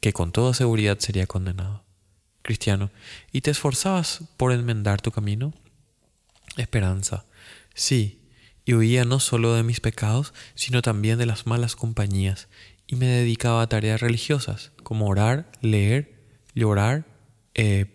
que 0.05 0.13
con 0.13 0.31
toda 0.31 0.53
seguridad 0.53 0.99
sería 0.99 1.25
condenado. 1.25 1.83
Cristiano, 2.43 2.91
¿y 3.31 3.41
te 3.41 3.49
esforzabas 3.49 4.23
por 4.37 4.51
enmendar 4.51 5.01
tu 5.01 5.11
camino? 5.11 5.51
Esperanza, 6.57 7.25
sí, 7.73 8.21
y 8.65 8.75
huía 8.75 9.03
no 9.03 9.19
solo 9.19 9.55
de 9.55 9.63
mis 9.63 9.79
pecados, 9.79 10.31
sino 10.53 10.83
también 10.83 11.17
de 11.17 11.25
las 11.25 11.47
malas 11.47 11.75
compañías, 11.75 12.49
y 12.85 12.97
me 12.97 13.07
dedicaba 13.07 13.63
a 13.63 13.67
tareas 13.67 13.99
religiosas, 13.99 14.73
como 14.83 15.07
orar, 15.07 15.51
leer, 15.61 16.23
llorar 16.53 17.05
eh, 17.55 17.87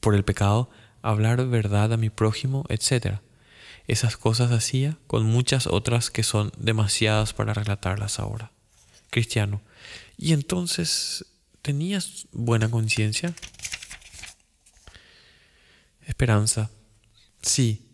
por 0.00 0.14
el 0.14 0.24
pecado, 0.24 0.70
hablar 1.02 1.46
verdad 1.48 1.92
a 1.92 1.98
mi 1.98 2.08
prójimo, 2.08 2.64
etc. 2.70 3.20
Esas 3.88 4.18
cosas 4.18 4.52
hacía 4.52 4.98
con 5.06 5.24
muchas 5.24 5.66
otras 5.66 6.10
que 6.10 6.22
son 6.22 6.52
demasiadas 6.58 7.32
para 7.32 7.54
relatarlas 7.54 8.20
ahora. 8.20 8.52
Cristiano. 9.10 9.62
¿Y 10.18 10.34
entonces 10.34 11.24
tenías 11.62 12.28
buena 12.32 12.70
conciencia? 12.70 13.34
Esperanza. 16.06 16.70
Sí, 17.40 17.86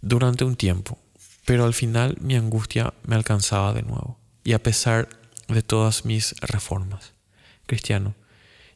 durante 0.00 0.44
un 0.44 0.56
tiempo, 0.56 0.98
pero 1.44 1.64
al 1.64 1.74
final 1.74 2.16
mi 2.20 2.34
angustia 2.34 2.94
me 3.04 3.14
alcanzaba 3.14 3.74
de 3.74 3.82
nuevo, 3.82 4.18
y 4.44 4.54
a 4.54 4.62
pesar 4.62 5.08
de 5.48 5.62
todas 5.62 6.04
mis 6.04 6.34
reformas. 6.40 7.12
Cristiano. 7.66 8.14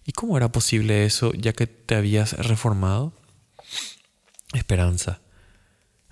¿Y 0.04 0.12
cómo 0.12 0.36
era 0.36 0.52
posible 0.52 1.04
eso 1.06 1.32
ya 1.32 1.52
que 1.52 1.66
te 1.66 1.94
habías 1.94 2.32
reformado? 2.34 3.12
Esperanza. 4.52 5.20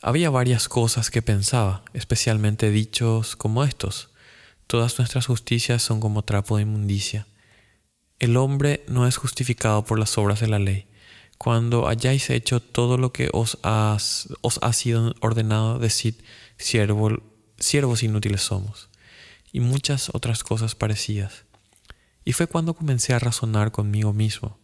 Había 0.07 0.28
varias 0.28 0.68
cosas 0.68 1.11
que 1.11 1.22
pensaba, 1.22 1.82
especialmente 1.94 2.70
dichos 2.70 3.36
como 3.36 3.64
estos. 3.64 4.11
Todas 4.66 4.98
nuestras 4.98 5.24
justicias 5.24 5.80
son 5.80 5.98
como 5.98 6.24
trapo 6.24 6.59
de 6.59 6.64
inmundicia. 6.64 7.26
El 8.18 8.36
hombre 8.36 8.84
no 8.86 9.07
es 9.07 9.16
justificado 9.16 9.86
por 9.86 9.98
las 9.98 10.18
obras 10.18 10.40
de 10.40 10.48
la 10.48 10.59
ley. 10.59 10.86
Cuando 11.38 11.88
hayáis 11.88 12.28
hecho 12.28 12.61
todo 12.61 12.98
lo 12.98 13.14
que 13.14 13.30
os, 13.32 13.57
os 13.62 14.59
ha 14.61 14.72
sido 14.74 15.14
ordenado, 15.22 15.78
decid, 15.78 16.16
siervo, 16.59 17.22
siervos 17.59 18.02
inútiles 18.02 18.42
somos, 18.42 18.90
y 19.52 19.61
muchas 19.61 20.11
otras 20.12 20.44
cosas 20.44 20.74
parecidas. 20.74 21.46
Y 22.26 22.34
fue 22.34 22.46
cuando 22.46 22.74
comencé 22.74 23.14
a 23.14 23.20
razonar 23.20 23.72
conmigo 23.72 24.12
mismo. 24.12 24.59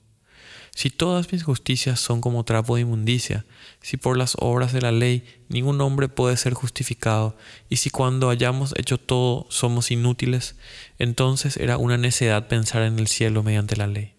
Si 0.74 0.90
todas 0.90 1.30
mis 1.32 1.42
justicias 1.42 2.00
son 2.00 2.20
como 2.20 2.44
trapo 2.44 2.76
de 2.76 2.82
inmundicia, 2.82 3.44
si 3.80 3.96
por 3.96 4.16
las 4.16 4.36
obras 4.38 4.72
de 4.72 4.80
la 4.80 4.92
ley 4.92 5.24
ningún 5.48 5.80
hombre 5.80 6.08
puede 6.08 6.36
ser 6.36 6.54
justificado, 6.54 7.36
y 7.68 7.76
si 7.76 7.90
cuando 7.90 8.30
hayamos 8.30 8.74
hecho 8.78 8.98
todo 8.98 9.46
somos 9.50 9.90
inútiles, 9.90 10.56
entonces 10.98 11.56
era 11.56 11.76
una 11.76 11.98
necedad 11.98 12.48
pensar 12.48 12.82
en 12.82 12.98
el 12.98 13.08
cielo 13.08 13.42
mediante 13.42 13.76
la 13.76 13.86
ley. 13.86 14.14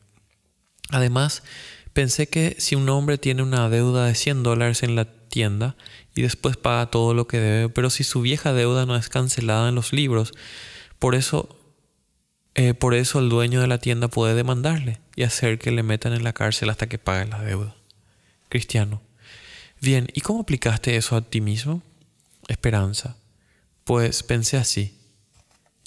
Además, 0.89 1.43
pensé 1.93 2.28
que 2.28 2.56
si 2.60 2.76
un 2.76 2.89
hombre 2.89 3.18
tiene 3.18 3.43
una 3.43 3.70
deuda 3.70 4.06
de 4.06 4.16
100 4.16 4.43
dólares 4.43 4.84
en 4.84 4.95
la 4.95 5.06
tienda 5.06 5.76
y 6.16 6.22
después 6.22 6.58
paga 6.58 6.91
todo 6.91 7.14
lo 7.14 7.28
que 7.28 7.38
debe, 7.39 7.70
pero 7.70 7.89
si 7.89 8.04
su 8.04 8.22
vieja 8.22 8.54
deuda 8.54 8.86
no 8.86 8.95
es 8.95 9.10
cancelada 9.10 9.70
en 9.70 9.76
los 9.76 9.93
libros, 9.93 10.34
por 10.99 11.16
eso 11.16 11.58
eh, 12.54 12.74
por 12.74 12.93
eso 12.93 13.20
el 13.20 13.30
dueño 13.30 13.62
de 13.62 13.68
la 13.68 13.78
tienda 13.78 14.10
puede 14.10 14.36
demandarle 14.36 14.99
y 15.16 15.24
hacer 15.24 15.59
que 15.59 15.72
le 15.72 15.84
metan 15.84 16.14
en 16.14 16.24
la 16.24 16.34
cárcel 16.34 16.70
hasta 16.70 16.88
que 16.88 16.97
pague 16.97 17.26
la 17.26 17.41
deuda. 17.41 17.76
Cristiano. 18.49 19.01
Bien, 19.80 20.07
¿y 20.14 20.22
cómo 20.22 20.41
aplicaste 20.41 20.95
eso 20.95 21.16
a 21.16 21.22
ti 21.22 21.41
mismo? 21.41 21.82
Esperanza. 22.47 23.18
Pues 23.84 24.24
pensé 24.24 24.57
así. 24.57 24.97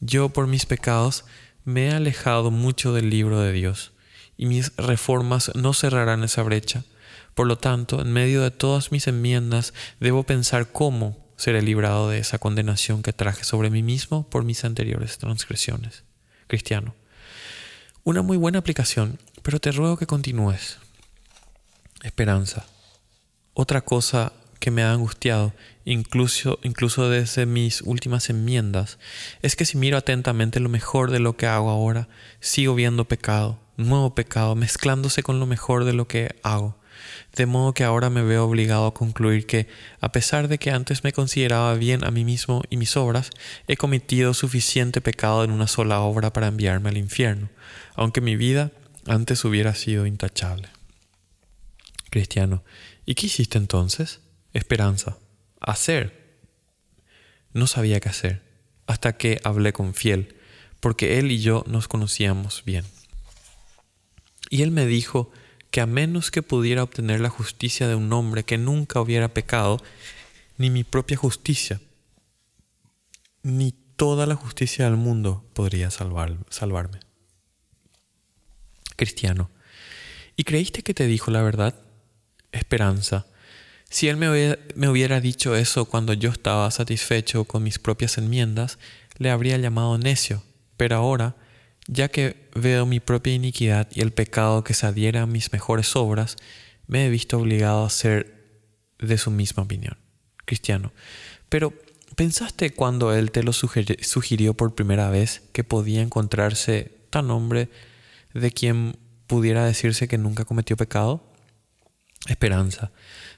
Yo 0.01 0.29
por 0.31 0.47
mis 0.47 0.67
pecados 0.67 1.25
me 1.65 1.89
he 1.89 1.91
alejado 1.93 2.51
mucho 2.51 2.93
del 2.93 3.11
libro 3.11 3.41
de 3.41 3.53
Dios 3.53 3.93
y 4.37 4.47
mis 4.47 4.75
reformas 4.77 5.53
no 5.55 5.73
cerrarán 5.73 6.25
esa 6.25 6.43
brecha. 6.43 6.85
Por 7.35 7.47
lo 7.47 7.59
tanto, 7.59 8.01
en 8.01 8.13
medio 8.13 8.43
de 8.43 8.51
todas 8.51 8.93
mis 8.93 9.07
enmiendas, 9.07 9.75
debo 10.01 10.25
pensar 10.25 10.73
cómo 10.73 11.33
seré 11.37 11.63
librado 11.63 12.09
de 12.09 12.19
esa 12.19 12.39
condenación 12.39 13.03
que 13.03 13.13
traje 13.13 13.45
sobre 13.45 13.71
mí 13.71 13.83
mismo 13.83 14.29
por 14.29 14.45
mis 14.45 14.65
anteriores 14.65 15.19
transgresiones 15.19 16.05
cristiano. 16.47 16.95
Una 18.07 18.21
muy 18.21 18.37
buena 18.37 18.59
aplicación, 18.59 19.19
pero 19.43 19.61
te 19.61 19.73
ruego 19.73 19.97
que 19.97 20.07
continúes. 20.07 20.77
Esperanza. 22.03 22.67
Otra 23.55 23.81
cosa 23.81 24.35
que 24.61 24.71
me 24.71 24.83
ha 24.83 24.93
angustiado, 24.93 25.55
incluso, 25.87 26.59
incluso 26.63 27.09
desde 27.09 27.47
mis 27.47 27.81
últimas 27.81 28.29
enmiendas, 28.29 28.99
es 29.41 29.57
que 29.57 29.65
si 29.65 29.79
miro 29.79 29.97
atentamente 29.97 30.61
lo 30.61 30.69
mejor 30.69 31.11
de 31.11 31.19
lo 31.19 31.39
que 31.39 31.47
hago 31.47 31.71
ahora, 31.71 32.09
sigo 32.41 32.75
viendo 32.75 33.07
pecado, 33.07 33.59
nuevo 33.79 34.15
pecado, 34.15 34.55
mezclándose 34.55 35.23
con 35.23 35.41
lo 35.41 35.47
mejor 35.47 35.87
de 35.87 35.95
lo 35.95 36.07
que 36.07 36.37
hago. 36.43 36.77
De 37.35 37.47
modo 37.47 37.75
que 37.75 37.85
ahora 37.85 38.11
me 38.11 38.23
veo 38.23 38.45
obligado 38.45 38.87
a 38.87 38.95
concluir 38.95 39.47
que, 39.47 39.69
a 40.01 40.13
pesar 40.13 40.49
de 40.49 40.59
que 40.59 40.71
antes 40.71 41.05
me 41.05 41.13
consideraba 41.13 41.75
bien 41.75 42.05
a 42.05 42.11
mí 42.11 42.25
mismo 42.25 42.63
y 42.71 42.77
mis 42.77 42.97
obras, 42.97 43.31
he 43.67 43.77
cometido 43.77 44.35
suficiente 44.35 45.01
pecado 45.01 45.45
en 45.45 45.51
una 45.51 45.67
sola 45.67 46.01
obra 46.01 46.33
para 46.33 46.49
enviarme 46.49 46.89
al 46.89 46.97
infierno, 46.97 47.49
aunque 47.95 48.21
mi 48.21 48.37
vida 48.37 48.71
antes 49.07 49.45
hubiera 49.45 49.75
sido 49.75 50.07
intachable. 50.07 50.69
Cristiano, 52.11 52.63
¿y 53.05 53.15
qué 53.15 53.27
hiciste 53.27 53.59
entonces? 53.59 54.21
Esperanza. 54.53 55.19
Hacer. 55.61 56.39
No 57.53 57.67
sabía 57.67 58.01
qué 58.01 58.09
hacer, 58.09 58.43
hasta 58.87 59.17
que 59.17 59.41
hablé 59.45 59.73
con 59.73 59.95
Fiel, 59.95 60.37
porque 60.81 61.19
él 61.19 61.33
y 61.33 61.41
yo 61.41 61.65
nos 61.67 61.89
conocíamos 61.89 62.63
bien. 62.65 62.85
Y 64.51 64.63
él 64.63 64.71
me 64.71 64.87
dijo 64.87 65.33
que 65.75 65.81
a 65.81 65.87
menos 65.87 66.31
que 66.31 66.41
pudiera 66.41 66.85
obtener 66.85 67.19
la 67.19 67.31
justicia 67.31 67.89
de 67.89 67.97
un 67.97 68.13
hombre 68.13 68.45
que 68.45 68.59
nunca 68.59 69.01
hubiera 69.01 69.35
pecado, 69.35 69.83
ni 70.57 70.71
mi 70.71 70.85
propia 70.85 71.17
justicia, 71.17 71.81
ni 73.43 73.73
toda 73.97 74.25
la 74.27 74.37
justicia 74.37 74.85
del 74.85 74.95
mundo 74.95 75.45
podría 75.53 75.91
salvar, 75.91 76.37
salvarme. 76.49 77.01
Cristiano. 78.95 79.51
¿Y 80.37 80.45
creíste 80.45 80.85
que 80.85 80.95
te 80.95 81.09
dijo 81.09 81.33
la 81.33 81.43
verdad? 81.43 81.75
Esperanza. 82.53 83.27
Si 83.91 84.07
él 84.07 84.17
me 84.17 84.57
me 84.77 84.89
hubiera, 84.89 85.21
dicho 85.21 85.57
eso 85.57 85.87
cuando 85.87 86.13
yo 86.13 86.31
estaba 86.31 86.71
satisfecho 86.71 87.47
con 87.47 87.65
mis 87.65 87.81
propias 87.81 88.17
enmiendas, 88.17 88.79
le 89.19 89.29
habría 89.29 89.59
llamado 89.59 89.99
necio. 89.99 90.45
Pero 90.77 90.95
ahora, 90.95 91.35
ya 91.87 92.09
que 92.09 92.49
veo 92.55 92.87
mi 92.87 93.01
propia 93.01 93.35
iniquidad 93.35 93.89
y 93.93 94.01
el 94.01 94.13
pecado 94.13 94.65
que 94.65 94.75
se 94.75 94.87
adhiere 94.87 95.19
a 95.19 95.27
mis 95.27 95.53
mejores 95.53 95.97
obras, 95.97 96.37
me 96.87 97.07
he 97.07 97.11
visto 97.11 97.39
obligado 97.39 97.85
a 97.85 97.91
ser 97.91 98.35
de 98.99 99.19
su 99.19 99.31
misma 99.31 99.63
opinión. 99.63 99.97
Cristiano. 100.45 100.93
Pero, 101.49 101.73
¿pensaste 102.17 102.71
cuando 102.71 103.15
él 103.15 103.31
te 103.31 103.43
lo 103.43 103.53
sugirió 103.53 104.55
por 104.55 104.75
primera 104.75 105.11
vez 105.11 105.43
que 105.53 105.65
podía 105.65 106.03
encontrarse 106.03 106.93
tan 107.11 107.31
hombre 107.31 107.71
de 108.35 108.51
quien 108.51 108.97
pudiera 109.27 109.65
decirse 109.65 110.09
que 110.09 110.19
nunca 110.19 110.45
cometió 110.45 110.77
pecado? 110.77 111.34
Esperanza. 112.29 112.91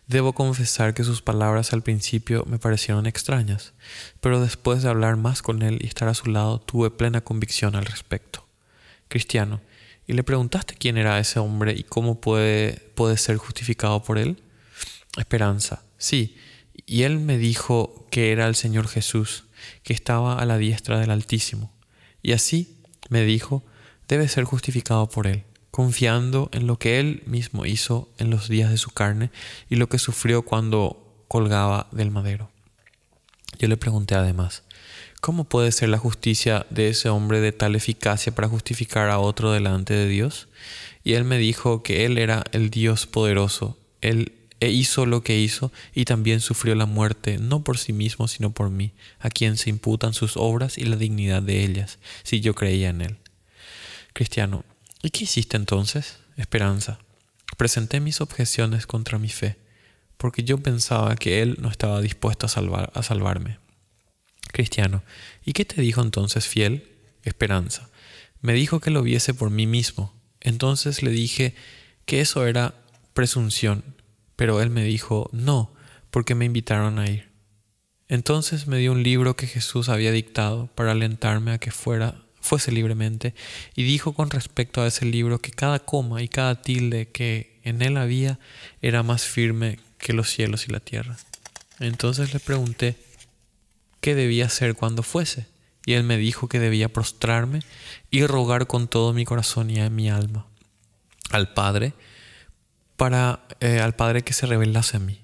Debo 0.06 0.32
confesar 0.32 0.94
que 0.94 1.02
sus 1.02 1.20
palabras 1.20 1.72
al 1.72 1.82
principio 1.82 2.44
me 2.46 2.60
parecieron 2.60 3.06
extrañas, 3.06 3.74
pero 4.20 4.40
después 4.40 4.82
de 4.82 4.88
hablar 4.88 5.16
más 5.16 5.42
con 5.42 5.62
él 5.62 5.78
y 5.80 5.86
estar 5.86 6.06
a 6.08 6.14
su 6.14 6.30
lado 6.30 6.60
tuve 6.60 6.90
plena 6.90 7.20
convicción 7.22 7.74
al 7.74 7.84
respecto. 7.84 8.46
Cristiano, 9.08 9.60
¿y 10.06 10.12
le 10.12 10.22
preguntaste 10.22 10.76
quién 10.76 10.98
era 10.98 11.18
ese 11.18 11.40
hombre 11.40 11.72
y 11.72 11.82
cómo 11.82 12.20
puede, 12.20 12.74
puede 12.94 13.16
ser 13.16 13.38
justificado 13.38 14.04
por 14.04 14.18
él? 14.18 14.40
Esperanza, 15.18 15.82
sí, 15.98 16.36
y 16.86 17.02
él 17.02 17.18
me 17.18 17.38
dijo 17.38 18.06
que 18.10 18.30
era 18.30 18.46
el 18.46 18.54
Señor 18.54 18.86
Jesús, 18.86 19.44
que 19.82 19.94
estaba 19.94 20.38
a 20.38 20.46
la 20.46 20.58
diestra 20.58 21.00
del 21.00 21.10
Altísimo, 21.10 21.72
y 22.22 22.32
así, 22.32 22.78
me 23.08 23.24
dijo, 23.24 23.64
debe 24.06 24.28
ser 24.28 24.44
justificado 24.44 25.08
por 25.08 25.26
él 25.26 25.45
confiando 25.76 26.48
en 26.54 26.66
lo 26.66 26.78
que 26.78 26.98
Él 26.98 27.22
mismo 27.26 27.66
hizo 27.66 28.08
en 28.16 28.30
los 28.30 28.48
días 28.48 28.70
de 28.70 28.78
su 28.78 28.92
carne 28.92 29.30
y 29.68 29.76
lo 29.76 29.90
que 29.90 29.98
sufrió 29.98 30.40
cuando 30.40 31.22
colgaba 31.28 31.86
del 31.92 32.10
madero. 32.10 32.50
Yo 33.58 33.68
le 33.68 33.76
pregunté 33.76 34.14
además, 34.14 34.62
¿cómo 35.20 35.44
puede 35.44 35.70
ser 35.72 35.90
la 35.90 35.98
justicia 35.98 36.64
de 36.70 36.88
ese 36.88 37.10
hombre 37.10 37.42
de 37.42 37.52
tal 37.52 37.74
eficacia 37.74 38.34
para 38.34 38.48
justificar 38.48 39.10
a 39.10 39.18
otro 39.18 39.52
delante 39.52 39.92
de 39.92 40.08
Dios? 40.08 40.48
Y 41.04 41.12
Él 41.12 41.24
me 41.24 41.36
dijo 41.36 41.82
que 41.82 42.06
Él 42.06 42.16
era 42.16 42.42
el 42.52 42.70
Dios 42.70 43.06
poderoso, 43.06 43.78
Él 44.00 44.32
e 44.60 44.70
hizo 44.70 45.04
lo 45.04 45.22
que 45.22 45.38
hizo 45.38 45.72
y 45.94 46.06
también 46.06 46.40
sufrió 46.40 46.74
la 46.74 46.86
muerte, 46.86 47.36
no 47.36 47.64
por 47.64 47.76
sí 47.76 47.92
mismo, 47.92 48.28
sino 48.28 48.50
por 48.50 48.70
mí, 48.70 48.92
a 49.18 49.28
quien 49.28 49.58
se 49.58 49.68
imputan 49.68 50.14
sus 50.14 50.38
obras 50.38 50.78
y 50.78 50.86
la 50.86 50.96
dignidad 50.96 51.42
de 51.42 51.64
ellas, 51.64 51.98
si 52.22 52.40
yo 52.40 52.54
creía 52.54 52.88
en 52.88 53.02
Él. 53.02 53.18
Cristiano, 54.14 54.64
¿Y 55.06 55.10
qué 55.10 55.22
hiciste 55.22 55.56
entonces? 55.56 56.18
Esperanza. 56.36 56.98
Presenté 57.56 58.00
mis 58.00 58.20
objeciones 58.20 58.88
contra 58.88 59.20
mi 59.20 59.28
fe, 59.28 59.56
porque 60.16 60.42
yo 60.42 60.58
pensaba 60.58 61.14
que 61.14 61.42
Él 61.42 61.58
no 61.60 61.68
estaba 61.70 62.00
dispuesto 62.00 62.46
a, 62.46 62.48
salvar, 62.48 62.90
a 62.92 63.04
salvarme. 63.04 63.60
Cristiano. 64.50 65.04
¿Y 65.44 65.52
qué 65.52 65.64
te 65.64 65.80
dijo 65.80 66.02
entonces 66.02 66.48
fiel? 66.48 66.88
Esperanza. 67.22 67.88
Me 68.40 68.54
dijo 68.54 68.80
que 68.80 68.90
lo 68.90 69.02
viese 69.02 69.32
por 69.32 69.50
mí 69.50 69.68
mismo. 69.68 70.12
Entonces 70.40 71.04
le 71.04 71.12
dije 71.12 71.54
que 72.04 72.20
eso 72.20 72.44
era 72.44 72.74
presunción, 73.14 73.84
pero 74.34 74.60
él 74.60 74.70
me 74.70 74.82
dijo 74.82 75.30
no, 75.32 75.72
porque 76.10 76.34
me 76.34 76.46
invitaron 76.46 76.98
a 76.98 77.08
ir. 77.08 77.28
Entonces 78.08 78.66
me 78.66 78.78
dio 78.78 78.90
un 78.90 79.04
libro 79.04 79.36
que 79.36 79.46
Jesús 79.46 79.88
había 79.88 80.10
dictado 80.10 80.66
para 80.74 80.90
alentarme 80.90 81.52
a 81.52 81.58
que 81.58 81.70
fuera 81.70 82.25
fuese 82.46 82.72
libremente, 82.72 83.34
y 83.74 83.82
dijo 83.82 84.14
con 84.14 84.30
respecto 84.30 84.80
a 84.80 84.86
ese 84.86 85.04
libro 85.04 85.40
que 85.40 85.50
cada 85.50 85.80
coma 85.80 86.22
y 86.22 86.28
cada 86.28 86.62
tilde 86.62 87.08
que 87.08 87.58
en 87.64 87.82
él 87.82 87.96
había 87.96 88.38
era 88.80 89.02
más 89.02 89.24
firme 89.24 89.78
que 89.98 90.12
los 90.12 90.30
cielos 90.30 90.68
y 90.68 90.72
la 90.72 90.80
tierra. 90.80 91.16
Entonces 91.80 92.32
le 92.32 92.40
pregunté 92.40 92.96
qué 94.00 94.14
debía 94.14 94.46
hacer 94.46 94.74
cuando 94.74 95.02
fuese, 95.02 95.46
y 95.84 95.94
él 95.94 96.04
me 96.04 96.16
dijo 96.16 96.48
que 96.48 96.60
debía 96.60 96.88
prostrarme 96.88 97.60
y 98.10 98.24
rogar 98.24 98.66
con 98.66 98.88
todo 98.88 99.12
mi 99.12 99.24
corazón 99.24 99.70
y 99.70 99.90
mi 99.90 100.08
alma 100.08 100.46
al 101.30 101.52
Padre, 101.52 101.92
para 102.96 103.46
eh, 103.60 103.80
al 103.80 103.94
Padre 103.94 104.22
que 104.22 104.32
se 104.32 104.46
revelase 104.46 104.96
a 104.96 105.00
mí. 105.00 105.20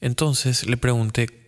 Entonces 0.00 0.66
le 0.66 0.76
pregunté 0.76 1.45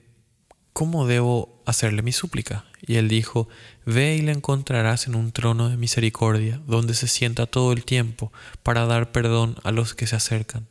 ¿cómo 0.72 1.06
debo 1.06 1.62
hacerle 1.66 2.02
mi 2.02 2.12
súplica? 2.12 2.64
Y 2.86 2.96
él 2.96 3.08
dijo, 3.08 3.48
Ve 3.84 4.16
y 4.16 4.22
le 4.22 4.32
encontrarás 4.32 5.06
en 5.06 5.14
un 5.14 5.32
trono 5.32 5.68
de 5.68 5.76
misericordia, 5.76 6.60
donde 6.66 6.94
se 6.94 7.08
sienta 7.08 7.46
todo 7.46 7.72
el 7.72 7.84
tiempo 7.84 8.32
para 8.62 8.86
dar 8.86 9.12
perdón 9.12 9.56
a 9.64 9.72
los 9.72 9.94
que 9.94 10.06
se 10.06 10.16
acercan. 10.16 10.66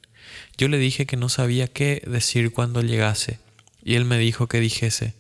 Yo 0.58 0.68
le 0.68 0.78
dije 0.78 1.06
que 1.06 1.18
no 1.18 1.30
sabía 1.30 1.68
qué 1.68 2.02
decir 2.06 2.52
cuando 2.52 2.82
llegase, 2.82 3.40
y 3.84 3.96
él 3.96 4.06
me 4.06 4.18
dijo 4.18 4.48
que 4.48 4.60
dijese, 4.60 5.14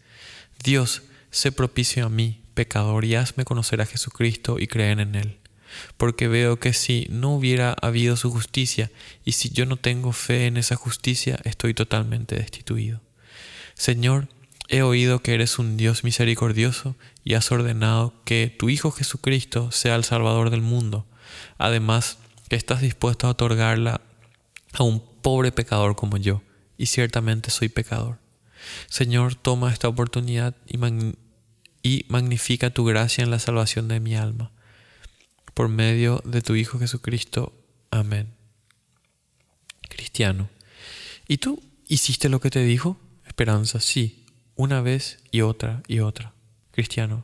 Dios, 0.63 1.03
sé 1.31 1.51
propicio 1.51 2.05
a 2.05 2.09
mí, 2.09 2.41
pecador, 2.53 3.05
y 3.05 3.15
hazme 3.15 3.45
conocer 3.45 3.81
a 3.81 3.85
Jesucristo 3.85 4.59
y 4.59 4.67
creer 4.67 4.99
en 4.99 5.15
él. 5.15 5.37
Porque 5.97 6.27
veo 6.27 6.59
que 6.59 6.73
si 6.73 7.07
no 7.09 7.35
hubiera 7.35 7.75
habido 7.81 8.17
su 8.17 8.31
justicia, 8.31 8.91
y 9.23 9.33
si 9.33 9.49
yo 9.49 9.65
no 9.65 9.77
tengo 9.77 10.11
fe 10.11 10.47
en 10.47 10.57
esa 10.57 10.75
justicia, 10.75 11.39
estoy 11.43 11.73
totalmente 11.73 12.35
destituido. 12.35 13.01
Señor, 13.73 14.27
He 14.69 14.81
oído 14.81 15.21
que 15.21 15.33
eres 15.33 15.59
un 15.59 15.77
Dios 15.77 16.03
misericordioso 16.03 16.97
y 17.23 17.35
has 17.35 17.51
ordenado 17.51 18.13
que 18.25 18.53
tu 18.57 18.69
Hijo 18.69 18.91
Jesucristo 18.91 19.71
sea 19.71 19.95
el 19.95 20.03
Salvador 20.03 20.49
del 20.49 20.61
mundo. 20.61 21.05
Además, 21.57 22.17
que 22.49 22.57
estás 22.57 22.81
dispuesto 22.81 23.27
a 23.27 23.31
otorgarla 23.31 24.01
a 24.73 24.83
un 24.83 25.01
pobre 25.21 25.53
pecador 25.53 25.95
como 25.95 26.17
yo, 26.17 26.41
y 26.77 26.87
ciertamente 26.87 27.49
soy 27.49 27.69
pecador. 27.69 28.19
Señor, 28.89 29.35
toma 29.35 29.71
esta 29.71 29.87
oportunidad 29.87 30.55
y, 30.67 30.77
y 31.81 32.05
magnifica 32.09 32.69
tu 32.69 32.83
gracia 32.83 33.23
en 33.23 33.31
la 33.31 33.39
salvación 33.39 33.87
de 33.87 34.01
mi 34.01 34.15
alma. 34.15 34.51
Por 35.53 35.69
medio 35.69 36.21
de 36.25 36.41
tu 36.41 36.55
Hijo 36.55 36.77
Jesucristo. 36.77 37.53
Amén. 37.89 38.33
Cristiano. 39.87 40.49
¿Y 41.27 41.37
tú 41.37 41.63
hiciste 41.87 42.27
lo 42.27 42.41
que 42.41 42.49
te 42.49 42.63
dijo? 42.63 42.97
Esperanza, 43.25 43.79
sí 43.79 44.25
una 44.57 44.81
vez 44.81 45.19
y 45.31 45.41
otra 45.41 45.81
y 45.87 45.99
otra. 45.99 46.33
Cristiano. 46.71 47.23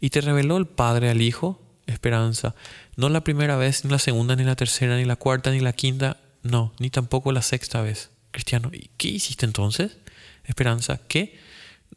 Y 0.00 0.10
te 0.10 0.20
reveló 0.20 0.56
el 0.56 0.66
Padre 0.66 1.10
al 1.10 1.20
Hijo, 1.20 1.60
esperanza. 1.86 2.54
No 2.96 3.08
la 3.08 3.22
primera 3.22 3.56
vez, 3.56 3.84
ni 3.84 3.90
la 3.90 3.98
segunda, 3.98 4.36
ni 4.36 4.44
la 4.44 4.56
tercera, 4.56 4.96
ni 4.96 5.04
la 5.04 5.16
cuarta, 5.16 5.50
ni 5.50 5.60
la 5.60 5.72
quinta, 5.72 6.18
no, 6.42 6.72
ni 6.78 6.90
tampoco 6.90 7.32
la 7.32 7.42
sexta 7.42 7.82
vez. 7.82 8.10
Cristiano. 8.30 8.70
¿Y 8.72 8.90
qué 8.96 9.08
hiciste 9.08 9.46
entonces? 9.46 9.96
Esperanza. 10.44 11.00
¿Qué? 11.08 11.38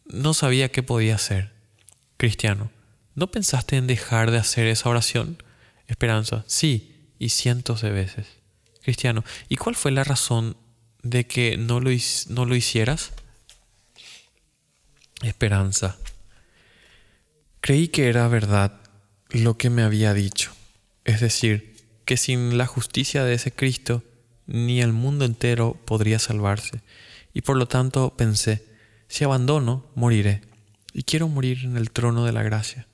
No 0.05 0.33
sabía 0.33 0.71
qué 0.71 0.83
podía 0.83 1.15
hacer. 1.15 1.51
Cristiano. 2.17 2.71
¿No 3.15 3.31
pensaste 3.31 3.77
en 3.77 3.87
dejar 3.87 4.31
de 4.31 4.37
hacer 4.37 4.67
esa 4.67 4.89
oración? 4.89 5.43
Esperanza. 5.87 6.43
Sí, 6.47 6.95
y 7.19 7.29
cientos 7.29 7.81
de 7.81 7.91
veces. 7.91 8.27
Cristiano. 8.81 9.23
¿Y 9.49 9.57
cuál 9.57 9.75
fue 9.75 9.91
la 9.91 10.03
razón 10.03 10.55
de 11.03 11.27
que 11.27 11.57
no 11.57 11.79
lo, 11.79 11.91
no 12.29 12.45
lo 12.45 12.55
hicieras? 12.55 13.11
Esperanza. 15.23 15.97
Creí 17.61 17.89
que 17.89 18.09
era 18.09 18.27
verdad 18.27 18.79
lo 19.29 19.57
que 19.57 19.69
me 19.69 19.83
había 19.83 20.13
dicho, 20.13 20.51
es 21.03 21.19
decir, 21.19 21.75
que 22.05 22.17
sin 22.17 22.57
la 22.57 22.65
justicia 22.65 23.23
de 23.23 23.33
ese 23.33 23.51
Cristo 23.51 24.03
ni 24.47 24.81
el 24.81 24.93
mundo 24.93 25.25
entero 25.25 25.77
podría 25.85 26.19
salvarse, 26.19 26.81
y 27.33 27.41
por 27.41 27.57
lo 27.57 27.67
tanto 27.67 28.15
pensé, 28.15 28.65
si 29.07 29.23
abandono, 29.23 29.85
moriré, 29.93 30.41
y 30.93 31.03
quiero 31.03 31.27
morir 31.27 31.65
en 31.65 31.77
el 31.77 31.91
trono 31.91 32.25
de 32.25 32.31
la 32.31 32.41
gracia. 32.41 32.87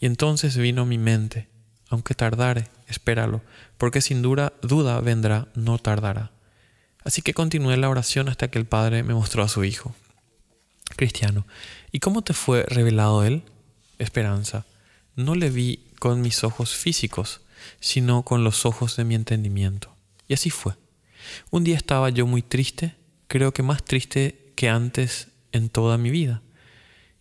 Y 0.00 0.06
entonces 0.06 0.56
vino 0.56 0.82
a 0.82 0.86
mi 0.86 0.98
mente, 0.98 1.48
aunque 1.88 2.14
tardare, 2.14 2.68
espéralo, 2.88 3.42
porque 3.78 4.00
sin 4.00 4.22
duda, 4.22 4.52
duda 4.62 5.00
vendrá, 5.00 5.48
no 5.54 5.78
tardará. 5.78 6.32
Así 7.04 7.22
que 7.22 7.34
continué 7.34 7.76
la 7.76 7.90
oración 7.90 8.28
hasta 8.28 8.48
que 8.48 8.58
el 8.58 8.64
Padre 8.66 9.02
me 9.02 9.14
mostró 9.14 9.42
a 9.44 9.48
su 9.48 9.62
Hijo 9.62 9.94
cristiano. 10.96 11.46
¿Y 11.92 12.00
cómo 12.00 12.22
te 12.22 12.34
fue 12.34 12.64
revelado 12.64 13.24
Él? 13.24 13.42
Esperanza. 13.98 14.66
No 15.16 15.34
le 15.34 15.50
vi 15.50 15.80
con 15.98 16.20
mis 16.20 16.44
ojos 16.44 16.74
físicos, 16.74 17.40
sino 17.80 18.22
con 18.24 18.44
los 18.44 18.66
ojos 18.66 18.96
de 18.96 19.04
mi 19.04 19.14
entendimiento. 19.14 19.94
Y 20.28 20.34
así 20.34 20.50
fue. 20.50 20.74
Un 21.50 21.64
día 21.64 21.76
estaba 21.76 22.10
yo 22.10 22.26
muy 22.26 22.42
triste, 22.42 22.94
creo 23.28 23.52
que 23.52 23.62
más 23.62 23.82
triste 23.84 24.52
que 24.56 24.68
antes 24.68 25.28
en 25.52 25.68
toda 25.68 25.98
mi 25.98 26.10
vida. 26.10 26.42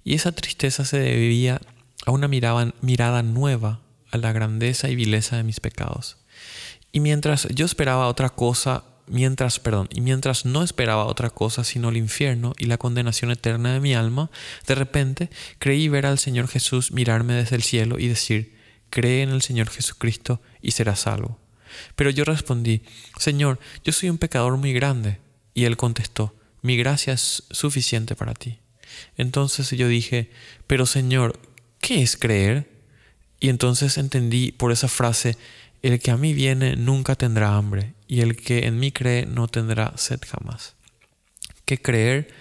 Y 0.03 0.15
esa 0.15 0.31
tristeza 0.31 0.85
se 0.85 0.99
debía 0.99 1.61
a 2.05 2.11
una 2.11 2.27
mirada, 2.27 2.73
mirada 2.81 3.23
nueva 3.23 3.79
a 4.11 4.17
la 4.17 4.31
grandeza 4.31 4.89
y 4.89 4.95
vileza 4.95 5.37
de 5.37 5.43
mis 5.43 5.59
pecados. 5.59 6.17
Y 6.91 6.99
mientras 6.99 7.47
yo 7.49 7.65
esperaba 7.65 8.07
otra 8.07 8.29
cosa 8.29 8.83
mientras, 9.07 9.59
perdón, 9.59 9.89
y 9.91 10.01
mientras 10.01 10.45
no 10.45 10.63
esperaba 10.63 11.05
otra 11.05 11.29
cosa 11.29 11.63
sino 11.63 11.89
el 11.89 11.97
infierno 11.97 12.53
y 12.57 12.65
la 12.65 12.77
condenación 12.77 13.31
eterna 13.31 13.73
de 13.73 13.79
mi 13.79 13.93
alma, 13.93 14.29
de 14.67 14.75
repente 14.75 15.29
creí 15.59 15.87
ver 15.87 16.05
al 16.05 16.19
Señor 16.19 16.47
Jesús 16.47 16.91
mirarme 16.91 17.33
desde 17.33 17.55
el 17.55 17.63
cielo 17.63 17.99
y 17.99 18.07
decir, 18.07 18.55
cree 18.89 19.23
en 19.23 19.29
el 19.29 19.41
Señor 19.41 19.69
Jesucristo 19.69 20.41
y 20.61 20.71
serás 20.71 21.01
salvo. 21.01 21.39
Pero 21.95 22.09
yo 22.09 22.23
respondí, 22.23 22.83
Señor, 23.17 23.59
yo 23.83 23.91
soy 23.91 24.09
un 24.09 24.17
pecador 24.17 24.57
muy 24.57 24.73
grande. 24.73 25.19
Y 25.55 25.65
él 25.65 25.77
contestó, 25.77 26.35
mi 26.61 26.77
gracia 26.77 27.13
es 27.13 27.43
suficiente 27.51 28.15
para 28.15 28.33
ti. 28.33 28.59
Entonces 29.17 29.69
yo 29.71 29.87
dije, 29.87 30.31
pero 30.67 30.85
Señor, 30.85 31.39
¿qué 31.79 32.01
es 32.01 32.17
creer? 32.17 32.69
Y 33.39 33.49
entonces 33.49 33.97
entendí 33.97 34.51
por 34.51 34.71
esa 34.71 34.87
frase, 34.87 35.37
el 35.81 35.99
que 35.99 36.11
a 36.11 36.17
mí 36.17 36.33
viene 36.33 36.75
nunca 36.75 37.15
tendrá 37.15 37.55
hambre, 37.57 37.93
y 38.13 38.21
el 38.21 38.35
que 38.35 38.67
en 38.67 38.79
mí 38.79 38.91
cree 38.91 39.25
no 39.25 39.47
tendrá 39.47 39.97
sed 39.97 40.19
jamás. 40.23 40.75
Que 41.65 41.81
creer 41.81 42.31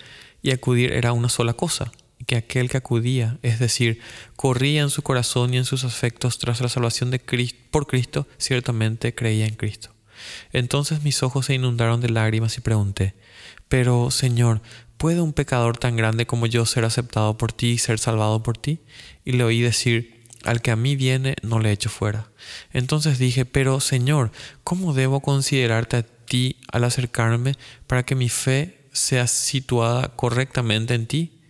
y 0.43 0.51
acudir 0.51 0.93
era 0.93 1.15
una 1.15 1.31
sola 1.31 1.55
cosa, 1.55 1.91
que 2.27 2.37
aquel 2.37 2.69
que 2.69 2.77
acudía, 2.77 3.39
es 3.41 3.59
decir, 3.59 3.99
corría 4.37 4.83
en 4.83 4.91
su 4.91 5.01
corazón 5.01 5.55
y 5.55 5.57
en 5.57 5.65
sus 5.65 5.85
afectos 5.85 6.39
tras 6.39 6.61
la 6.61 6.69
salvación 6.69 7.11
de 7.11 7.21
Cristo, 7.21 7.59
por 7.71 7.87
Cristo, 7.87 8.29
ciertamente 8.37 9.15
creía 9.15 9.47
en 9.47 9.55
Cristo. 9.55 9.89
Entonces 10.53 11.03
mis 11.05 11.23
ojos 11.23 11.47
se 11.47 11.55
inundaron 11.55 12.03
de 12.03 12.11
lágrimas 12.11 12.59
y 12.59 12.61
pregunté, 12.61 13.15
pero 13.71 14.11
Señor, 14.11 14.61
¿puede 14.99 15.23
un 15.23 15.33
pecador 15.33 15.79
tan 15.79 15.97
grande 15.97 16.27
como 16.27 16.45
yo 16.45 16.67
ser 16.67 16.85
aceptado 16.85 17.39
por 17.39 17.51
ti 17.51 17.69
y 17.69 17.79
ser 17.79 17.99
salvado 17.99 18.43
por 18.43 18.59
ti? 18.59 18.81
Y 19.25 19.33
le 19.33 19.45
oí 19.45 19.63
decir, 19.63 20.12
al 20.45 20.63
que 20.63 20.71
a 20.71 20.77
mí 20.77 20.97
viene 20.97 21.37
no 21.43 21.59
le 21.59 21.73
echo 21.73 21.91
fuera. 21.91 22.29
Entonces 22.73 23.19
dije, 23.19 23.45
pero 23.45 23.81
Señor, 23.81 24.33
¿cómo 24.65 24.95
debo 24.95 25.21
considerarte 25.21 25.97
a 25.99 26.03
ti 26.03 26.57
al 26.71 26.85
acercarme 26.85 27.55
para 27.87 28.05
que 28.05 28.15
mi 28.15 28.29
fe 28.29 28.87
sea 28.93 29.27
situada 29.27 30.09
correctamente 30.17 30.95
en 30.95 31.07
ti? 31.07 31.41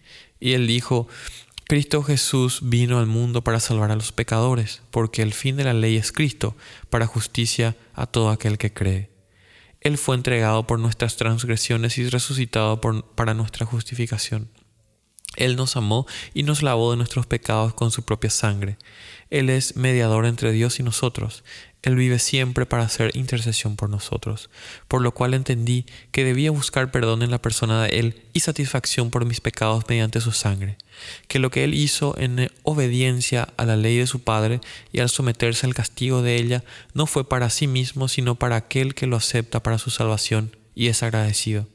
Y 0.41 0.55
él 0.55 0.67
dijo, 0.67 1.09
Cristo 1.69 2.03
Jesús 2.03 2.61
vino 2.63 2.99
al 2.99 3.07
mundo 3.07 3.43
para 3.43 3.61
salvar 3.61 3.91
a 3.91 3.97
los 3.97 4.13
pecadores, 4.13 4.83
porque 4.91 5.23
el 5.23 5.33
fin 5.33 5.57
de 5.57 5.65
la 5.65 5.73
ley 5.73 5.97
es 5.97 6.13
Cristo, 6.13 6.57
para 6.91 7.07
justicia 7.07 7.77
a 7.95 8.07
todo 8.07 8.31
aquel 8.31 8.59
que 8.59 8.73
cree. 8.73 9.11
Él 9.81 9.99
fue 9.99 10.15
entregado 10.17 10.67
por 10.67 10.79
nuestras 10.79 11.17
transgresiones 11.17 11.99
y 11.99 12.09
resucitado 12.09 12.81
para 12.81 13.35
nuestra 13.35 13.67
justificación. 13.67 14.49
Él 15.37 15.57
nos 15.57 15.77
amó 15.77 16.07
y 16.35 16.43
nos 16.43 16.63
lavó 16.63 16.91
de 16.91 16.97
nuestros 16.97 17.27
pecados 17.27 17.75
con 17.75 17.91
su 17.91 18.03
propia 18.03 18.31
sangre. 18.31 18.77
Él 19.31 19.49
es 19.49 19.77
mediador 19.77 20.27
entre 20.27 20.53
Dios 20.53 20.79
y 20.79 20.83
nosotros. 20.83 21.43
Él 21.83 21.97
vive 21.97 22.21
siempre 22.21 22.65
para 22.65 22.85
hacer 22.85 23.11
intercesión 23.17 23.75
por 23.75 23.91
nosotros, 23.91 24.51
por 24.87 25.03
lo 25.03 25.13
cual 25.15 25.35
entendí 25.35 25.85
que 26.13 26.25
debía 26.25 26.53
buscar 26.53 26.93
perdón 26.93 27.23
en 27.23 27.33
la 27.33 27.43
persona 27.43 27.83
de 27.83 27.99
Él 27.99 28.23
y 28.33 28.41
satisfacción 28.41 29.11
por 29.11 29.25
mis 29.25 29.41
pecados 29.41 29.85
mediante 29.89 30.21
su 30.21 30.31
sangre, 30.31 30.77
que 31.27 31.41
lo 31.41 31.51
que 31.51 31.65
Él 31.65 31.75
hizo 31.75 32.15
en 32.19 32.53
obediencia 32.63 33.49
a 33.57 33.65
la 33.65 33.77
ley 33.77 33.97
de 33.97 34.07
su 34.07 34.23
Padre 34.23 34.61
y 34.93 35.01
al 35.01 35.09
someterse 35.09 35.67
al 35.67 35.75
castigo 35.75 36.23
de 36.23 36.37
ella 36.37 36.63
no 36.95 37.07
fue 37.07 37.29
para 37.29 37.51
sí 37.51 37.67
mismo, 37.67 38.07
sino 38.07 38.37
para 38.37 38.57
aquel 38.57 38.95
que 38.95 39.09
lo 39.09 39.17
acepta 39.17 39.61
para 39.61 39.79
su 39.79 39.91
salvación 39.91 40.57
y 40.77 40.87
es 40.87 41.03
agradecido. 41.03 41.67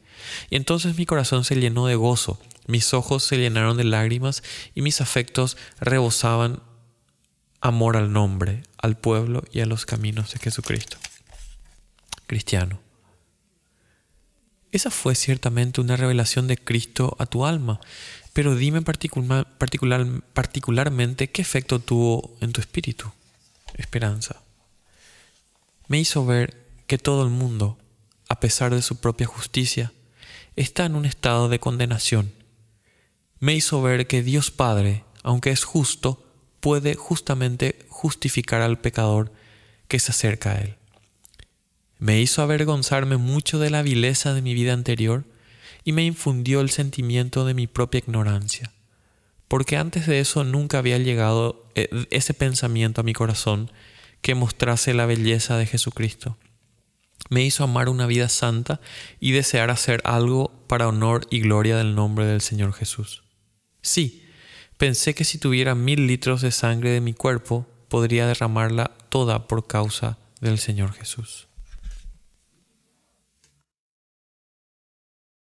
Y 0.49 0.55
entonces 0.55 0.97
mi 0.97 1.05
corazón 1.05 1.43
se 1.43 1.55
llenó 1.55 1.87
de 1.87 1.95
gozo, 1.95 2.39
mis 2.67 2.93
ojos 2.93 3.23
se 3.23 3.37
llenaron 3.37 3.77
de 3.77 3.83
lágrimas 3.83 4.43
y 4.75 4.81
mis 4.81 5.01
afectos 5.01 5.57
rebosaban 5.79 6.61
amor 7.61 7.97
al 7.97 8.11
nombre, 8.13 8.63
al 8.77 8.97
pueblo 8.97 9.43
y 9.51 9.61
a 9.61 9.65
los 9.65 9.85
caminos 9.85 10.31
de 10.33 10.39
Jesucristo. 10.39 10.97
Cristiano. 12.27 12.79
Esa 14.71 14.91
fue 14.91 15.15
ciertamente 15.15 15.81
una 15.81 15.95
revelación 15.95 16.47
de 16.47 16.57
Cristo 16.57 17.15
a 17.19 17.25
tu 17.25 17.45
alma, 17.45 17.79
pero 18.33 18.55
dime 18.55 18.81
particular, 18.81 19.47
particularmente 20.33 21.31
qué 21.31 21.41
efecto 21.41 21.79
tuvo 21.79 22.35
en 22.41 22.51
tu 22.51 22.61
espíritu. 22.61 23.11
Esperanza. 23.75 24.41
Me 25.87 25.99
hizo 25.99 26.25
ver 26.25 26.67
que 26.85 26.97
todo 26.97 27.23
el 27.23 27.29
mundo, 27.29 27.77
a 28.27 28.39
pesar 28.39 28.75
de 28.75 28.81
su 28.81 28.97
propia 28.97 29.25
justicia, 29.25 29.93
está 30.55 30.85
en 30.85 30.95
un 30.95 31.05
estado 31.05 31.47
de 31.49 31.59
condenación. 31.59 32.33
Me 33.39 33.53
hizo 33.53 33.81
ver 33.81 34.07
que 34.07 34.23
Dios 34.23 34.49
Padre, 34.49 35.03
aunque 35.23 35.51
es 35.51 35.63
justo, 35.63 36.23
puede 36.59 36.95
justamente 36.95 37.77
justificar 37.87 38.61
al 38.61 38.79
pecador 38.79 39.31
que 39.87 39.99
se 39.99 40.11
acerca 40.11 40.53
a 40.53 40.61
Él. 40.61 40.75
Me 41.99 42.19
hizo 42.19 42.41
avergonzarme 42.41 43.17
mucho 43.17 43.59
de 43.59 43.69
la 43.69 43.81
vileza 43.81 44.33
de 44.33 44.41
mi 44.41 44.53
vida 44.53 44.73
anterior 44.73 45.23
y 45.83 45.93
me 45.93 46.03
infundió 46.03 46.61
el 46.61 46.69
sentimiento 46.69 47.45
de 47.45 47.53
mi 47.53 47.67
propia 47.67 47.99
ignorancia, 47.99 48.73
porque 49.47 49.77
antes 49.77 50.07
de 50.07 50.19
eso 50.19 50.43
nunca 50.43 50.79
había 50.79 50.97
llegado 50.97 51.65
eh, 51.75 51.89
ese 52.11 52.33
pensamiento 52.33 53.01
a 53.01 53.03
mi 53.03 53.13
corazón 53.13 53.71
que 54.21 54.35
mostrase 54.35 54.93
la 54.93 55.05
belleza 55.05 55.57
de 55.57 55.65
Jesucristo. 55.65 56.37
Me 57.29 57.43
hizo 57.43 57.63
amar 57.63 57.89
una 57.89 58.05
vida 58.05 58.29
santa 58.29 58.79
y 59.19 59.31
desear 59.31 59.69
hacer 59.69 60.01
algo 60.05 60.51
para 60.67 60.87
honor 60.87 61.25
y 61.29 61.39
gloria 61.39 61.77
del 61.77 61.95
nombre 61.95 62.25
del 62.25 62.41
Señor 62.41 62.73
Jesús. 62.73 63.23
Sí, 63.87 64.27
Pensé 64.77 65.15
que 65.15 65.23
si 65.23 65.39
tuviera 65.39 65.73
mil 65.73 66.05
litros 66.05 66.41
de 66.41 66.51
sangre 66.51 66.91
de 66.91 67.01
mi 67.01 67.15
cuerpo, 67.15 67.65
podría 67.89 68.27
derramarla 68.27 68.91
toda 69.09 69.47
por 69.47 69.65
causa 69.65 70.19
del 70.39 70.59
Señor 70.59 70.93
Jesús. 70.93 71.46